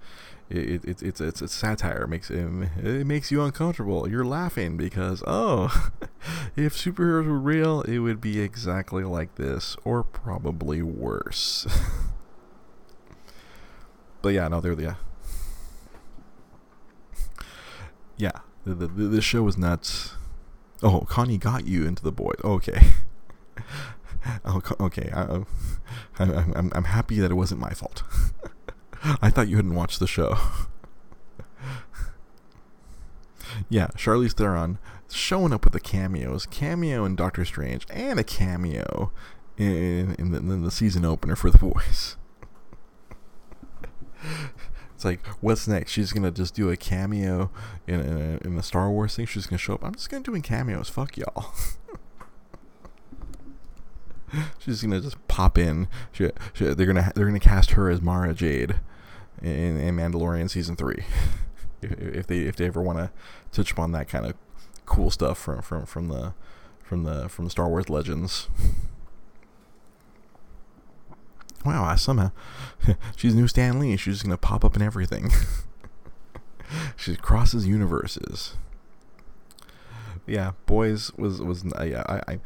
it, 0.51 0.85
it, 0.85 1.03
it's 1.03 1.21
it's 1.21 1.43
it's 1.43 1.55
satire. 1.55 2.03
It 2.03 2.09
makes 2.09 2.31
it, 2.31 2.45
it 2.83 3.07
makes 3.07 3.31
you 3.31 3.43
uncomfortable. 3.43 4.09
You're 4.09 4.25
laughing 4.25 4.77
because 4.77 5.23
oh 5.27 5.91
if 6.57 6.77
superheroes 6.77 7.27
were 7.27 7.39
real 7.39 7.83
it 7.83 7.99
would 8.01 8.21
be 8.21 8.41
exactly 8.41 9.05
like 9.05 9.37
this 9.37 9.77
or 9.85 10.03
probably 10.03 10.83
worse. 10.83 11.67
But 14.23 14.35
yeah 14.35 14.49
no 14.49 14.61
they're 14.61 14.75
the 14.75 14.97
yeah 18.19 18.33
the, 18.65 18.75
the, 18.75 18.87
the, 18.87 19.05
the 19.05 19.23
show 19.23 19.43
was 19.43 19.57
nuts. 19.57 20.13
Oh 20.83 21.01
connie 21.09 21.39
got 21.39 21.67
you 21.67 21.87
into 21.87 22.03
the 22.03 22.13
boys 22.13 22.37
okay. 22.45 22.89
Oh, 24.45 24.61
okay. 24.81 25.11
I'm 25.15 25.47
I'm, 26.19 26.71
I'm 26.75 26.85
happy 26.85 27.21
that 27.21 27.31
it 27.31 27.35
wasn't 27.35 27.59
my 27.59 27.71
fault. 27.71 28.03
I 29.23 29.31
thought 29.31 29.49
you 29.49 29.57
hadn't 29.57 29.75
watched 29.75 30.01
the 30.01 30.07
show. 30.07 30.37
yeah, 33.69 33.89
Charlize 33.97 34.33
Theron 34.33 34.79
showing 35.11 35.53
up 35.53 35.65
with 35.65 35.73
the 35.73 35.81
cameos, 35.81 36.47
cameo 36.47 37.05
in 37.05 37.17
Doctor 37.17 37.45
Strange, 37.45 37.85
and 37.91 38.21
a 38.21 38.25
cameo 38.25 39.13
in 39.57 40.15
in 40.19 40.33
the, 40.33 40.39
in 40.39 40.63
the 40.63 40.71
season 40.71 41.05
opener 41.05 41.37
for 41.37 41.51
The 41.51 41.59
Voice. 41.59 42.17
It's 44.93 45.05
like, 45.07 45.25
what's 45.41 45.67
next? 45.67 45.93
She's 45.93 46.13
gonna 46.13 46.31
just 46.31 46.55
do 46.55 46.69
a 46.69 46.77
cameo 46.77 47.51
in 47.87 48.01
in, 48.01 48.39
in 48.45 48.57
the 48.57 48.63
Star 48.63 48.91
Wars 48.91 49.17
thing. 49.17 49.25
She's 49.25 49.47
gonna 49.47 49.57
show 49.57 49.73
up. 49.73 49.83
I'm 49.83 49.95
just 49.95 50.11
gonna 50.11 50.23
doing 50.23 50.43
cameos. 50.43 50.91
Fuck 50.91 51.17
y'all. 51.17 51.55
She's 54.59 54.83
gonna 54.83 55.01
just 55.01 55.27
pop 55.27 55.57
in. 55.57 55.89
She, 56.13 56.29
she, 56.53 56.75
they're 56.75 56.85
gonna 56.85 57.13
they're 57.15 57.25
gonna 57.25 57.41
cast 57.41 57.71
her 57.71 57.89
as 57.89 58.03
Mara 58.03 58.35
Jade 58.35 58.79
in, 59.43 59.79
in 59.79 59.97
Mandalorian 59.97 60.51
season 60.51 60.77
three. 60.77 61.05
if, 61.83 61.93
if 61.93 62.27
they 62.27 62.41
if 62.41 62.57
they 62.57 62.67
ever 62.67 62.83
want 62.83 62.99
to 62.99 63.11
touch 63.53 63.73
upon 63.73 63.93
that 63.93 64.09
kind 64.09 64.27
of 64.27 64.35
cool 64.87 65.11
stuff 65.11 65.39
from 65.39 65.63
from 65.63 65.87
from 65.87 66.09
the 66.09 66.35
from 66.83 67.05
the 67.05 67.29
from 67.29 67.45
the 67.45 67.51
Star 67.51 67.69
Wars 67.69 67.89
legends. 67.89 68.49
Wow, 71.65 71.85
I 71.85 71.95
somehow 71.97 72.33
she's 73.17 73.35
new 73.35 73.47
Stan 73.47 73.79
Lee. 73.79 73.97
She's 73.97 74.15
just 74.15 74.25
gonna 74.25 74.37
pop 74.37 74.65
up 74.65 74.77
in 74.77 74.83
everything. 74.83 75.31
she 76.97 77.17
crosses 77.17 77.67
universes. 77.67 78.57
Yeah, 80.27 80.53
boys 80.67 81.13
was 81.17 81.41
was 81.41 81.65
uh, 81.79 81.85
yeah. 81.85 82.03
I, 82.07 82.33
I 82.33 82.41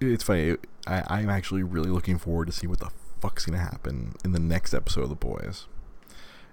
it's 0.00 0.22
funny. 0.24 0.56
I, 0.86 1.02
I'm 1.08 1.30
actually 1.30 1.62
really 1.62 1.90
looking 1.90 2.18
forward 2.18 2.46
to 2.46 2.52
see 2.52 2.66
what 2.66 2.80
the 2.80 2.90
fuck's 3.20 3.46
gonna 3.46 3.58
happen 3.58 4.14
in 4.24 4.32
the 4.32 4.38
next 4.38 4.74
episode 4.74 5.02
of 5.04 5.08
The 5.08 5.16
Boys. 5.16 5.66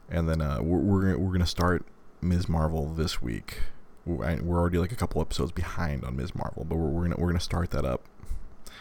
And 0.10 0.30
then 0.30 0.42
uh, 0.42 0.60
we're 0.62 0.80
we're 0.80 1.18
we're 1.18 1.32
gonna 1.32 1.46
start 1.46 1.86
Ms. 2.22 2.48
Marvel 2.50 2.88
this 2.88 3.22
week. 3.22 3.60
We're 4.06 4.60
already 4.60 4.78
like 4.78 4.92
a 4.92 4.96
couple 4.96 5.20
episodes 5.20 5.52
behind 5.52 6.04
on 6.04 6.16
Ms. 6.16 6.36
Marvel, 6.36 6.64
but 6.64 6.76
we're, 6.76 6.90
we're 6.90 7.04
gonna 7.04 7.16
we're 7.18 7.28
gonna 7.28 7.40
start 7.40 7.72
that 7.72 7.86
up. 7.86 8.04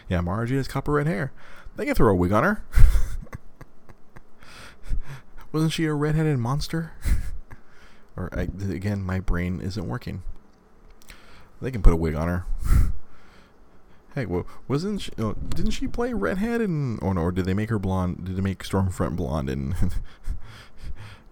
Yeah, 0.07 0.21
Margie 0.21 0.55
has 0.55 0.67
copper 0.67 0.93
red 0.93 1.07
hair. 1.07 1.31
They 1.75 1.85
can 1.85 1.95
throw 1.95 2.11
a 2.11 2.15
wig 2.15 2.31
on 2.31 2.43
her. 2.43 2.63
Wasn't 5.51 5.71
she 5.71 5.85
a 5.85 5.93
redheaded 5.93 6.37
monster? 6.37 6.91
or 8.17 8.29
I, 8.33 8.41
again, 8.41 9.01
my 9.01 9.19
brain 9.19 9.61
isn't 9.61 9.87
working. 9.87 10.23
They 11.61 11.71
can 11.71 11.81
put 11.81 11.93
a 11.93 11.97
wig 11.97 12.13
on 12.15 12.27
her. 12.27 12.45
hey, 14.15 14.25
well, 14.25 14.45
wasn't 14.67 15.01
she? 15.01 15.11
Oh, 15.17 15.33
didn't 15.33 15.71
she 15.71 15.87
play 15.87 16.13
redhead 16.13 16.61
in? 16.61 16.99
Or, 16.99 17.17
or 17.17 17.31
did 17.31 17.45
they 17.45 17.53
make 17.53 17.69
her 17.69 17.79
blonde? 17.79 18.25
Did 18.25 18.35
they 18.35 18.41
make 18.41 18.63
Stormfront 18.63 19.15
blonde 19.15 19.49
in 19.49 19.75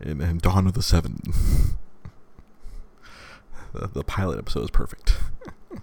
in, 0.03 0.21
in 0.21 0.37
Dawn 0.37 0.67
of 0.67 0.73
the 0.73 0.83
Seven? 0.83 1.21
the, 3.73 3.87
the 3.87 4.03
pilot 4.03 4.37
episode 4.37 4.63
is 4.63 4.69
perfect. 4.69 5.17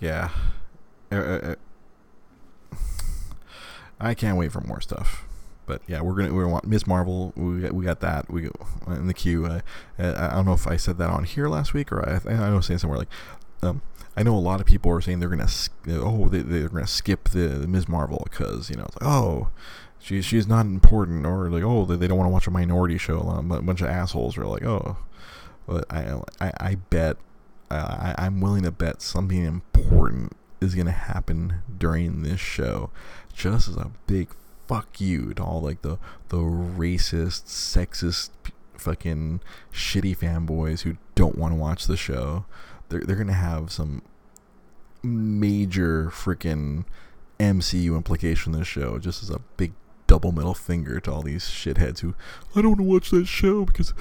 yeah. 0.00 0.30
Uh, 1.12 1.16
uh, 1.16 1.54
uh, 2.72 2.76
I 4.00 4.14
can't 4.14 4.38
wait 4.38 4.52
for 4.52 4.60
more 4.62 4.80
stuff. 4.80 5.26
But 5.66 5.82
yeah, 5.86 6.00
we're 6.00 6.14
gonna 6.14 6.34
we 6.34 6.44
want 6.44 6.66
Ms. 6.66 6.86
Marvel. 6.86 7.32
We 7.36 7.60
got, 7.60 7.72
we 7.72 7.84
got 7.84 8.00
that. 8.00 8.28
We 8.28 8.50
in 8.88 9.06
the 9.06 9.14
queue. 9.14 9.46
I 9.46 9.62
don't 9.98 10.44
know 10.44 10.52
if 10.52 10.66
I 10.66 10.76
said 10.76 10.98
that 10.98 11.10
on 11.10 11.22
here 11.22 11.48
last 11.48 11.74
week 11.74 11.92
or 11.92 12.08
I 12.08 12.20
I 12.28 12.52
was 12.52 12.66
saying 12.66 12.78
somewhere 12.78 12.98
like. 12.98 13.08
Um, 13.62 13.82
I 14.16 14.24
know 14.24 14.34
a 14.34 14.40
lot 14.40 14.60
of 14.60 14.66
people 14.66 14.90
are 14.90 15.00
saying 15.00 15.20
they're 15.20 15.28
gonna 15.28 15.48
oh 15.88 16.28
they 16.28 16.40
they're 16.40 16.68
gonna 16.68 16.86
skip 16.86 17.28
the, 17.28 17.46
the 17.46 17.68
Ms. 17.68 17.88
Marvel 17.88 18.26
because 18.28 18.68
you 18.68 18.76
know 18.76 18.84
it's 18.84 19.00
like 19.00 19.08
oh 19.08 19.50
she 20.00 20.22
she's 20.22 20.48
not 20.48 20.66
important 20.66 21.26
or 21.26 21.50
like 21.50 21.62
oh 21.62 21.84
they, 21.84 21.96
they 21.96 22.08
don't 22.08 22.18
want 22.18 22.26
to 22.26 22.32
watch 22.32 22.46
a 22.46 22.50
minority 22.50 22.98
show 22.98 23.20
but 23.44 23.60
a 23.60 23.62
bunch 23.62 23.80
of 23.80 23.88
assholes 23.88 24.36
are 24.36 24.46
like 24.46 24.64
oh 24.64 24.96
but 25.66 25.84
I 25.90 26.20
I, 26.40 26.52
I 26.58 26.74
bet 26.74 27.16
I, 27.70 28.14
I'm 28.18 28.40
willing 28.40 28.64
to 28.64 28.72
bet 28.72 29.00
something 29.00 29.44
important 29.44 30.36
is 30.60 30.74
gonna 30.74 30.90
happen 30.90 31.62
during 31.78 32.22
this 32.22 32.40
show 32.40 32.90
just 33.32 33.68
as 33.68 33.76
a 33.76 33.92
big 34.06 34.28
fuck 34.70 35.00
you 35.00 35.34
to 35.34 35.42
all 35.42 35.60
like 35.60 35.82
the 35.82 35.98
the 36.28 36.36
racist, 36.38 37.46
sexist, 37.46 38.30
fucking 38.74 39.40
shitty 39.72 40.16
fanboys 40.16 40.82
who 40.82 40.96
don't 41.16 41.36
want 41.36 41.52
to 41.52 41.56
watch 41.56 41.86
the 41.86 41.96
show. 41.96 42.44
They're 42.88 43.00
they're 43.00 43.16
gonna 43.16 43.32
have 43.32 43.72
some 43.72 44.02
major 45.02 46.06
freaking 46.10 46.84
MCU 47.40 47.96
implication 47.96 48.52
in 48.54 48.60
this 48.60 48.68
show, 48.68 48.98
just 48.98 49.24
as 49.24 49.30
a 49.30 49.40
big 49.56 49.72
double 50.10 50.32
middle 50.32 50.54
finger 50.54 50.98
to 50.98 51.12
all 51.12 51.22
these 51.22 51.44
shitheads 51.44 52.00
who 52.00 52.16
I 52.56 52.62
don't 52.62 52.70
want 52.70 52.80
to 52.80 52.82
watch 52.82 53.10
that 53.10 53.26
show 53.28 53.64
because 53.64 53.94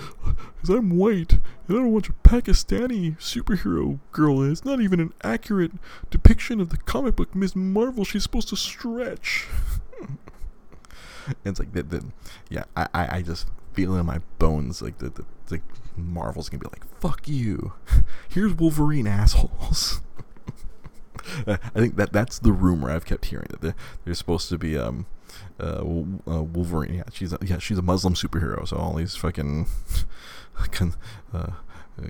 because 0.55 0.69
I'm 0.71 0.97
white 0.97 1.33
and 1.33 1.41
I 1.69 1.73
don't 1.73 1.91
watch 1.91 2.09
a 2.09 2.13
Pakistani 2.13 3.15
superhero 3.19 3.99
girl. 4.11 4.41
It's 4.41 4.65
not 4.65 4.81
even 4.81 4.99
an 4.99 5.13
accurate 5.23 5.73
depiction 6.09 6.59
of 6.59 6.69
the 6.69 6.77
comic 6.77 7.15
book 7.15 7.35
Ms. 7.35 7.55
Marvel. 7.55 8.05
She's 8.05 8.23
supposed 8.23 8.49
to 8.49 8.55
stretch. 8.55 9.45
And 11.27 11.37
it's 11.45 11.59
like 11.59 11.73
that. 11.73 12.03
Yeah, 12.49 12.63
I, 12.75 12.87
I, 12.91 13.17
I 13.17 13.21
just 13.21 13.45
feel 13.73 13.95
in 13.95 14.07
my 14.07 14.19
bones 14.39 14.81
like 14.81 14.97
the, 14.97 15.11
the 15.45 15.61
Marvel's 15.95 16.49
gonna 16.49 16.61
be 16.61 16.69
like, 16.73 16.87
fuck 16.99 17.27
you. 17.27 17.73
Here's 18.27 18.55
Wolverine 18.55 19.05
assholes. 19.05 20.01
I 21.45 21.57
think 21.75 21.97
that 21.97 22.11
that's 22.11 22.39
the 22.39 22.51
rumor 22.51 22.89
I've 22.89 23.05
kept 23.05 23.25
hearing 23.25 23.49
that 23.51 23.61
they 23.61 23.73
they're 24.05 24.15
supposed 24.15 24.49
to 24.49 24.57
be 24.57 24.75
um 24.75 25.05
uh, 25.59 25.81
uh, 25.81 26.43
Wolverine. 26.43 26.95
Yeah, 26.95 27.03
she's 27.11 27.33
a, 27.33 27.37
yeah 27.41 27.59
she's 27.59 27.77
a 27.77 27.81
Muslim 27.81 28.13
superhero. 28.13 28.67
So 28.67 28.77
all 28.77 28.93
these 28.93 29.15
fucking 29.15 29.67
uh, 31.33 31.51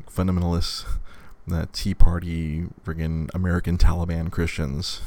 fundamentalists, 0.07 0.85
uh, 1.51 1.65
Tea 1.73 1.93
Party, 1.93 2.67
friggin' 2.85 3.29
American 3.33 3.77
Taliban 3.77 4.31
Christians. 4.31 5.01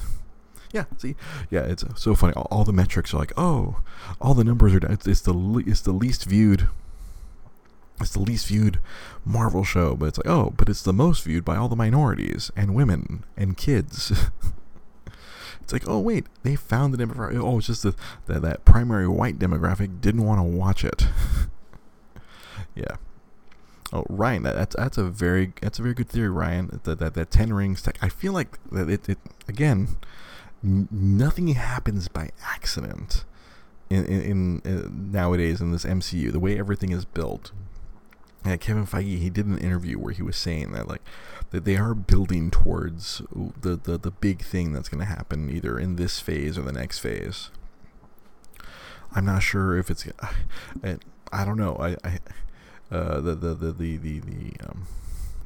Yeah, 0.73 0.85
see, 0.97 1.17
yeah, 1.51 1.61
it's 1.61 1.85
so 1.97 2.15
funny. 2.15 2.33
All, 2.35 2.49
all 2.51 2.65
the 2.65 2.73
metrics 2.73 3.13
are 3.13 3.19
like, 3.19 3.33
oh, 3.37 3.83
all 4.21 4.33
the 4.33 4.45
numbers 4.45 4.75
are. 4.75 4.79
It's, 4.91 5.07
it's 5.07 5.21
the 5.21 5.63
it's 5.67 5.83
the 5.83 5.93
least 5.93 6.25
viewed 6.25 6.69
it's 8.03 8.13
the 8.13 8.21
least 8.21 8.49
viewed 8.49 8.81
Marvel 9.25 9.65
show, 9.65 9.95
but 9.95 10.07
it's 10.07 10.19
like, 10.19 10.27
oh, 10.29 10.53
but 10.57 10.69
it's 10.69 10.83
the 10.83 10.93
most 10.93 11.25
viewed 11.25 11.45
by 11.45 11.57
all 11.57 11.69
the 11.69 11.77
minorities 11.77 12.51
and 12.57 12.75
women 12.75 13.25
and 13.37 13.57
kids. 13.57 14.13
it's 15.73 15.87
like, 15.87 15.93
oh 15.93 15.99
wait, 15.99 16.27
they 16.43 16.55
found 16.55 16.93
the 16.93 17.05
demographic. 17.05 17.41
Oh, 17.43 17.59
it's 17.59 17.67
just 17.67 17.83
that 17.83 17.97
that 18.27 18.65
primary 18.65 19.09
white 19.09 19.39
demographic 19.39 20.01
didn't 20.01 20.25
want 20.25 20.39
to 20.39 20.43
watch 20.43 20.85
it. 20.85 21.07
yeah. 22.75 22.97
Oh, 23.93 24.05
Ryan, 24.09 24.43
that, 24.45 24.55
that's 24.55 24.77
that's 24.77 24.99
a 24.99 25.05
very 25.05 25.53
that's 25.61 25.79
a 25.79 25.83
very 25.83 25.95
good 25.95 26.09
theory, 26.09 26.31
Ryan. 26.31 26.81
That 26.85 26.99
that, 26.99 27.15
that 27.15 27.31
ten 27.31 27.53
rings. 27.53 27.83
Tech, 27.83 27.97
I 28.03 28.09
feel 28.09 28.33
like 28.33 28.59
that 28.71 28.89
it, 28.89 29.09
it 29.09 29.19
again, 29.49 29.97
n- 30.63 30.89
nothing 30.91 31.49
happens 31.49 32.09
by 32.09 32.31
accident. 32.45 33.25
In, 33.91 34.07
in, 34.07 34.61
in, 34.65 34.79
uh, 34.79 34.89
nowadays 34.91 35.61
in 35.61 35.71
this 35.71 35.85
MCU, 35.85 36.33
the 36.33 36.41
way 36.41 36.59
everything 36.59 36.93
is 36.93 37.05
built, 37.05 37.53
yeah, 38.45 38.57
Kevin 38.57 38.87
Feige 38.87 39.19
he 39.19 39.31
did 39.31 39.47
an 39.47 39.59
interview 39.59 39.99
where 39.99 40.13
he 40.13 40.23
was 40.23 40.37
saying 40.37 40.73
that 40.73 40.89
like 40.89 41.03
that 41.51 41.65
they 41.65 41.77
are 41.77 41.95
building 41.95 42.51
towards 42.51 43.23
the 43.61 43.77
the, 43.77 43.99
the 43.99 44.11
big 44.11 44.43
thing 44.43 44.73
that's 44.73 44.89
going 44.89 45.01
to 45.01 45.07
happen 45.07 45.51
either 45.51 45.79
in 45.79 45.97
this 45.97 46.21
phase 46.21 46.59
or 46.59 46.63
the 46.63 46.73
next 46.73 46.99
phase. 46.99 47.51
I'm 49.15 49.27
not 49.27 49.43
sure 49.43 49.77
if 49.79 49.91
it's 49.91 50.07
I, 50.83 50.99
I 51.33 51.45
don't 51.45 51.59
know 51.59 51.77
I, 51.77 51.97
I 52.05 52.19
uh, 52.91 53.21
the, 53.21 53.35
the 53.35 53.55
the 53.55 53.73
the 53.73 53.97
the 53.97 54.21
the 54.21 54.53
um, 54.69 54.87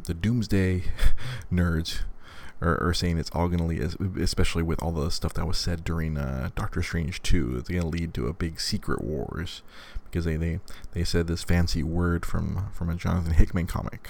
the 0.05 0.14
doomsday 0.14 0.84
nerds 1.53 2.03
are, 2.61 2.82
are 2.82 2.94
saying 2.94 3.18
it's 3.18 3.30
all 3.32 3.49
going 3.49 3.59
to 3.59 3.64
lead, 3.64 4.20
especially 4.20 4.62
with 4.62 4.82
all 4.82 4.92
the 4.92 5.11
stuff 5.11 5.34
that 5.34 5.47
was 5.47 5.59
said 5.59 5.84
during 5.84 6.16
uh, 6.16 6.51
Doctor 6.55 6.82
Strange 6.82 7.22
2, 7.22 7.57
it's 7.59 7.68
going 7.68 7.82
to 7.82 7.88
lead 7.88 8.14
to 8.14 8.26
a 8.26 8.32
big 8.32 8.61
secret 8.61 9.05
wars 9.05 9.62
because 10.11 10.25
they, 10.25 10.37
they, 10.37 10.61
they 10.93 11.05
said 11.05 11.27
this 11.27 11.43
fancy 11.43 11.83
word 11.83 12.25
from, 12.27 12.71
from 12.73 12.91
a 12.91 12.95
Jonathan 12.95 13.35
Hickman 13.35 13.67
comic. 13.67 14.09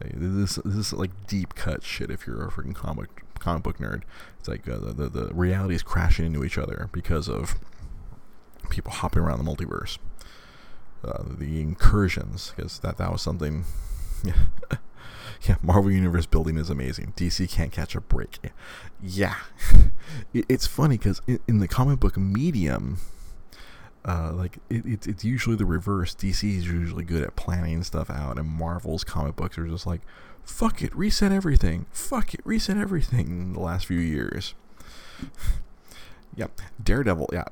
This, 0.00 0.56
this 0.56 0.74
is 0.74 0.92
like 0.92 1.26
deep 1.26 1.54
cut 1.54 1.82
shit 1.82 2.10
if 2.10 2.26
you're 2.26 2.46
a 2.46 2.50
freaking 2.50 2.74
comic 2.74 3.22
comic 3.38 3.62
book 3.62 3.78
nerd. 3.78 4.02
It's 4.38 4.48
like 4.48 4.68
uh, 4.68 4.78
the, 4.78 4.92
the, 4.92 5.08
the 5.08 5.34
reality 5.34 5.74
is 5.74 5.82
crashing 5.82 6.26
into 6.26 6.44
each 6.44 6.58
other 6.58 6.88
because 6.92 7.28
of 7.28 7.54
people 8.70 8.90
hopping 8.90 9.22
around 9.22 9.44
the 9.44 9.50
multiverse. 9.50 9.98
Uh, 11.04 11.22
the 11.38 11.60
incursions, 11.60 12.52
because 12.56 12.78
that, 12.80 12.96
that 12.96 13.12
was 13.12 13.22
something. 13.22 13.64
Yeah. 14.24 14.32
yeah, 15.42 15.56
Marvel 15.62 15.90
Universe 15.90 16.24
building 16.24 16.56
is 16.56 16.70
amazing. 16.70 17.12
DC 17.16 17.50
can't 17.50 17.72
catch 17.72 17.94
a 17.94 18.00
break. 18.00 18.38
Yeah, 19.02 19.36
it's 20.34 20.66
funny 20.66 20.96
because 20.96 21.20
in, 21.26 21.40
in, 21.46 21.58
the 21.58 21.68
comic 21.68 22.00
book 22.00 22.16
medium, 22.16 22.98
uh, 24.04 24.32
like 24.34 24.58
it, 24.68 24.84
it, 24.84 25.06
it's 25.06 25.24
usually 25.24 25.56
the 25.56 25.64
reverse. 25.64 26.14
DC 26.14 26.58
is 26.58 26.66
usually 26.66 27.04
good 27.04 27.22
at 27.22 27.36
planning 27.36 27.82
stuff 27.82 28.10
out, 28.10 28.38
and 28.38 28.48
Marvel's 28.48 29.04
comic 29.04 29.36
books 29.36 29.56
are 29.56 29.66
just 29.66 29.86
like, 29.86 30.00
fuck 30.44 30.82
it, 30.82 30.94
reset 30.94 31.32
everything. 31.32 31.86
Fuck 31.90 32.34
it, 32.34 32.40
reset 32.44 32.76
everything. 32.76 33.28
In 33.28 33.52
the 33.54 33.60
last 33.60 33.86
few 33.86 33.98
years. 33.98 34.54
yeah, 36.36 36.48
Daredevil. 36.82 37.30
Yeah, 37.32 37.44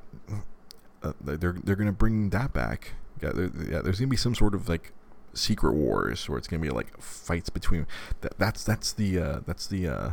uh, 1.01 1.13
they're 1.21 1.57
they're 1.63 1.75
gonna 1.75 1.91
bring 1.91 2.29
that 2.29 2.53
back. 2.53 2.91
Yeah, 3.21 3.31
yeah, 3.69 3.81
there's 3.81 3.99
gonna 3.99 4.09
be 4.09 4.17
some 4.17 4.35
sort 4.35 4.53
of 4.53 4.69
like 4.69 4.91
Secret 5.33 5.73
Wars, 5.73 6.29
where 6.29 6.37
it's 6.37 6.47
gonna 6.47 6.61
be 6.61 6.69
like 6.69 6.99
fights 7.01 7.49
between. 7.49 7.87
That, 8.21 8.37
that's 8.37 8.63
that's 8.63 8.93
the 8.93 9.19
uh, 9.19 9.39
that's 9.45 9.65
the 9.65 9.87
uh, 9.87 10.11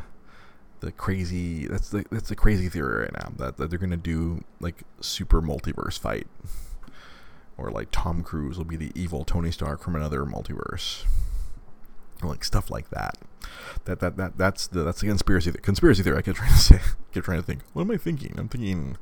the 0.80 0.92
crazy 0.92 1.66
that's 1.66 1.90
the 1.90 2.04
that's 2.10 2.28
the 2.28 2.36
crazy 2.36 2.68
theory 2.68 3.02
right 3.02 3.12
now 3.12 3.32
that, 3.36 3.56
that 3.58 3.70
they're 3.70 3.78
gonna 3.78 3.96
do 3.96 4.42
like 4.60 4.82
super 5.00 5.40
multiverse 5.40 5.98
fight, 5.98 6.26
or 7.56 7.70
like 7.70 7.88
Tom 7.92 8.22
Cruise 8.22 8.58
will 8.58 8.64
be 8.64 8.76
the 8.76 8.90
evil 8.94 9.24
Tony 9.24 9.50
Stark 9.50 9.82
from 9.82 9.94
another 9.94 10.24
multiverse, 10.24 11.04
like 12.22 12.44
stuff 12.44 12.70
like 12.70 12.90
that. 12.90 13.18
That 13.84 14.00
that 14.00 14.16
that 14.16 14.38
that's 14.38 14.66
the 14.66 14.82
that's 14.82 15.00
the 15.00 15.06
conspiracy 15.08 15.52
th- 15.52 15.62
conspiracy 15.62 16.02
theory. 16.02 16.18
I 16.18 16.22
kept 16.22 16.38
trying 16.38 16.52
to 16.52 16.58
say, 16.58 16.80
kept 17.12 17.26
trying 17.26 17.40
to 17.40 17.46
think. 17.46 17.62
What 17.72 17.82
am 17.82 17.90
I 17.90 17.96
thinking? 17.96 18.34
I'm 18.38 18.48
thinking 18.48 18.96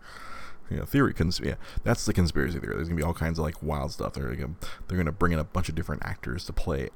you 0.70 0.78
know, 0.78 0.84
theory. 0.84 1.14
Cons- 1.14 1.40
yeah, 1.42 1.54
that's 1.84 2.04
the 2.04 2.12
conspiracy 2.12 2.58
theory. 2.58 2.74
There's 2.74 2.88
gonna 2.88 2.96
be 2.96 3.04
all 3.04 3.14
kinds 3.14 3.38
of 3.38 3.44
like 3.44 3.62
wild 3.62 3.92
stuff. 3.92 4.14
They're 4.14 4.34
gonna 4.34 4.54
they're 4.86 4.98
gonna 4.98 5.12
bring 5.12 5.32
in 5.32 5.38
a 5.38 5.44
bunch 5.44 5.68
of 5.68 5.74
different 5.74 6.04
actors 6.04 6.44
to 6.46 6.52
play 6.52 6.90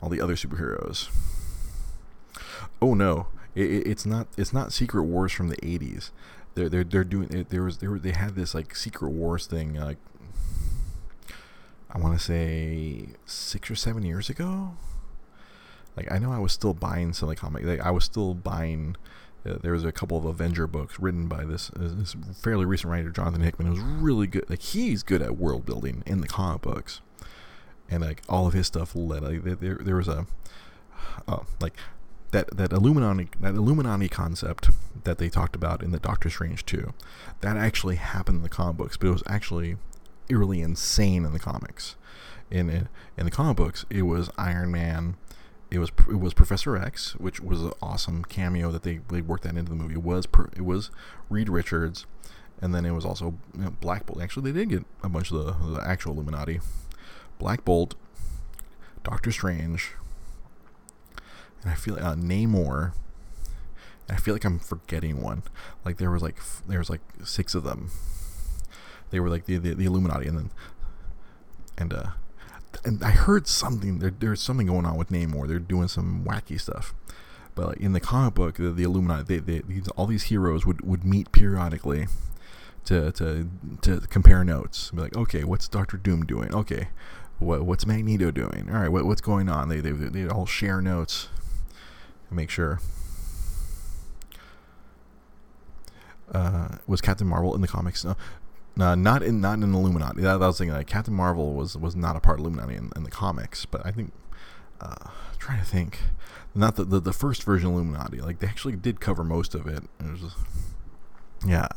all 0.00 0.08
the 0.08 0.20
other 0.20 0.34
superheroes. 0.34 1.08
Oh 2.80 2.94
no, 2.94 3.28
it, 3.54 3.86
it's 3.86 4.06
not 4.06 4.28
it's 4.36 4.52
not 4.52 4.72
Secret 4.72 5.04
Wars 5.04 5.32
from 5.32 5.48
the 5.48 5.56
'80s. 5.56 6.10
They're 6.54 6.68
they're 6.68 6.84
they're 6.84 7.04
doing 7.04 7.46
there 7.48 7.62
was 7.62 7.78
there 7.78 7.98
they 7.98 8.12
had 8.12 8.34
this 8.34 8.54
like 8.54 8.74
Secret 8.74 9.10
Wars 9.10 9.46
thing 9.46 9.74
like 9.74 9.98
I 11.90 11.98
want 11.98 12.18
to 12.18 12.24
say 12.24 13.08
six 13.26 13.70
or 13.70 13.74
seven 13.74 14.02
years 14.02 14.30
ago. 14.30 14.76
Like 15.96 16.10
I 16.10 16.18
know 16.18 16.32
I 16.32 16.38
was 16.38 16.52
still 16.52 16.74
buying 16.74 17.12
some 17.12 17.28
like 17.28 17.38
comic 17.38 17.64
like 17.64 17.80
I 17.80 17.90
was 17.90 18.04
still 18.04 18.34
buying 18.34 18.96
uh, 19.44 19.58
there 19.60 19.72
was 19.72 19.84
a 19.84 19.92
couple 19.92 20.16
of 20.16 20.24
Avenger 20.24 20.66
books 20.66 21.00
written 21.00 21.26
by 21.26 21.44
this 21.44 21.70
uh, 21.70 21.90
this 21.92 22.14
fairly 22.40 22.64
recent 22.64 22.90
writer, 22.90 23.10
Jonathan 23.10 23.42
Hickman, 23.42 23.66
who's 23.66 23.80
really 23.80 24.26
good. 24.26 24.48
Like 24.48 24.62
he's 24.62 25.02
good 25.02 25.20
at 25.20 25.36
world 25.36 25.66
building 25.66 26.02
in 26.06 26.20
the 26.20 26.28
comic 26.28 26.62
books, 26.62 27.00
and 27.90 28.02
like 28.02 28.22
all 28.28 28.46
of 28.46 28.52
his 28.52 28.68
stuff 28.68 28.94
led. 28.94 29.22
Like, 29.22 29.60
there, 29.60 29.78
there 29.80 29.96
was 29.96 30.06
a 30.06 30.26
uh, 31.26 31.40
like 31.60 31.74
that 32.32 32.56
that 32.56 32.72
Illuminati 32.72 33.28
that 33.40 33.54
Illuminati 33.54 34.08
concept 34.08 34.70
that 35.04 35.18
they 35.18 35.28
talked 35.28 35.56
about 35.56 35.82
in 35.82 35.90
the 35.90 35.98
Doctor 35.98 36.28
Strange 36.28 36.66
2, 36.66 36.92
that 37.40 37.56
actually 37.56 37.96
happened 37.96 38.38
in 38.38 38.42
the 38.42 38.48
comic 38.48 38.76
books, 38.76 38.96
but 38.96 39.06
it 39.06 39.12
was 39.12 39.22
actually 39.26 39.76
eerily 40.28 40.60
insane 40.60 41.24
in 41.24 41.32
the 41.32 41.38
comics. 41.38 41.96
In 42.50 42.68
in, 42.68 42.88
in 43.16 43.24
the 43.24 43.30
comic 43.30 43.56
books, 43.56 43.86
it 43.88 44.02
was 44.02 44.30
Iron 44.36 44.70
Man 44.70 45.16
it 45.72 45.78
was 45.78 45.90
it 46.08 46.20
was 46.20 46.34
Professor 46.34 46.76
X, 46.76 47.16
which 47.16 47.40
was 47.40 47.62
an 47.62 47.72
awesome 47.80 48.24
cameo 48.26 48.70
that 48.70 48.82
they, 48.82 49.00
they 49.08 49.22
worked 49.22 49.44
that 49.44 49.56
into 49.56 49.70
the 49.70 49.76
movie. 49.76 49.94
It 49.94 50.02
was 50.02 50.26
it 50.54 50.66
was 50.66 50.90
Reed 51.30 51.48
Richards, 51.48 52.04
and 52.60 52.74
then 52.74 52.84
it 52.84 52.90
was 52.90 53.06
also 53.06 53.38
you 53.56 53.64
know, 53.64 53.70
Black 53.80 54.04
Bolt. 54.04 54.20
Actually, 54.20 54.52
they 54.52 54.58
did 54.60 54.68
get 54.68 54.84
a 55.02 55.08
bunch 55.08 55.30
of 55.30 55.38
the, 55.38 55.76
the 55.80 55.88
actual 55.88 56.12
Illuminati. 56.12 56.60
Black 57.38 57.64
Bolt, 57.64 57.94
Doctor 59.02 59.32
Strange, 59.32 59.92
and 61.62 61.70
I 61.70 61.74
feel 61.74 61.96
uh, 61.96 62.14
Namor. 62.14 62.92
I 64.10 64.16
feel 64.16 64.34
like 64.34 64.44
I'm 64.44 64.58
forgetting 64.58 65.22
one. 65.22 65.42
Like 65.84 65.96
there 65.98 66.10
was 66.10 66.22
like 66.22 66.40
there 66.68 66.78
was 66.78 66.90
like 66.90 67.00
six 67.24 67.54
of 67.54 67.64
them. 67.64 67.90
They 69.10 69.20
were 69.20 69.28
like 69.28 69.46
the 69.46 69.56
the, 69.56 69.74
the 69.74 69.84
Illuminati, 69.84 70.26
and 70.26 70.36
then 70.36 70.50
and 71.78 71.92
uh 71.92 72.06
and 72.84 73.02
I 73.02 73.10
heard 73.10 73.46
something. 73.46 73.98
There, 73.98 74.12
there's 74.16 74.40
something 74.40 74.66
going 74.66 74.86
on 74.86 74.96
with 74.96 75.10
Namor. 75.10 75.46
They're 75.46 75.58
doing 75.58 75.88
some 75.88 76.24
wacky 76.24 76.60
stuff. 76.60 76.94
But 77.54 77.68
like 77.68 77.78
in 77.78 77.92
the 77.92 78.00
comic 78.00 78.34
book, 78.34 78.56
the, 78.56 78.70
the 78.70 78.82
Illuminati, 78.82 79.24
they, 79.24 79.38
they, 79.38 79.62
these, 79.66 79.88
all 79.88 80.06
these 80.06 80.24
heroes 80.24 80.64
would, 80.64 80.80
would 80.80 81.04
meet 81.04 81.32
periodically 81.32 82.06
to 82.86 83.12
to 83.12 83.48
to 83.82 84.00
compare 84.08 84.44
notes. 84.44 84.90
Be 84.90 85.02
like, 85.02 85.16
okay, 85.16 85.44
what's 85.44 85.68
Doctor 85.68 85.96
Doom 85.96 86.24
doing? 86.24 86.52
Okay, 86.54 86.88
what 87.38 87.62
what's 87.62 87.86
Magneto 87.86 88.30
doing? 88.30 88.68
All 88.72 88.80
right, 88.80 88.88
what, 88.88 89.04
what's 89.04 89.20
going 89.20 89.48
on? 89.48 89.68
They 89.68 89.80
they 89.80 89.92
they 89.92 90.26
all 90.26 90.46
share 90.46 90.80
notes 90.80 91.28
make 92.34 92.50
sure. 92.50 92.80
Uh, 96.32 96.76
was 96.86 97.00
Captain 97.00 97.26
Marvel 97.26 97.54
in 97.54 97.60
the 97.60 97.68
comics? 97.68 98.04
No, 98.04 98.16
uh, 98.80 98.94
not 98.94 99.22
in 99.22 99.40
not 99.40 99.58
in 99.58 99.74
Illuminati. 99.74 100.22
That, 100.22 100.38
that 100.38 100.46
was 100.46 100.58
thinking 100.58 100.74
like 100.74 100.86
Captain 100.86 101.14
Marvel 101.14 101.52
was 101.52 101.76
was 101.76 101.94
not 101.94 102.16
a 102.16 102.20
part 102.20 102.38
of 102.38 102.46
Illuminati 102.46 102.76
in, 102.76 102.90
in 102.96 103.04
the 103.04 103.10
comics, 103.10 103.66
but 103.66 103.84
I 103.84 103.90
think 103.90 104.12
uh, 104.80 105.10
trying 105.38 105.58
to 105.58 105.64
think, 105.64 105.98
not 106.54 106.76
the, 106.76 106.84
the, 106.84 107.00
the 107.00 107.12
first 107.12 107.42
version 107.42 107.68
of 107.68 107.74
Illuminati. 107.74 108.20
Like 108.20 108.38
they 108.38 108.46
actually 108.46 108.76
did 108.76 109.00
cover 109.00 109.24
most 109.24 109.54
of 109.54 109.66
it. 109.66 109.84
It 110.00 110.10
was, 110.10 110.34
yeah, 111.46 111.68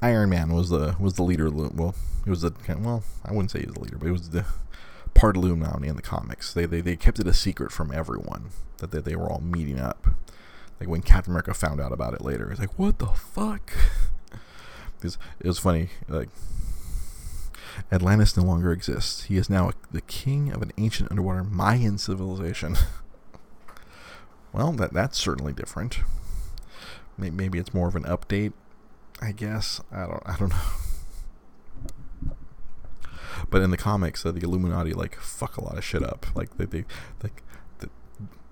Iron 0.00 0.30
Man 0.30 0.52
was 0.52 0.70
the 0.70 0.94
was 0.98 1.14
the 1.14 1.22
leader. 1.22 1.50
Well, 1.50 1.94
it 2.26 2.30
was 2.30 2.42
the 2.42 2.52
well, 2.78 3.02
I 3.24 3.32
wouldn't 3.32 3.50
say 3.50 3.60
he 3.60 3.66
was 3.66 3.74
the 3.74 3.80
leader, 3.80 3.98
but 3.98 4.08
it 4.08 4.12
was 4.12 4.30
the 4.30 4.44
part 5.18 5.36
of 5.36 5.42
Illuminati 5.42 5.88
in 5.88 5.96
the 5.96 6.02
comics. 6.02 6.52
They 6.52 6.66
they, 6.66 6.80
they 6.80 6.96
kept 6.96 7.18
it 7.18 7.26
a 7.26 7.34
secret 7.34 7.72
from 7.72 7.92
everyone 7.92 8.50
that 8.78 8.90
they, 8.90 9.00
they 9.00 9.16
were 9.16 9.30
all 9.30 9.40
meeting 9.40 9.78
up. 9.78 10.08
Like 10.80 10.88
when 10.88 11.02
Captain 11.02 11.32
America 11.32 11.54
found 11.54 11.80
out 11.80 11.92
about 11.92 12.14
it 12.14 12.20
later, 12.20 12.50
it's 12.50 12.60
like, 12.60 12.78
what 12.78 12.98
the 12.98 13.06
fuck? 13.06 13.72
Because 14.96 15.16
it 15.38 15.46
was 15.46 15.60
funny, 15.60 15.90
like 16.08 16.28
Atlantis 17.92 18.36
no 18.36 18.42
longer 18.42 18.72
exists. 18.72 19.22
He 19.24 19.36
is 19.36 19.48
now 19.48 19.68
a, 19.68 19.72
the 19.92 20.00
king 20.00 20.52
of 20.52 20.60
an 20.60 20.72
ancient 20.76 21.08
underwater 21.12 21.44
Mayan 21.44 21.98
civilization. 21.98 22.76
well, 24.52 24.72
that 24.72 24.92
that's 24.92 25.16
certainly 25.16 25.52
different. 25.52 26.00
Maybe 27.16 27.60
it's 27.60 27.72
more 27.72 27.86
of 27.86 27.94
an 27.94 28.02
update. 28.02 28.52
I 29.22 29.30
guess 29.30 29.80
I 29.92 30.06
don't. 30.06 30.22
I 30.26 30.36
don't 30.36 30.50
know. 30.50 30.87
But 33.50 33.62
in 33.62 33.70
the 33.70 33.76
comics, 33.76 34.26
uh, 34.26 34.32
the 34.32 34.42
Illuminati 34.42 34.92
like 34.92 35.16
fuck 35.16 35.56
a 35.56 35.64
lot 35.64 35.78
of 35.78 35.84
shit 35.84 36.02
up. 36.02 36.26
Like 36.34 36.56
they, 36.56 36.66
they 36.66 36.84
like 37.22 37.42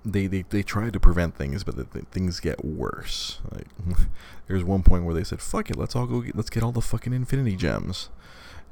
they, 0.07 0.27
they, 0.27 0.43
they 0.43 0.63
try 0.63 0.89
to 0.89 0.99
prevent 0.99 1.35
things, 1.35 1.63
but 1.63 1.75
the, 1.75 1.83
the 1.83 2.05
things 2.05 2.39
get 2.39 2.63
worse. 2.63 3.39
Like, 3.51 3.67
there's 4.47 4.63
one 4.63 4.83
point 4.83 5.03
where 5.03 5.13
they 5.13 5.23
said, 5.23 5.41
"Fuck 5.41 5.69
it, 5.69 5.75
let's 5.75 5.95
all 5.95 6.07
go. 6.07 6.21
Get, 6.21 6.35
let's 6.35 6.49
get 6.49 6.63
all 6.63 6.71
the 6.71 6.81
fucking 6.81 7.13
Infinity 7.13 7.55
Gems," 7.55 8.09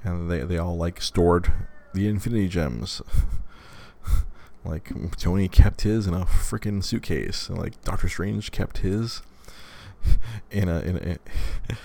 and 0.03 0.31
they 0.31 0.39
they 0.39 0.57
all 0.57 0.77
like 0.77 1.01
stored 1.01 1.51
the 1.93 2.07
Infinity 2.07 2.47
Gems. 2.47 3.01
like 4.65 4.91
Tony 5.17 5.47
kept 5.47 5.81
his 5.81 6.07
in 6.07 6.13
a 6.13 6.25
freaking 6.25 6.83
suitcase, 6.83 7.49
and 7.49 7.57
like 7.57 7.81
Doctor 7.83 8.07
Strange 8.07 8.51
kept 8.51 8.79
his 8.79 9.21
in 10.51 10.69
a 10.69 10.79
in 10.79 10.97
a 10.97 11.75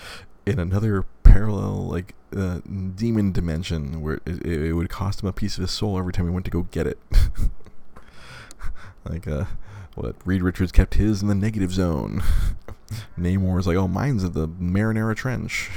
in 0.45 0.59
another 0.59 1.05
parallel 1.23 1.87
like 1.87 2.13
uh, 2.35 2.59
demon 2.95 3.31
dimension 3.31 4.01
where 4.01 4.19
it, 4.25 4.45
it 4.45 4.73
would 4.73 4.89
cost 4.89 5.21
him 5.21 5.29
a 5.29 5.33
piece 5.33 5.57
of 5.57 5.61
his 5.61 5.71
soul 5.71 5.97
every 5.97 6.13
time 6.13 6.25
he 6.25 6.31
went 6.31 6.45
to 6.45 6.51
go 6.51 6.63
get 6.63 6.87
it. 6.87 6.99
Like, 9.07 9.27
uh, 9.27 9.45
what 9.95 10.15
Reed 10.25 10.41
Richards 10.41 10.71
kept 10.71 10.95
his 10.95 11.21
in 11.21 11.27
the 11.27 11.35
negative 11.35 11.71
zone. 11.71 12.21
Namor 13.19 13.59
is 13.59 13.67
like, 13.67 13.77
oh, 13.77 13.87
mine's 13.87 14.23
at 14.23 14.33
the 14.33 14.47
Marinara 14.47 15.15
Trench. 15.15 15.69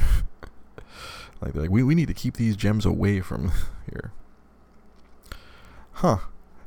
like, 1.40 1.54
like 1.54 1.70
we, 1.70 1.82
we 1.82 1.94
need 1.94 2.08
to 2.08 2.14
keep 2.14 2.36
these 2.36 2.56
gems 2.56 2.84
away 2.84 3.20
from 3.20 3.52
here. 3.90 4.12
Huh. 5.92 6.18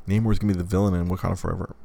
Namor's 0.07 0.39
gonna 0.39 0.53
be 0.53 0.57
the 0.57 0.63
villain 0.63 0.93
in 0.93 1.09
Wakanda 1.09 1.37
Forever. 1.37 1.75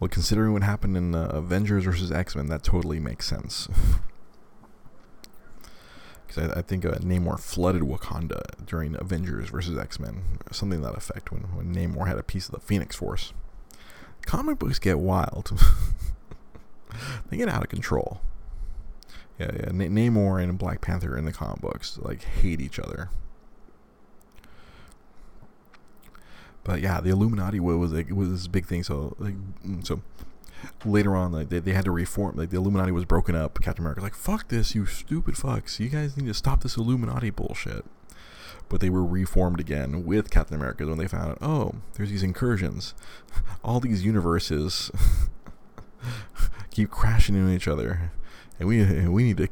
Well, 0.00 0.08
considering 0.08 0.52
what 0.52 0.64
happened 0.64 0.96
in 0.96 1.14
uh, 1.14 1.28
Avengers 1.28 1.84
versus 1.84 2.10
X 2.10 2.34
Men, 2.34 2.46
that 2.46 2.62
totally 2.62 2.98
makes 2.98 3.26
sense. 3.26 3.68
Because 6.34 6.50
I, 6.50 6.58
I, 6.58 6.62
think 6.62 6.84
uh, 6.84 6.92
Namor 6.96 7.38
flooded 7.38 7.82
Wakanda 7.82 8.66
during 8.66 8.96
Avengers 8.96 9.50
versus 9.50 9.78
X 9.78 10.00
Men, 10.00 10.22
something 10.50 10.82
that 10.82 10.96
effect, 10.96 11.30
when, 11.30 11.42
when 11.54 11.74
Namor 11.74 12.06
had 12.06 12.18
a 12.18 12.22
piece 12.22 12.46
of 12.46 12.54
the 12.54 12.60
Phoenix 12.60 12.96
Force 12.96 13.32
comic 14.24 14.58
books 14.58 14.78
get 14.78 14.98
wild. 14.98 15.52
they 17.30 17.36
get 17.36 17.48
out 17.48 17.62
of 17.62 17.68
control. 17.68 18.20
Yeah, 19.38 19.50
yeah. 19.54 19.68
Namor 19.70 20.42
and 20.42 20.58
Black 20.58 20.80
Panther 20.80 21.16
in 21.16 21.24
the 21.24 21.32
comic 21.32 21.60
books 21.60 21.98
like 22.00 22.22
hate 22.22 22.60
each 22.60 22.78
other. 22.78 23.10
But 26.62 26.80
yeah, 26.80 27.00
the 27.00 27.10
Illuminati 27.10 27.60
was 27.60 27.92
like, 27.92 28.10
was 28.10 28.30
this 28.30 28.46
big 28.46 28.66
thing. 28.66 28.82
So 28.82 29.14
like, 29.18 29.34
mm, 29.64 29.86
so 29.86 30.00
later 30.84 31.16
on, 31.16 31.32
like 31.32 31.48
they, 31.48 31.58
they 31.58 31.72
had 31.72 31.84
to 31.84 31.90
reform. 31.90 32.36
Like 32.36 32.50
the 32.50 32.56
Illuminati 32.56 32.92
was 32.92 33.04
broken 33.04 33.34
up. 33.34 33.60
Captain 33.60 33.82
America's 33.82 34.04
like, 34.04 34.14
"Fuck 34.14 34.48
this, 34.48 34.74
you 34.74 34.86
stupid 34.86 35.34
fucks! 35.34 35.78
You 35.78 35.88
guys 35.88 36.16
need 36.16 36.26
to 36.26 36.34
stop 36.34 36.62
this 36.62 36.76
Illuminati 36.76 37.30
bullshit." 37.30 37.84
but 38.68 38.80
they 38.80 38.90
were 38.90 39.04
reformed 39.04 39.60
again 39.60 40.04
with 40.04 40.30
Captain 40.30 40.56
America 40.56 40.86
when 40.86 40.98
they 40.98 41.06
found 41.06 41.30
out, 41.30 41.38
oh, 41.42 41.74
there's 41.94 42.10
these 42.10 42.22
incursions. 42.22 42.94
All 43.64 43.80
these 43.80 44.04
universes 44.04 44.90
keep 46.70 46.90
crashing 46.90 47.34
into 47.34 47.52
each 47.52 47.68
other, 47.68 48.10
and 48.58 48.68
we 48.68 49.06
we 49.08 49.24
need 49.24 49.36
to 49.38 49.48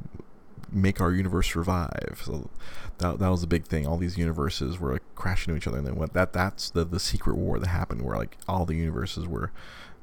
make 0.70 1.00
our 1.00 1.12
universe 1.12 1.52
survive. 1.52 2.22
So 2.24 2.50
that, 2.98 3.18
that 3.18 3.28
was 3.28 3.40
the 3.40 3.46
big 3.46 3.66
thing. 3.66 3.86
All 3.86 3.96
these 3.96 4.18
universes 4.18 4.78
were 4.78 4.92
like 4.92 5.02
crashing 5.14 5.52
into 5.52 5.62
each 5.62 5.66
other, 5.66 5.78
and 5.78 5.86
then 5.86 5.96
what 5.96 6.12
that 6.12 6.32
that's 6.32 6.70
the 6.70 6.84
the 6.84 7.00
secret 7.00 7.36
war 7.36 7.58
that 7.58 7.68
happened, 7.68 8.02
where 8.02 8.16
like 8.16 8.36
all 8.48 8.64
the 8.66 8.76
universes 8.76 9.26
were 9.26 9.50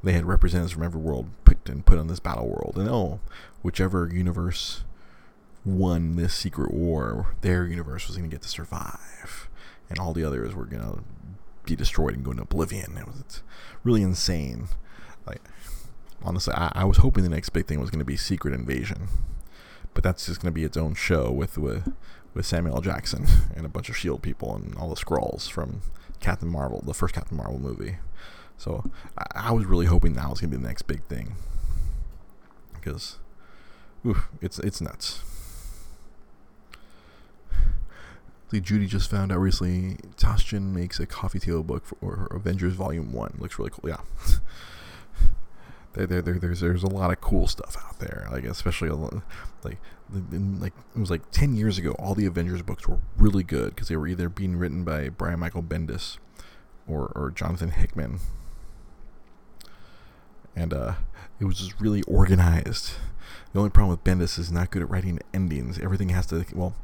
they 0.03 0.13
had 0.13 0.25
representatives 0.25 0.73
from 0.73 0.83
every 0.83 1.01
world 1.01 1.29
picked 1.45 1.69
and 1.69 1.85
put 1.85 1.97
on 1.97 2.07
this 2.07 2.19
battle 2.19 2.47
world, 2.47 2.75
and 2.77 2.89
oh, 2.89 3.19
whichever 3.61 4.09
universe 4.11 4.83
won 5.65 6.15
this 6.15 6.33
secret 6.33 6.73
war, 6.73 7.35
their 7.41 7.65
universe 7.65 8.07
was 8.07 8.17
going 8.17 8.29
to 8.29 8.33
get 8.33 8.41
to 8.41 8.49
survive, 8.49 9.49
and 9.89 9.99
all 9.99 10.13
the 10.13 10.23
others 10.23 10.55
were 10.55 10.65
going 10.65 10.83
to 10.83 11.03
be 11.65 11.75
destroyed 11.75 12.15
and 12.15 12.23
go 12.23 12.31
into 12.31 12.43
oblivion. 12.43 12.97
It 12.97 13.07
was 13.07 13.43
really 13.83 14.01
insane. 14.01 14.67
Like, 15.25 15.41
honestly, 16.23 16.53
I, 16.53 16.71
I 16.73 16.83
was 16.85 16.97
hoping 16.97 17.23
the 17.23 17.29
next 17.29 17.49
big 17.49 17.67
thing 17.67 17.79
was 17.79 17.91
going 17.91 17.99
to 17.99 18.05
be 18.05 18.17
Secret 18.17 18.53
Invasion, 18.53 19.07
but 19.93 20.03
that's 20.03 20.25
just 20.25 20.41
going 20.41 20.51
to 20.51 20.55
be 20.55 20.63
its 20.63 20.77
own 20.77 20.95
show 20.95 21.31
with 21.31 21.57
with 21.57 21.93
with 22.33 22.45
Samuel 22.45 22.75
L. 22.75 22.81
Jackson 22.81 23.25
and 23.55 23.65
a 23.65 23.69
bunch 23.69 23.89
of 23.89 23.97
Shield 23.97 24.21
people 24.21 24.55
and 24.55 24.75
all 24.75 24.89
the 24.89 24.95
Skrulls 24.95 25.49
from 25.49 25.81
Captain 26.19 26.49
Marvel, 26.49 26.81
the 26.85 26.93
first 26.93 27.15
Captain 27.15 27.37
Marvel 27.37 27.59
movie. 27.59 27.97
So 28.59 28.83
I, 29.17 29.49
I 29.49 29.51
was 29.51 29.65
really 29.65 29.87
hoping 29.87 30.13
that 30.13 30.29
was 30.29 30.41
to 30.41 30.47
be 30.47 30.57
the 30.57 30.61
next 30.61 30.83
big 30.83 31.03
thing 31.05 31.35
because, 32.73 33.17
oof, 34.05 34.29
it's 34.41 34.59
it's 34.59 34.81
nuts. 34.81 35.23
like 38.51 38.63
Judy 38.63 38.87
just 38.87 39.09
found 39.09 39.31
out 39.31 39.39
recently, 39.39 39.97
Taschen 40.17 40.73
makes 40.73 40.99
a 40.99 41.05
coffee 41.05 41.39
table 41.39 41.63
book 41.63 41.85
for 41.85 42.27
Avengers 42.31 42.73
Volume 42.73 43.13
One. 43.13 43.35
Looks 43.39 43.59
really 43.59 43.71
cool. 43.71 43.89
Yeah. 43.89 44.01
there, 45.93 46.07
there, 46.07 46.21
there, 46.21 46.39
there's 46.39 46.59
there's 46.59 46.83
a 46.83 46.89
lot 46.89 47.11
of 47.11 47.21
cool 47.21 47.47
stuff 47.47 47.77
out 47.85 47.99
there. 47.99 48.27
Like 48.31 48.43
especially 48.43 48.89
like 48.89 49.77
like 50.11 50.73
it 50.95 50.99
was 50.99 51.11
like 51.11 51.29
ten 51.31 51.55
years 51.55 51.77
ago. 51.77 51.91
All 51.99 52.15
the 52.15 52.25
Avengers 52.25 52.61
books 52.61 52.87
were 52.87 52.99
really 53.17 53.43
good 53.43 53.75
because 53.75 53.87
they 53.87 53.95
were 53.95 54.07
either 54.07 54.29
being 54.29 54.57
written 54.57 54.83
by 54.83 55.09
Brian 55.09 55.39
Michael 55.39 55.63
Bendis 55.63 56.17
or 56.87 57.11
or 57.15 57.31
Jonathan 57.31 57.69
Hickman. 57.69 58.19
And 60.59 60.73
uh, 60.73 60.93
it 61.39 61.45
was 61.45 61.59
just 61.59 61.79
really 61.79 62.01
organized. 62.03 62.91
The 63.53 63.59
only 63.59 63.71
problem 63.71 63.91
with 63.91 64.03
Bendis 64.03 64.37
is 64.37 64.51
not 64.51 64.71
good 64.71 64.81
at 64.81 64.89
writing 64.89 65.19
endings. 65.33 65.79
Everything 65.79 66.09
has 66.09 66.25
to 66.27 66.45
well, 66.53 66.75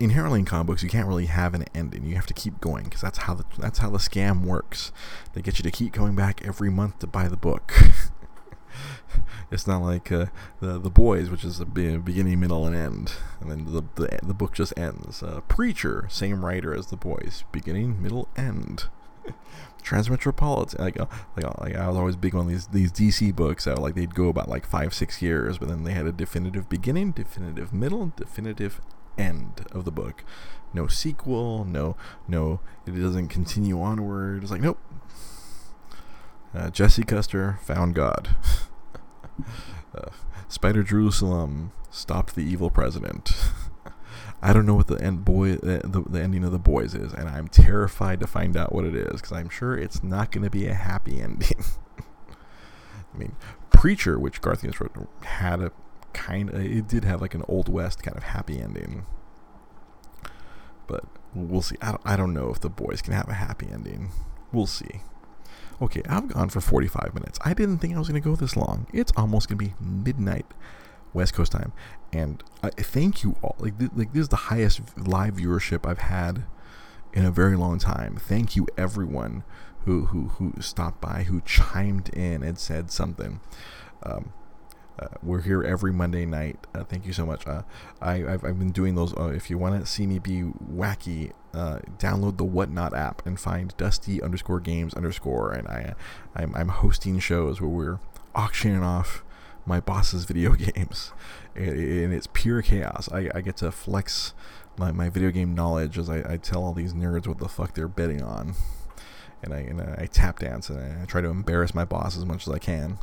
inherently 0.00 0.40
in 0.40 0.44
comic 0.44 0.66
books, 0.66 0.82
you 0.82 0.88
can't 0.88 1.08
really 1.08 1.26
have 1.26 1.54
an 1.54 1.64
ending. 1.74 2.04
You 2.04 2.14
have 2.14 2.26
to 2.26 2.34
keep 2.34 2.60
going 2.60 2.84
because 2.84 3.00
that's 3.00 3.18
how 3.18 3.34
the 3.34 3.44
that's 3.58 3.78
how 3.78 3.90
the 3.90 3.98
scam 3.98 4.44
works. 4.44 4.92
They 5.32 5.42
get 5.42 5.58
you 5.58 5.62
to 5.62 5.70
keep 5.70 5.92
going 5.92 6.14
back 6.14 6.44
every 6.44 6.70
month 6.70 6.98
to 7.00 7.06
buy 7.06 7.28
the 7.28 7.36
book. 7.36 7.72
it's 9.50 9.66
not 9.66 9.82
like 9.82 10.12
uh, 10.12 10.26
the 10.60 10.78
the 10.78 10.90
boys, 10.90 11.30
which 11.30 11.44
is 11.44 11.58
a 11.58 11.66
beginning, 11.66 12.40
middle, 12.40 12.66
and 12.66 12.76
end, 12.76 13.12
and 13.40 13.50
then 13.50 13.64
the 13.66 13.82
the, 13.94 14.18
the 14.22 14.34
book 14.34 14.54
just 14.54 14.76
ends. 14.76 15.22
Uh, 15.22 15.40
Preacher, 15.48 16.06
same 16.08 16.44
writer 16.44 16.74
as 16.74 16.86
the 16.86 16.96
boys, 16.96 17.44
beginning, 17.50 18.02
middle, 18.02 18.28
end. 18.36 18.84
Transmetropolitan, 19.82 20.78
like, 20.78 21.00
uh, 21.00 21.06
like, 21.36 21.44
uh, 21.44 21.52
like 21.58 21.74
I 21.74 21.88
was 21.88 21.96
always 21.96 22.16
big 22.16 22.34
on 22.34 22.46
these 22.46 22.66
these 22.68 22.92
DC 22.92 23.34
books. 23.34 23.64
That 23.64 23.78
like 23.78 23.94
they'd 23.94 24.14
go 24.14 24.28
about 24.28 24.48
like 24.48 24.66
five 24.66 24.92
six 24.92 25.22
years, 25.22 25.58
but 25.58 25.68
then 25.68 25.84
they 25.84 25.92
had 25.92 26.06
a 26.06 26.12
definitive 26.12 26.68
beginning, 26.68 27.12
definitive 27.12 27.72
middle, 27.72 28.12
definitive 28.16 28.80
end 29.16 29.66
of 29.72 29.84
the 29.84 29.90
book. 29.90 30.24
No 30.72 30.86
sequel, 30.86 31.64
no 31.64 31.96
no 32.28 32.60
it 32.86 32.92
doesn't 32.92 33.28
continue 33.28 33.80
onward. 33.80 34.42
It's 34.42 34.52
like 34.52 34.60
nope. 34.60 34.78
Uh, 36.54 36.68
Jesse 36.70 37.04
Custer 37.04 37.58
found 37.62 37.94
God. 37.94 38.30
uh, 39.94 40.10
Spider 40.48 40.82
Jerusalem 40.82 41.72
stopped 41.90 42.34
the 42.34 42.42
evil 42.42 42.70
president. 42.70 43.32
I 44.42 44.52
don't 44.52 44.64
know 44.64 44.74
what 44.74 44.86
the 44.86 45.00
end 45.02 45.24
boy 45.24 45.56
the, 45.56 46.04
the 46.08 46.20
ending 46.20 46.44
of 46.44 46.52
the 46.52 46.58
boys 46.58 46.94
is, 46.94 47.12
and 47.12 47.28
I'm 47.28 47.48
terrified 47.48 48.20
to 48.20 48.26
find 48.26 48.56
out 48.56 48.72
what 48.72 48.84
it 48.84 48.94
is 48.94 49.20
because 49.20 49.32
I'm 49.32 49.50
sure 49.50 49.76
it's 49.76 50.02
not 50.02 50.32
going 50.32 50.44
to 50.44 50.50
be 50.50 50.66
a 50.66 50.74
happy 50.74 51.20
ending. 51.22 51.62
I 53.14 53.18
mean, 53.18 53.36
Preacher, 53.70 54.18
which 54.18 54.40
Garth 54.40 54.64
Ennis 54.64 54.80
wrote, 54.80 54.92
had 55.22 55.60
a 55.60 55.72
kind 56.12 56.50
of 56.50 56.60
it 56.60 56.88
did 56.88 57.04
have 57.04 57.20
like 57.20 57.34
an 57.34 57.44
old 57.48 57.68
west 57.68 58.02
kind 58.02 58.16
of 58.16 58.22
happy 58.22 58.60
ending. 58.60 59.04
But 60.86 61.04
we'll 61.34 61.62
see. 61.62 61.76
I 61.80 61.90
don't, 61.90 62.02
I 62.04 62.16
don't 62.16 62.32
know 62.32 62.50
if 62.50 62.60
the 62.60 62.70
boys 62.70 63.02
can 63.02 63.12
have 63.12 63.28
a 63.28 63.34
happy 63.34 63.68
ending. 63.70 64.10
We'll 64.52 64.66
see. 64.66 65.02
Okay 65.82 66.02
i've 66.08 66.28
gone 66.28 66.50
for 66.50 66.60
45 66.60 67.14
minutes. 67.14 67.38
I 67.44 67.54
didn't 67.54 67.78
think 67.78 67.94
i 67.94 67.98
was 67.98 68.08
going 68.08 68.20
to 68.20 68.28
go 68.28 68.36
this 68.36 68.56
long. 68.56 68.86
It's 68.92 69.12
almost 69.16 69.48
going 69.48 69.58
to 69.58 69.64
be 69.64 69.74
midnight 69.80 70.46
west 71.12 71.34
coast 71.34 71.52
time 71.52 71.72
and 72.12 72.42
I 72.62 72.70
thank 72.70 73.22
you 73.22 73.36
all 73.42 73.56
like, 73.58 73.78
th- 73.78 73.92
like 73.94 74.12
this 74.12 74.22
is 74.22 74.28
the 74.28 74.36
highest 74.36 74.80
live 74.96 75.34
viewership 75.34 75.88
i've 75.88 75.98
had 75.98 76.44
in 77.12 77.24
a 77.24 77.30
very 77.30 77.56
long 77.56 77.78
time 77.78 78.16
thank 78.16 78.56
you 78.56 78.66
everyone 78.76 79.44
who 79.84 80.06
who 80.06 80.28
who 80.28 80.54
stopped 80.60 81.00
by 81.00 81.24
who 81.24 81.40
chimed 81.42 82.08
in 82.10 82.42
and 82.42 82.58
said 82.58 82.90
something 82.90 83.40
um, 84.02 84.32
uh, 85.00 85.08
we're 85.22 85.40
here 85.40 85.62
every 85.62 85.92
Monday 85.92 86.26
night. 86.26 86.66
Uh, 86.74 86.84
thank 86.84 87.06
you 87.06 87.12
so 87.12 87.24
much. 87.24 87.46
Uh, 87.46 87.62
I, 88.02 88.18
have 88.18 88.44
I've 88.44 88.58
been 88.58 88.70
doing 88.70 88.96
those. 88.96 89.16
Uh, 89.16 89.28
if 89.28 89.48
you 89.48 89.56
want 89.56 89.80
to 89.80 89.86
see 89.86 90.06
me 90.06 90.18
be 90.18 90.42
wacky, 90.42 91.32
uh, 91.54 91.78
download 91.96 92.36
the 92.36 92.44
Whatnot 92.44 92.94
app 92.94 93.24
and 93.24 93.40
find 93.40 93.74
Dusty 93.78 94.22
underscore 94.22 94.60
Games 94.60 94.92
underscore. 94.92 95.52
And 95.52 95.68
I, 95.68 95.94
I'm, 96.36 96.54
I'm 96.54 96.68
hosting 96.68 97.18
shows 97.18 97.60
where 97.62 97.70
we're 97.70 97.98
auctioning 98.34 98.82
off 98.82 99.24
my 99.66 99.80
boss's 99.80 100.24
video 100.24 100.52
games, 100.74 101.12
and 101.54 102.12
it's 102.12 102.28
pure 102.32 102.62
chaos. 102.62 103.08
I, 103.12 103.30
I 103.34 103.40
get 103.40 103.56
to 103.58 103.70
flex 103.70 104.34
my, 104.76 104.92
my 104.92 105.08
video 105.08 105.30
game 105.30 105.54
knowledge 105.54 105.98
as 105.98 106.08
I, 106.08 106.34
I 106.34 106.36
tell 106.36 106.64
all 106.64 106.72
these 106.72 106.94
nerds 106.94 107.26
what 107.26 107.38
the 107.38 107.48
fuck 107.48 107.74
they're 107.74 107.88
betting 107.88 108.22
on. 108.22 108.54
And 109.42 109.54
I, 109.54 109.58
and 109.58 109.80
I 109.80 110.06
tap 110.06 110.40
dance 110.40 110.68
and 110.68 111.02
I 111.02 111.06
try 111.06 111.22
to 111.22 111.28
embarrass 111.28 111.74
my 111.74 111.86
boss 111.86 112.14
as 112.14 112.26
much 112.26 112.46
as 112.46 112.52
I 112.52 112.58
can 112.58 112.98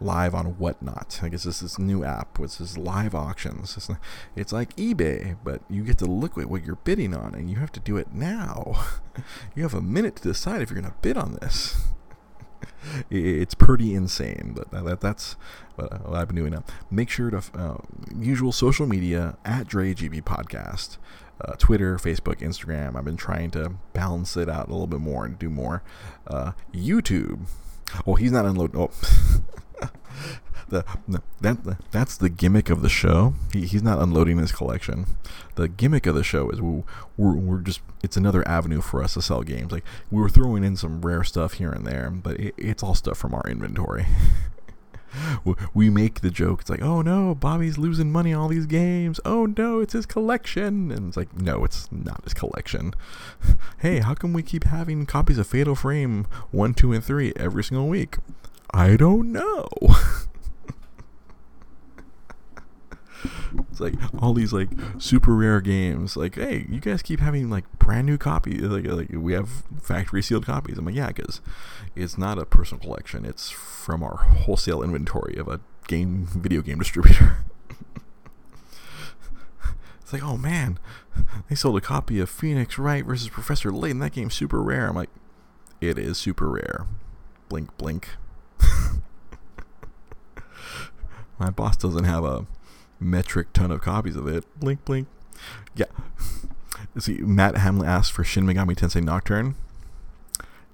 live 0.00 0.34
on 0.34 0.46
Whatnot. 0.58 1.20
I 1.22 1.28
guess 1.28 1.44
this 1.44 1.56
is 1.56 1.60
this 1.72 1.78
new 1.78 2.04
app 2.04 2.38
which 2.38 2.60
is 2.60 2.78
live 2.78 3.14
auctions. 3.14 3.76
It's, 3.76 3.90
it's 4.36 4.52
like 4.52 4.74
eBay, 4.76 5.36
but 5.42 5.62
you 5.68 5.82
get 5.82 5.98
to 5.98 6.06
look 6.06 6.38
at 6.38 6.48
what 6.48 6.64
you're 6.64 6.76
bidding 6.76 7.14
on, 7.14 7.34
and 7.34 7.50
you 7.50 7.56
have 7.56 7.72
to 7.72 7.80
do 7.80 7.96
it 7.96 8.12
now. 8.12 8.86
you 9.54 9.62
have 9.62 9.74
a 9.74 9.82
minute 9.82 10.16
to 10.16 10.22
decide 10.22 10.62
if 10.62 10.70
you're 10.70 10.80
going 10.80 10.92
to 10.92 10.98
bid 11.00 11.16
on 11.16 11.34
this. 11.40 11.88
it's 13.10 13.54
pretty 13.54 13.94
insane, 13.94 14.52
but 14.54 14.70
that, 14.70 15.00
that's 15.00 15.36
what, 15.76 15.92
I've 16.14 16.28
been 16.28 16.36
doing 16.36 16.52
now. 16.52 16.64
Make 16.90 17.10
sure 17.10 17.30
to 17.30 17.42
uh, 17.54 17.76
usual 18.16 18.52
social 18.52 18.86
media 18.86 19.36
at 19.44 19.68
DreGB 19.68 20.22
Podcast. 20.22 20.98
Uh, 21.40 21.52
Twitter, 21.52 21.96
Facebook, 21.98 22.40
Instagram. 22.40 22.96
I've 22.96 23.04
been 23.04 23.16
trying 23.16 23.52
to 23.52 23.74
balance 23.92 24.36
it 24.36 24.48
out 24.48 24.66
a 24.68 24.72
little 24.72 24.88
bit 24.88 25.00
more 25.00 25.24
and 25.24 25.38
do 25.38 25.48
more. 25.48 25.84
Uh, 26.26 26.52
YouTube. 26.74 27.46
Oh, 28.06 28.14
he's 28.14 28.32
not 28.32 28.44
unloading. 28.44 28.80
Oh, 28.80 28.90
the, 30.70 30.84
the 31.06 31.22
that 31.40 31.78
that's 31.90 32.16
the 32.16 32.28
gimmick 32.28 32.70
of 32.70 32.82
the 32.82 32.88
show. 32.88 33.34
He, 33.52 33.66
he's 33.66 33.82
not 33.82 34.00
unloading 34.00 34.38
his 34.38 34.52
collection. 34.52 35.06
The 35.54 35.68
gimmick 35.68 36.06
of 36.06 36.14
the 36.14 36.24
show 36.24 36.50
is 36.50 36.60
we, 36.60 36.82
we're, 37.16 37.34
we're 37.34 37.60
just 37.60 37.80
it's 38.02 38.16
another 38.16 38.46
avenue 38.46 38.80
for 38.80 39.02
us 39.02 39.14
to 39.14 39.22
sell 39.22 39.42
games. 39.42 39.72
Like 39.72 39.84
we 40.10 40.20
were 40.20 40.28
throwing 40.28 40.64
in 40.64 40.76
some 40.76 41.00
rare 41.00 41.24
stuff 41.24 41.54
here 41.54 41.70
and 41.70 41.86
there, 41.86 42.10
but 42.10 42.38
it, 42.38 42.54
it's 42.56 42.82
all 42.82 42.94
stuff 42.94 43.18
from 43.18 43.34
our 43.34 43.44
inventory. 43.48 44.06
we 45.74 45.90
make 45.90 46.20
the 46.20 46.30
joke. 46.30 46.60
It's 46.60 46.70
like, 46.70 46.82
oh 46.82 47.02
no, 47.02 47.34
Bobby's 47.34 47.78
losing 47.78 48.12
money 48.12 48.32
on 48.32 48.42
all 48.42 48.48
these 48.48 48.66
games. 48.66 49.20
Oh 49.24 49.46
no, 49.46 49.80
it's 49.80 49.92
his 49.92 50.06
collection. 50.06 50.90
And 50.90 51.08
it's 51.08 51.16
like, 51.16 51.34
no, 51.36 51.64
it's 51.64 51.90
not 51.90 52.24
his 52.24 52.34
collection. 52.34 52.94
hey, 53.78 54.00
how 54.00 54.14
come 54.14 54.32
we 54.32 54.42
keep 54.42 54.64
having 54.64 55.06
copies 55.06 55.38
of 55.38 55.46
Fatal 55.46 55.74
Frame 55.74 56.26
1, 56.50 56.74
2, 56.74 56.92
and 56.92 57.04
3 57.04 57.32
every 57.36 57.64
single 57.64 57.88
week? 57.88 58.16
I 58.72 58.96
don't 58.96 59.32
know. 59.32 59.68
it's 63.70 63.80
like 63.80 63.94
all 64.20 64.32
these 64.34 64.52
like 64.52 64.68
super 64.98 65.34
rare 65.34 65.60
games. 65.60 66.16
Like, 66.16 66.36
hey, 66.36 66.66
you 66.68 66.80
guys 66.80 67.02
keep 67.02 67.20
having 67.20 67.50
like 67.50 67.70
brand 67.78 68.06
new 68.06 68.18
copies. 68.18 68.60
Like, 68.62 68.86
like 68.86 69.08
we 69.12 69.32
have 69.32 69.64
factory 69.80 70.22
sealed 70.22 70.46
copies. 70.46 70.78
I'm 70.78 70.84
like, 70.84 70.94
yeah, 70.94 71.08
because 71.08 71.40
it's 71.96 72.16
not 72.18 72.38
a 72.38 72.46
personal 72.46 72.80
collection. 72.80 73.24
It's 73.24 73.50
from 73.50 74.02
our 74.02 74.16
wholesale 74.16 74.82
inventory 74.82 75.36
of 75.36 75.48
a 75.48 75.60
game 75.86 76.26
video 76.26 76.62
game 76.62 76.78
distributor. 76.78 77.44
it's 80.00 80.12
like, 80.12 80.22
oh 80.22 80.36
man, 80.36 80.78
they 81.48 81.54
sold 81.54 81.76
a 81.76 81.80
copy 81.80 82.20
of 82.20 82.30
Phoenix 82.30 82.78
Wright 82.78 83.04
versus 83.04 83.28
Professor 83.28 83.70
Layton. 83.70 83.98
That 84.00 84.12
game's 84.12 84.34
super 84.34 84.62
rare. 84.62 84.88
I'm 84.88 84.96
like, 84.96 85.10
it 85.80 85.98
is 85.98 86.18
super 86.18 86.48
rare. 86.50 86.86
Blink, 87.48 87.76
blink. 87.78 88.10
My 91.38 91.50
boss 91.50 91.76
doesn't 91.76 92.04
have 92.04 92.24
a 92.24 92.46
metric 93.00 93.52
ton 93.52 93.70
of 93.70 93.80
copies 93.80 94.16
of 94.16 94.26
it. 94.26 94.44
Blink, 94.58 94.84
blink. 94.84 95.08
Yeah. 95.74 95.86
See, 96.98 97.18
Matt 97.18 97.56
Hamlin 97.56 97.88
asked 97.88 98.12
for 98.12 98.24
Shin 98.24 98.44
Megami 98.44 98.74
Tensei 98.74 99.02
Nocturne. 99.02 99.54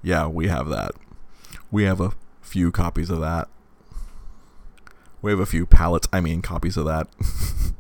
Yeah, 0.03 0.27
we 0.27 0.49
have 0.49 0.69
that. 0.69 0.93
We 1.71 1.85
have 1.85 2.01
a 2.01 2.13
few 2.41 2.71
copies 2.71 3.11
of 3.11 3.21
that. 3.21 3.49
We 5.23 5.31
have 5.31 5.41
a 5.41 5.47
few 5.47 5.65
pallets, 5.67 6.07
I 6.13 6.21
mean, 6.21 6.43
copies 6.43 6.77
of 6.77 6.85
that. 6.85 7.09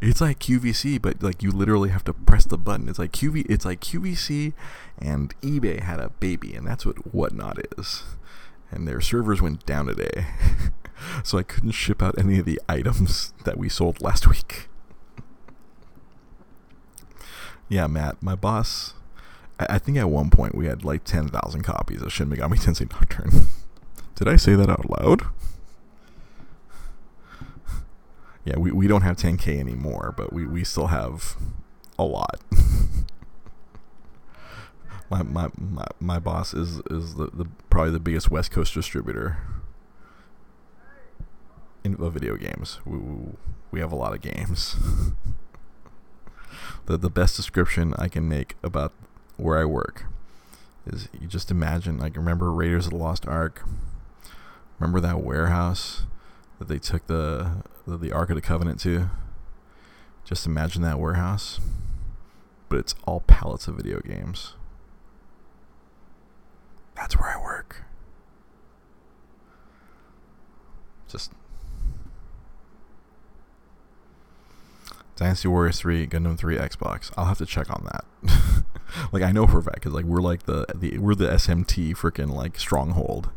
it's 0.00 0.20
like 0.20 0.38
QVC, 0.38 1.00
but 1.00 1.22
like 1.22 1.42
you 1.42 1.50
literally 1.50 1.90
have 1.90 2.04
to 2.04 2.12
press 2.12 2.44
the 2.44 2.58
button. 2.58 2.88
It's 2.88 2.98
like 2.98 3.12
QV. 3.12 3.46
It's 3.48 3.64
like 3.64 3.80
QVC 3.80 4.52
and 4.98 5.38
eBay 5.40 5.80
had 5.80 6.00
a 6.00 6.10
baby, 6.10 6.54
and 6.54 6.66
that's 6.66 6.84
what 6.84 7.14
Whatnot 7.14 7.58
is. 7.78 8.02
And 8.70 8.88
their 8.88 9.00
servers 9.00 9.40
went 9.40 9.64
down 9.64 9.86
today, 9.86 10.26
so 11.22 11.38
I 11.38 11.42
couldn't 11.42 11.72
ship 11.72 12.02
out 12.02 12.18
any 12.18 12.38
of 12.38 12.44
the 12.44 12.60
items 12.68 13.32
that 13.44 13.58
we 13.58 13.68
sold 13.68 14.00
last 14.00 14.28
week. 14.28 14.68
yeah, 17.68 17.86
Matt, 17.86 18.22
my 18.22 18.34
boss. 18.34 18.94
I, 19.58 19.66
I 19.70 19.78
think 19.78 19.98
at 19.98 20.10
one 20.10 20.30
point 20.30 20.54
we 20.54 20.66
had 20.66 20.84
like 20.84 21.04
ten 21.04 21.28
thousand 21.28 21.62
copies 21.62 22.02
of 22.02 22.12
Shin 22.12 22.28
Megami 22.28 22.62
Tensei 22.62 22.90
Nocturne. 22.90 23.46
Did 24.14 24.28
I 24.28 24.36
say 24.36 24.54
that 24.54 24.70
out 24.70 24.88
loud? 24.88 25.22
yeah, 28.44 28.56
we, 28.56 28.70
we 28.70 28.86
don't 28.86 29.02
have 29.02 29.16
10k 29.16 29.58
anymore, 29.58 30.14
but 30.16 30.32
we, 30.32 30.46
we 30.46 30.64
still 30.64 30.86
have 30.86 31.36
a 31.98 32.04
lot. 32.04 32.40
my, 35.10 35.22
my, 35.22 35.50
my 35.58 35.86
my 36.00 36.18
boss 36.18 36.54
is 36.54 36.80
is 36.90 37.16
the, 37.16 37.26
the 37.26 37.46
probably 37.68 37.92
the 37.92 38.00
biggest 38.00 38.30
West 38.30 38.50
Coast 38.50 38.72
distributor 38.72 39.36
in 41.86 42.02
of 42.02 42.12
video 42.12 42.36
games. 42.36 42.80
We, 42.84 42.98
we 43.70 43.80
have 43.80 43.92
a 43.92 43.96
lot 43.96 44.12
of 44.12 44.20
games. 44.20 44.76
the 46.86 46.96
the 46.96 47.10
best 47.10 47.36
description 47.36 47.94
I 47.98 48.08
can 48.08 48.28
make 48.28 48.56
about 48.62 48.92
where 49.36 49.58
I 49.58 49.64
work 49.64 50.04
is 50.86 51.08
you 51.18 51.26
just 51.26 51.50
imagine 51.50 51.98
like 51.98 52.16
remember 52.16 52.52
Raiders 52.52 52.86
of 52.86 52.92
the 52.92 52.98
Lost 52.98 53.26
Ark. 53.26 53.66
Remember 54.78 55.00
that 55.00 55.20
warehouse 55.22 56.02
that 56.58 56.68
they 56.68 56.78
took 56.78 57.06
the 57.06 57.62
the, 57.86 57.96
the 57.96 58.12
Ark 58.12 58.30
of 58.30 58.36
the 58.36 58.42
Covenant 58.42 58.80
to. 58.80 59.10
Just 60.24 60.44
imagine 60.44 60.82
that 60.82 60.98
warehouse, 60.98 61.60
but 62.68 62.80
it's 62.80 62.96
all 63.06 63.20
pallets 63.20 63.68
of 63.68 63.76
video 63.76 64.00
games. 64.00 64.54
That's 66.96 67.16
where 67.16 67.30
I 67.30 67.40
work. 67.40 67.86
just 71.08 71.32
Dynasty 75.16 75.48
Warriors 75.48 75.78
3, 75.80 76.06
Gundam 76.06 76.38
3, 76.38 76.56
Xbox. 76.56 77.10
I'll 77.16 77.24
have 77.24 77.38
to 77.38 77.46
check 77.46 77.70
on 77.70 77.88
that. 77.90 78.64
like 79.12 79.22
I 79.22 79.32
know 79.32 79.46
for 79.46 79.58
a 79.58 79.62
fact 79.62 79.82
cuz 79.82 79.92
like 79.92 80.04
we're 80.04 80.20
like 80.20 80.44
the, 80.44 80.66
the 80.74 80.98
we're 80.98 81.14
the 81.14 81.28
SMT 81.28 81.96
freaking 81.96 82.32
like 82.32 82.58
stronghold. 82.58 83.30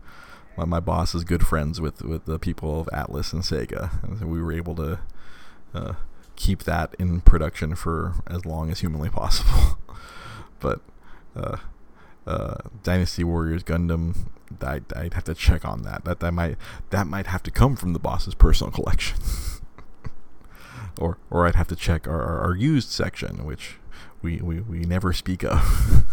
My, 0.58 0.66
my 0.66 0.80
boss 0.80 1.16
is 1.16 1.24
good 1.24 1.46
friends 1.48 1.80
with 1.80 2.02
with 2.02 2.26
the 2.26 2.38
people 2.38 2.82
of 2.82 2.88
Atlus 2.88 3.34
and 3.34 3.44
Sega, 3.44 4.04
and 4.04 4.20
so 4.20 4.26
we 4.26 4.42
were 4.42 4.52
able 4.52 4.76
to 4.76 5.00
uh, 5.74 5.94
keep 6.36 6.64
that 6.64 6.96
in 7.00 7.22
production 7.22 7.76
for 7.76 8.16
as 8.28 8.46
long 8.46 8.72
as 8.72 8.80
humanly 8.80 9.10
possible. 9.22 9.78
but 10.60 10.82
uh, 11.36 11.58
uh, 12.28 12.56
Dynasty 12.84 13.24
Warriors 13.24 13.64
Gundam, 13.64 14.28
I'd, 14.62 14.92
I'd 14.94 15.14
have 15.14 15.24
to 15.26 15.34
check 15.34 15.66
on 15.66 15.84
that. 15.84 16.06
That 16.06 16.20
that 16.20 16.34
might 16.34 16.58
that 16.90 17.08
might 17.08 17.28
have 17.28 17.44
to 17.44 17.52
come 17.52 17.76
from 17.76 17.94
the 17.94 18.00
boss's 18.00 18.36
personal 18.36 18.72
collection, 18.72 19.18
or 21.00 21.18
or 21.32 21.48
I'd 21.48 21.56
have 21.56 21.68
to 21.70 21.76
check 21.76 22.08
our, 22.08 22.22
our, 22.22 22.40
our 22.42 22.56
used 22.56 22.90
section, 22.90 23.46
which 23.46 23.78
we, 24.22 24.38
we, 24.38 24.60
we 24.62 24.80
never 24.80 25.14
speak 25.14 25.44
of. 25.44 26.04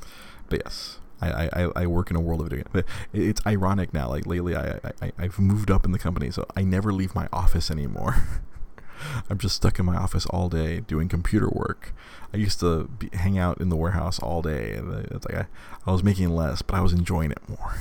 but 0.48 0.62
yes, 0.64 0.98
I, 1.20 1.48
I, 1.52 1.70
I 1.76 1.86
work 1.86 2.10
in 2.10 2.16
a 2.16 2.20
world 2.20 2.40
of 2.42 2.48
video 2.48 2.64
But 2.72 2.84
it's 3.12 3.40
ironic 3.46 3.94
now. 3.94 4.08
Like 4.08 4.26
lately, 4.26 4.54
I, 4.54 4.78
I 5.00 5.12
I've 5.18 5.38
moved 5.38 5.70
up 5.70 5.84
in 5.84 5.92
the 5.92 5.98
company, 5.98 6.30
so 6.30 6.46
I 6.56 6.62
never 6.62 6.92
leave 6.92 7.14
my 7.14 7.28
office 7.32 7.70
anymore. 7.70 8.16
I'm 9.28 9.38
just 9.38 9.56
stuck 9.56 9.78
in 9.78 9.84
my 9.84 9.96
office 9.96 10.24
all 10.26 10.48
day 10.48 10.80
doing 10.80 11.08
computer 11.08 11.48
work. 11.48 11.94
I 12.32 12.36
used 12.36 12.60
to 12.60 12.84
be, 12.84 13.10
hang 13.12 13.38
out 13.38 13.60
in 13.60 13.68
the 13.68 13.76
warehouse 13.76 14.18
all 14.18 14.40
day, 14.40 14.80
it's 15.10 15.26
like 15.26 15.36
I, 15.36 15.46
I 15.86 15.92
was 15.92 16.02
making 16.02 16.30
less, 16.30 16.62
but 16.62 16.74
I 16.74 16.80
was 16.80 16.92
enjoying 16.92 17.30
it 17.30 17.48
more. 17.48 17.76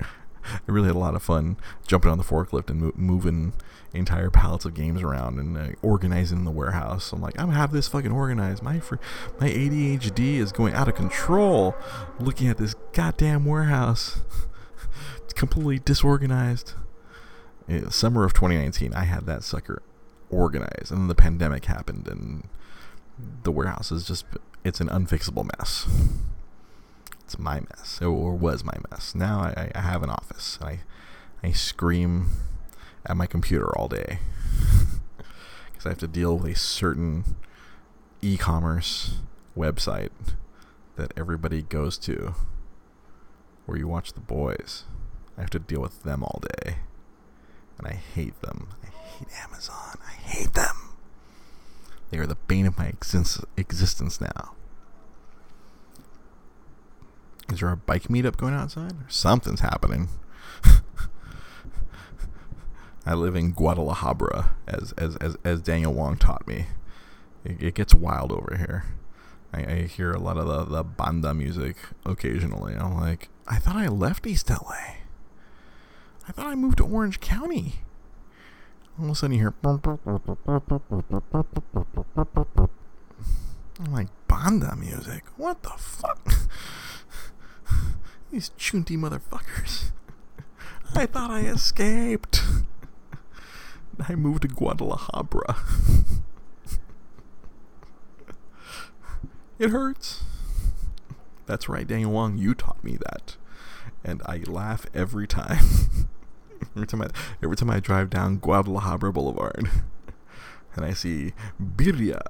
I 0.44 0.58
really 0.66 0.88
had 0.88 0.96
a 0.96 0.98
lot 0.98 1.14
of 1.14 1.22
fun 1.22 1.56
jumping 1.86 2.10
on 2.10 2.18
the 2.18 2.24
forklift 2.24 2.68
and 2.70 2.80
mo- 2.82 2.92
moving 2.96 3.52
entire 3.92 4.30
pallets 4.30 4.64
of 4.64 4.74
games 4.74 5.02
around 5.02 5.38
and 5.38 5.56
uh, 5.56 5.68
organizing 5.82 6.44
the 6.44 6.50
warehouse. 6.50 7.12
I'm 7.12 7.20
like, 7.20 7.38
I'm 7.38 7.46
gonna 7.46 7.58
have 7.58 7.72
this 7.72 7.88
fucking 7.88 8.12
organized. 8.12 8.62
My 8.62 8.80
fr- 8.80 8.96
my 9.40 9.48
ADHD 9.48 10.36
is 10.36 10.52
going 10.52 10.74
out 10.74 10.88
of 10.88 10.94
control. 10.94 11.74
Looking 12.18 12.48
at 12.48 12.58
this 12.58 12.74
goddamn 12.92 13.44
warehouse, 13.44 14.20
it's 15.24 15.32
completely 15.34 15.80
disorganized. 15.80 16.74
Yeah, 17.66 17.88
summer 17.88 18.24
of 18.24 18.32
2019, 18.32 18.94
I 18.94 19.04
had 19.04 19.26
that 19.26 19.44
sucker 19.44 19.82
organized, 20.28 20.90
and 20.90 21.02
then 21.02 21.08
the 21.08 21.14
pandemic 21.14 21.66
happened, 21.66 22.08
and 22.08 22.48
the 23.42 23.52
warehouse 23.52 23.92
is 23.92 24.06
just 24.06 24.24
it's 24.64 24.80
an 24.80 24.88
unfixable 24.88 25.48
mess. 25.58 25.86
It's 27.24 27.38
my 27.38 27.60
mess, 27.60 28.00
or 28.02 28.34
was 28.34 28.64
my 28.64 28.76
mess. 28.90 29.14
Now 29.14 29.40
I, 29.40 29.70
I 29.74 29.80
have 29.80 30.02
an 30.02 30.10
office. 30.10 30.58
I 30.62 30.80
I 31.42 31.52
scream 31.52 32.30
at 33.06 33.16
my 33.16 33.26
computer 33.26 33.76
all 33.76 33.88
day 33.88 34.18
because 35.72 35.86
I 35.86 35.90
have 35.90 35.98
to 35.98 36.08
deal 36.08 36.38
with 36.38 36.52
a 36.52 36.58
certain 36.58 37.36
e-commerce 38.22 39.16
website 39.56 40.10
that 40.96 41.12
everybody 41.16 41.62
goes 41.62 41.96
to 41.98 42.34
where 43.66 43.78
you 43.78 43.88
watch 43.88 44.12
the 44.12 44.20
boys. 44.20 44.84
I 45.38 45.42
have 45.42 45.50
to 45.50 45.58
deal 45.58 45.80
with 45.80 46.02
them 46.02 46.22
all 46.22 46.42
day. 46.62 46.76
And 47.78 47.86
I 47.86 47.92
hate 47.94 48.40
them. 48.42 48.68
I 48.82 48.88
hate 48.88 49.28
Amazon. 49.42 49.96
I 50.06 50.12
hate 50.12 50.52
them. 50.52 50.76
They 52.10 52.18
are 52.18 52.26
the 52.26 52.34
bane 52.34 52.66
of 52.66 52.76
my 52.76 52.86
existence 53.56 54.20
now. 54.20 54.52
Is 57.50 57.60
there 57.60 57.70
a 57.70 57.76
bike 57.76 58.04
meetup 58.04 58.36
going 58.36 58.54
outside? 58.54 58.92
Something's 59.08 59.60
happening. 59.60 60.08
I 63.10 63.14
live 63.14 63.34
in 63.34 63.50
Guadalajara, 63.50 64.54
as 64.68 64.92
as 64.92 65.16
as, 65.16 65.36
as 65.42 65.60
Daniel 65.60 65.92
Wong 65.92 66.16
taught 66.16 66.46
me. 66.46 66.66
It, 67.44 67.60
it 67.60 67.74
gets 67.74 67.92
wild 67.92 68.30
over 68.30 68.56
here. 68.56 68.84
I, 69.52 69.64
I, 69.64 69.82
hear 69.82 70.12
a 70.12 70.20
lot 70.20 70.36
of 70.36 70.46
the, 70.46 70.64
the 70.76 70.84
banda 70.84 71.34
music 71.34 71.74
occasionally. 72.06 72.74
I'm 72.74 72.94
like, 72.96 73.28
I 73.48 73.56
thought 73.56 73.74
I 73.74 73.88
left 73.88 74.28
East 74.28 74.48
LA. 74.48 74.98
I 76.28 76.32
thought 76.32 76.46
I 76.46 76.54
moved 76.54 76.78
to 76.78 76.84
Orange 76.84 77.18
County. 77.18 77.80
All 78.96 79.06
of 79.06 79.10
a 79.10 79.14
sudden 79.16 79.34
you 79.36 79.40
hear. 79.40 79.54
I'm 83.80 83.92
like, 83.92 84.08
banda 84.28 84.76
music? 84.76 85.24
What 85.36 85.64
the 85.64 85.70
fuck? 85.70 86.32
These 88.30 88.52
chunty 88.56 88.96
motherfuckers. 88.96 89.90
I 90.94 91.06
thought 91.06 91.32
I 91.32 91.40
escaped. 91.40 92.40
I 94.08 94.14
moved 94.14 94.42
to 94.42 94.48
Guadalajara. 94.48 95.56
it 99.58 99.70
hurts. 99.70 100.22
That's 101.46 101.68
right, 101.68 101.86
Daniel 101.86 102.12
Wong, 102.12 102.38
you 102.38 102.54
taught 102.54 102.82
me 102.84 102.96
that. 102.96 103.36
And 104.04 104.22
I 104.24 104.38
laugh 104.46 104.86
every 104.94 105.26
time. 105.26 105.64
every 106.76 106.86
time 106.86 107.02
I 107.02 107.08
every 107.42 107.56
time 107.56 107.70
I 107.70 107.80
drive 107.80 108.10
down 108.10 108.36
Guadalajara 108.38 109.12
Boulevard 109.12 109.68
and 110.76 110.84
I 110.84 110.92
see 110.92 111.32
birria. 111.60 112.20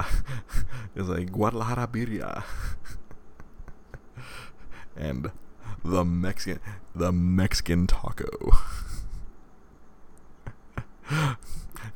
It's 0.95 1.09
like 1.09 1.33
Guadalajara 1.33 1.87
birria. 1.89 2.43
and 4.97 5.31
the 5.85 6.05
Mexican 6.05 6.61
the 6.95 7.13
Mexican 7.13 7.87
taco. 7.87 8.29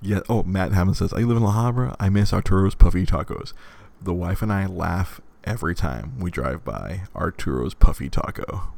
Yeah. 0.04 0.20
Oh, 0.28 0.42
Matt 0.42 0.72
Hammond 0.72 0.98
says 0.98 1.12
I 1.12 1.20
live 1.20 1.36
in 1.36 1.42
La 1.42 1.52
Habra. 1.52 1.96
I 1.98 2.08
miss 2.10 2.32
Arturo's 2.32 2.74
puffy 2.74 3.06
tacos. 3.06 3.52
The 4.00 4.12
wife 4.12 4.42
and 4.42 4.52
I 4.52 4.66
laugh 4.66 5.20
every 5.44 5.74
time 5.74 6.18
we 6.20 6.30
drive 6.30 6.62
by 6.64 7.02
Arturo's 7.14 7.72
puffy 7.74 8.10
taco. 8.10 8.74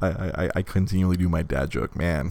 I, 0.00 0.08
I 0.08 0.50
I 0.56 0.62
continually 0.62 1.16
do 1.16 1.28
my 1.28 1.42
dad 1.42 1.70
joke, 1.70 1.96
man. 1.96 2.30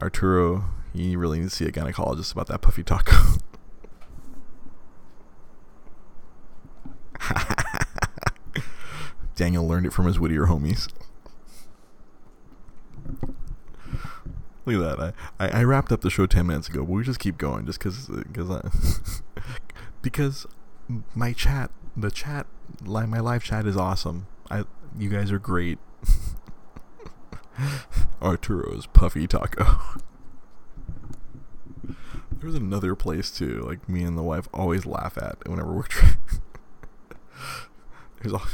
Arturo, 0.00 0.64
he 0.92 1.16
really 1.16 1.40
needs 1.40 1.52
to 1.52 1.64
see 1.64 1.68
a 1.68 1.72
gynecologist 1.72 2.32
about 2.32 2.46
that 2.46 2.60
puffy 2.60 2.84
taco. 2.84 3.16
Daniel 9.34 9.66
learned 9.66 9.86
it 9.86 9.92
from 9.92 10.06
his 10.06 10.20
Whittier 10.20 10.46
homies. 10.46 10.88
Look 14.76 14.92
at 14.92 14.98
that. 14.98 15.14
I, 15.38 15.46
I, 15.46 15.60
I, 15.60 15.64
wrapped 15.64 15.92
up 15.92 16.02
the 16.02 16.10
show 16.10 16.26
10 16.26 16.46
minutes 16.46 16.68
ago, 16.68 16.80
but 16.80 16.92
we 16.92 17.02
just 17.02 17.20
keep 17.20 17.38
going 17.38 17.66
just 17.66 17.78
because 17.78 18.10
cause 18.32 19.22
because 20.02 20.46
my 21.14 21.32
chat, 21.32 21.70
the 21.96 22.10
chat, 22.10 22.46
like 22.84 23.08
my 23.08 23.20
live 23.20 23.44
chat 23.44 23.66
is 23.66 23.76
awesome. 23.76 24.26
I 24.50 24.64
You 24.98 25.08
guys 25.08 25.32
are 25.32 25.38
great. 25.38 25.78
Arturo's 28.20 28.86
Puffy 28.86 29.26
Taco. 29.26 29.78
There's 32.40 32.54
another 32.54 32.94
place 32.94 33.30
too, 33.30 33.64
like 33.66 33.88
me 33.88 34.04
and 34.04 34.16
the 34.16 34.22
wife 34.22 34.48
always 34.54 34.86
laugh 34.86 35.18
at 35.18 35.48
whenever 35.48 35.72
we're 35.72 35.82
trying. 35.82 36.14
There's 38.20 38.32
all, 38.32 38.46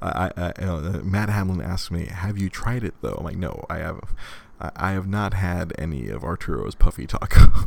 I, 0.00 0.30
I, 0.36 0.52
I 0.58 0.64
uh, 0.64 1.00
Matt 1.04 1.28
Hamlin 1.28 1.60
asked 1.60 1.90
me, 1.90 2.06
"Have 2.06 2.38
you 2.38 2.48
tried 2.48 2.84
it 2.84 2.94
though?" 3.02 3.16
I'm 3.18 3.24
like, 3.24 3.36
"No, 3.36 3.66
I 3.68 3.78
have. 3.78 4.14
I, 4.60 4.70
I 4.76 4.90
have 4.92 5.06
not 5.06 5.34
had 5.34 5.72
any 5.78 6.08
of 6.08 6.24
Arturo's 6.24 6.74
Puffy 6.74 7.06
Taco. 7.06 7.64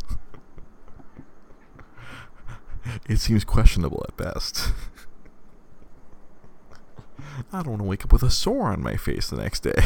it 3.10 3.18
seems 3.20 3.44
questionable 3.44 4.06
at 4.08 4.18
best." 4.18 4.72
I 7.54 7.64
don't 7.64 7.70
want 7.70 7.82
to 7.82 7.86
wake 7.88 8.04
up 8.06 8.14
with 8.14 8.24
a 8.24 8.30
sore 8.30 8.68
on 8.68 8.82
my 8.82 8.96
face 8.96 9.30
the 9.30 9.38
next 9.38 9.62
day. 9.62 9.84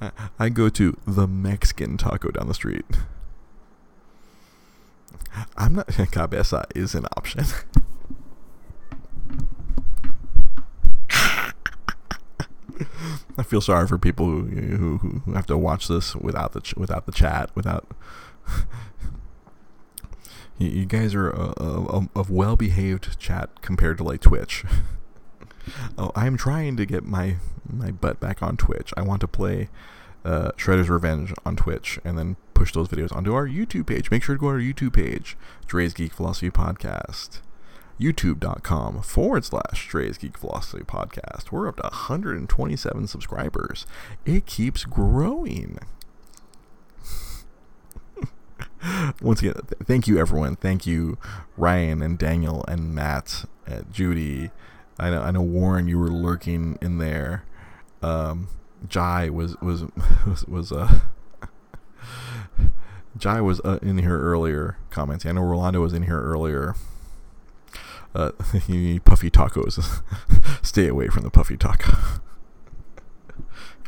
I 0.38 0.48
go 0.48 0.70
to 0.70 0.96
the 1.06 1.26
Mexican 1.26 1.98
taco 1.98 2.30
down 2.30 2.48
the 2.48 2.54
street. 2.54 2.86
I'm 5.56 5.74
not. 5.74 5.88
Cabeza 6.10 6.64
is 6.74 6.94
an 6.94 7.06
option. 7.16 7.44
I 13.38 13.42
feel 13.42 13.60
sorry 13.60 13.86
for 13.86 13.98
people 13.98 14.26
who, 14.26 14.42
who 14.44 14.98
who 14.98 15.32
have 15.32 15.46
to 15.46 15.56
watch 15.56 15.88
this 15.88 16.14
without 16.16 16.52
the 16.52 16.60
ch- 16.60 16.76
without 16.76 17.06
the 17.06 17.12
chat 17.12 17.50
without. 17.54 17.86
you, 20.58 20.84
guys 20.84 21.14
are 21.14 21.30
a, 21.30 21.54
a, 21.58 22.08
a 22.16 22.24
well 22.28 22.56
behaved 22.56 23.18
chat 23.18 23.62
compared 23.62 23.98
to 23.98 24.04
like 24.04 24.20
Twitch. 24.20 24.64
oh, 25.98 26.12
I'm 26.14 26.36
trying 26.36 26.76
to 26.76 26.86
get 26.86 27.04
my 27.04 27.36
my 27.68 27.90
butt 27.90 28.20
back 28.20 28.42
on 28.42 28.56
Twitch. 28.56 28.92
I 28.96 29.02
want 29.02 29.20
to 29.22 29.28
play 29.28 29.68
uh, 30.24 30.52
Shredder's 30.52 30.88
Revenge 30.88 31.32
on 31.44 31.56
Twitch 31.56 31.98
and 32.04 32.18
then 32.18 32.36
push 32.54 32.72
those 32.72 32.88
videos 32.88 33.14
onto 33.14 33.34
our 33.34 33.46
YouTube 33.46 33.86
page. 33.86 34.10
Make 34.10 34.22
sure 34.22 34.34
to 34.34 34.40
go 34.40 34.48
to 34.48 34.54
our 34.54 34.60
YouTube 34.60 34.92
page, 34.92 35.36
Dre's 35.66 35.94
Geek 35.94 36.12
Philosophy 36.12 36.50
Podcast. 36.50 37.40
youtube.com 38.00 39.02
forward 39.02 39.44
slash 39.44 39.88
Dre's 39.88 40.16
Geek 40.16 40.38
Philosophy 40.38 40.82
Podcast. 40.82 41.52
We're 41.52 41.68
up 41.68 41.76
to 41.76 41.82
127 41.82 43.06
subscribers. 43.06 43.86
It 44.24 44.46
keeps 44.46 44.84
growing. 44.84 45.78
Once 49.20 49.40
again, 49.40 49.52
th- 49.52 49.82
thank 49.84 50.08
you 50.08 50.18
everyone. 50.18 50.56
Thank 50.56 50.86
you 50.86 51.18
Ryan 51.58 52.00
and 52.00 52.18
Daniel 52.18 52.64
and 52.66 52.94
Matt, 52.94 53.44
uh, 53.68 53.82
Judy. 53.92 54.50
I 54.98 55.10
know 55.10 55.22
I 55.22 55.30
know 55.30 55.42
Warren, 55.42 55.86
you 55.86 55.98
were 55.98 56.08
lurking 56.10 56.78
in 56.80 56.98
there. 56.98 57.44
Um, 58.02 58.48
Jai 58.88 59.28
was 59.28 59.56
was 59.60 59.84
was 60.26 60.46
was 60.46 60.72
uh 60.72 61.00
Jai 63.18 63.42
was 63.42 63.60
uh, 63.60 63.78
in 63.82 63.98
here 63.98 64.18
earlier 64.18 64.78
commenting. 64.88 65.30
I 65.30 65.34
know 65.34 65.42
Rolando 65.42 65.82
was 65.82 65.92
in 65.92 66.04
here 66.04 66.20
earlier. 66.20 66.74
Uh, 68.14 68.32
you 68.68 68.76
need 68.76 69.04
puffy 69.04 69.30
tacos. 69.30 70.02
Stay 70.62 70.88
away 70.88 71.08
from 71.08 71.22
the 71.22 71.30
puffy 71.30 71.56
taco. 71.56 72.20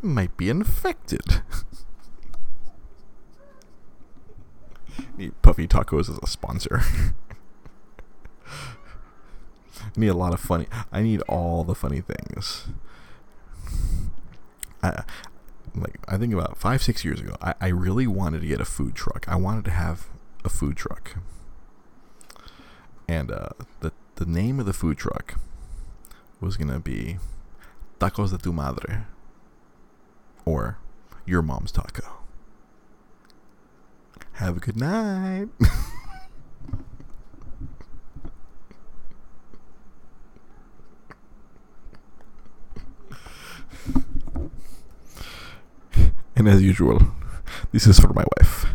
might 0.02 0.36
be 0.36 0.48
infected. 0.48 1.42
need 5.16 5.40
puffy 5.42 5.66
tacos 5.66 6.08
as 6.10 6.18
a 6.22 6.26
sponsor. 6.26 6.82
Need 9.96 10.08
a 10.08 10.14
lot 10.14 10.32
of 10.32 10.40
funny. 10.40 10.66
I 10.90 11.02
need 11.02 11.20
all 11.22 11.64
the 11.64 11.74
funny 11.74 12.00
things. 12.00 12.68
I, 14.82 15.02
like 15.74 15.98
I 16.08 16.16
think 16.16 16.32
about 16.32 16.56
five 16.56 16.82
six 16.82 17.04
years 17.04 17.20
ago, 17.20 17.36
I, 17.40 17.54
I 17.60 17.68
really 17.68 18.06
wanted 18.06 18.40
to 18.42 18.46
get 18.46 18.60
a 18.60 18.64
food 18.64 18.94
truck. 18.94 19.26
I 19.28 19.36
wanted 19.36 19.64
to 19.66 19.70
have 19.70 20.08
a 20.44 20.48
food 20.48 20.76
truck, 20.76 21.16
and 23.08 23.30
uh, 23.30 23.50
the 23.80 23.92
the 24.16 24.26
name 24.26 24.60
of 24.60 24.66
the 24.66 24.72
food 24.72 24.98
truck 24.98 25.38
was 26.40 26.56
gonna 26.56 26.80
be 26.80 27.18
Tacos 27.98 28.30
de 28.30 28.38
tu 28.38 28.52
Madre, 28.52 29.04
or 30.44 30.78
Your 31.24 31.42
Mom's 31.42 31.72
Taco. 31.72 32.18
Have 34.32 34.56
a 34.56 34.60
good 34.60 34.76
night. 34.76 35.48
and 46.36 46.48
as 46.48 46.62
usual, 46.62 47.00
this 47.70 47.86
is 47.86 48.00
for 48.00 48.12
my 48.12 48.24
wife. 48.38 48.66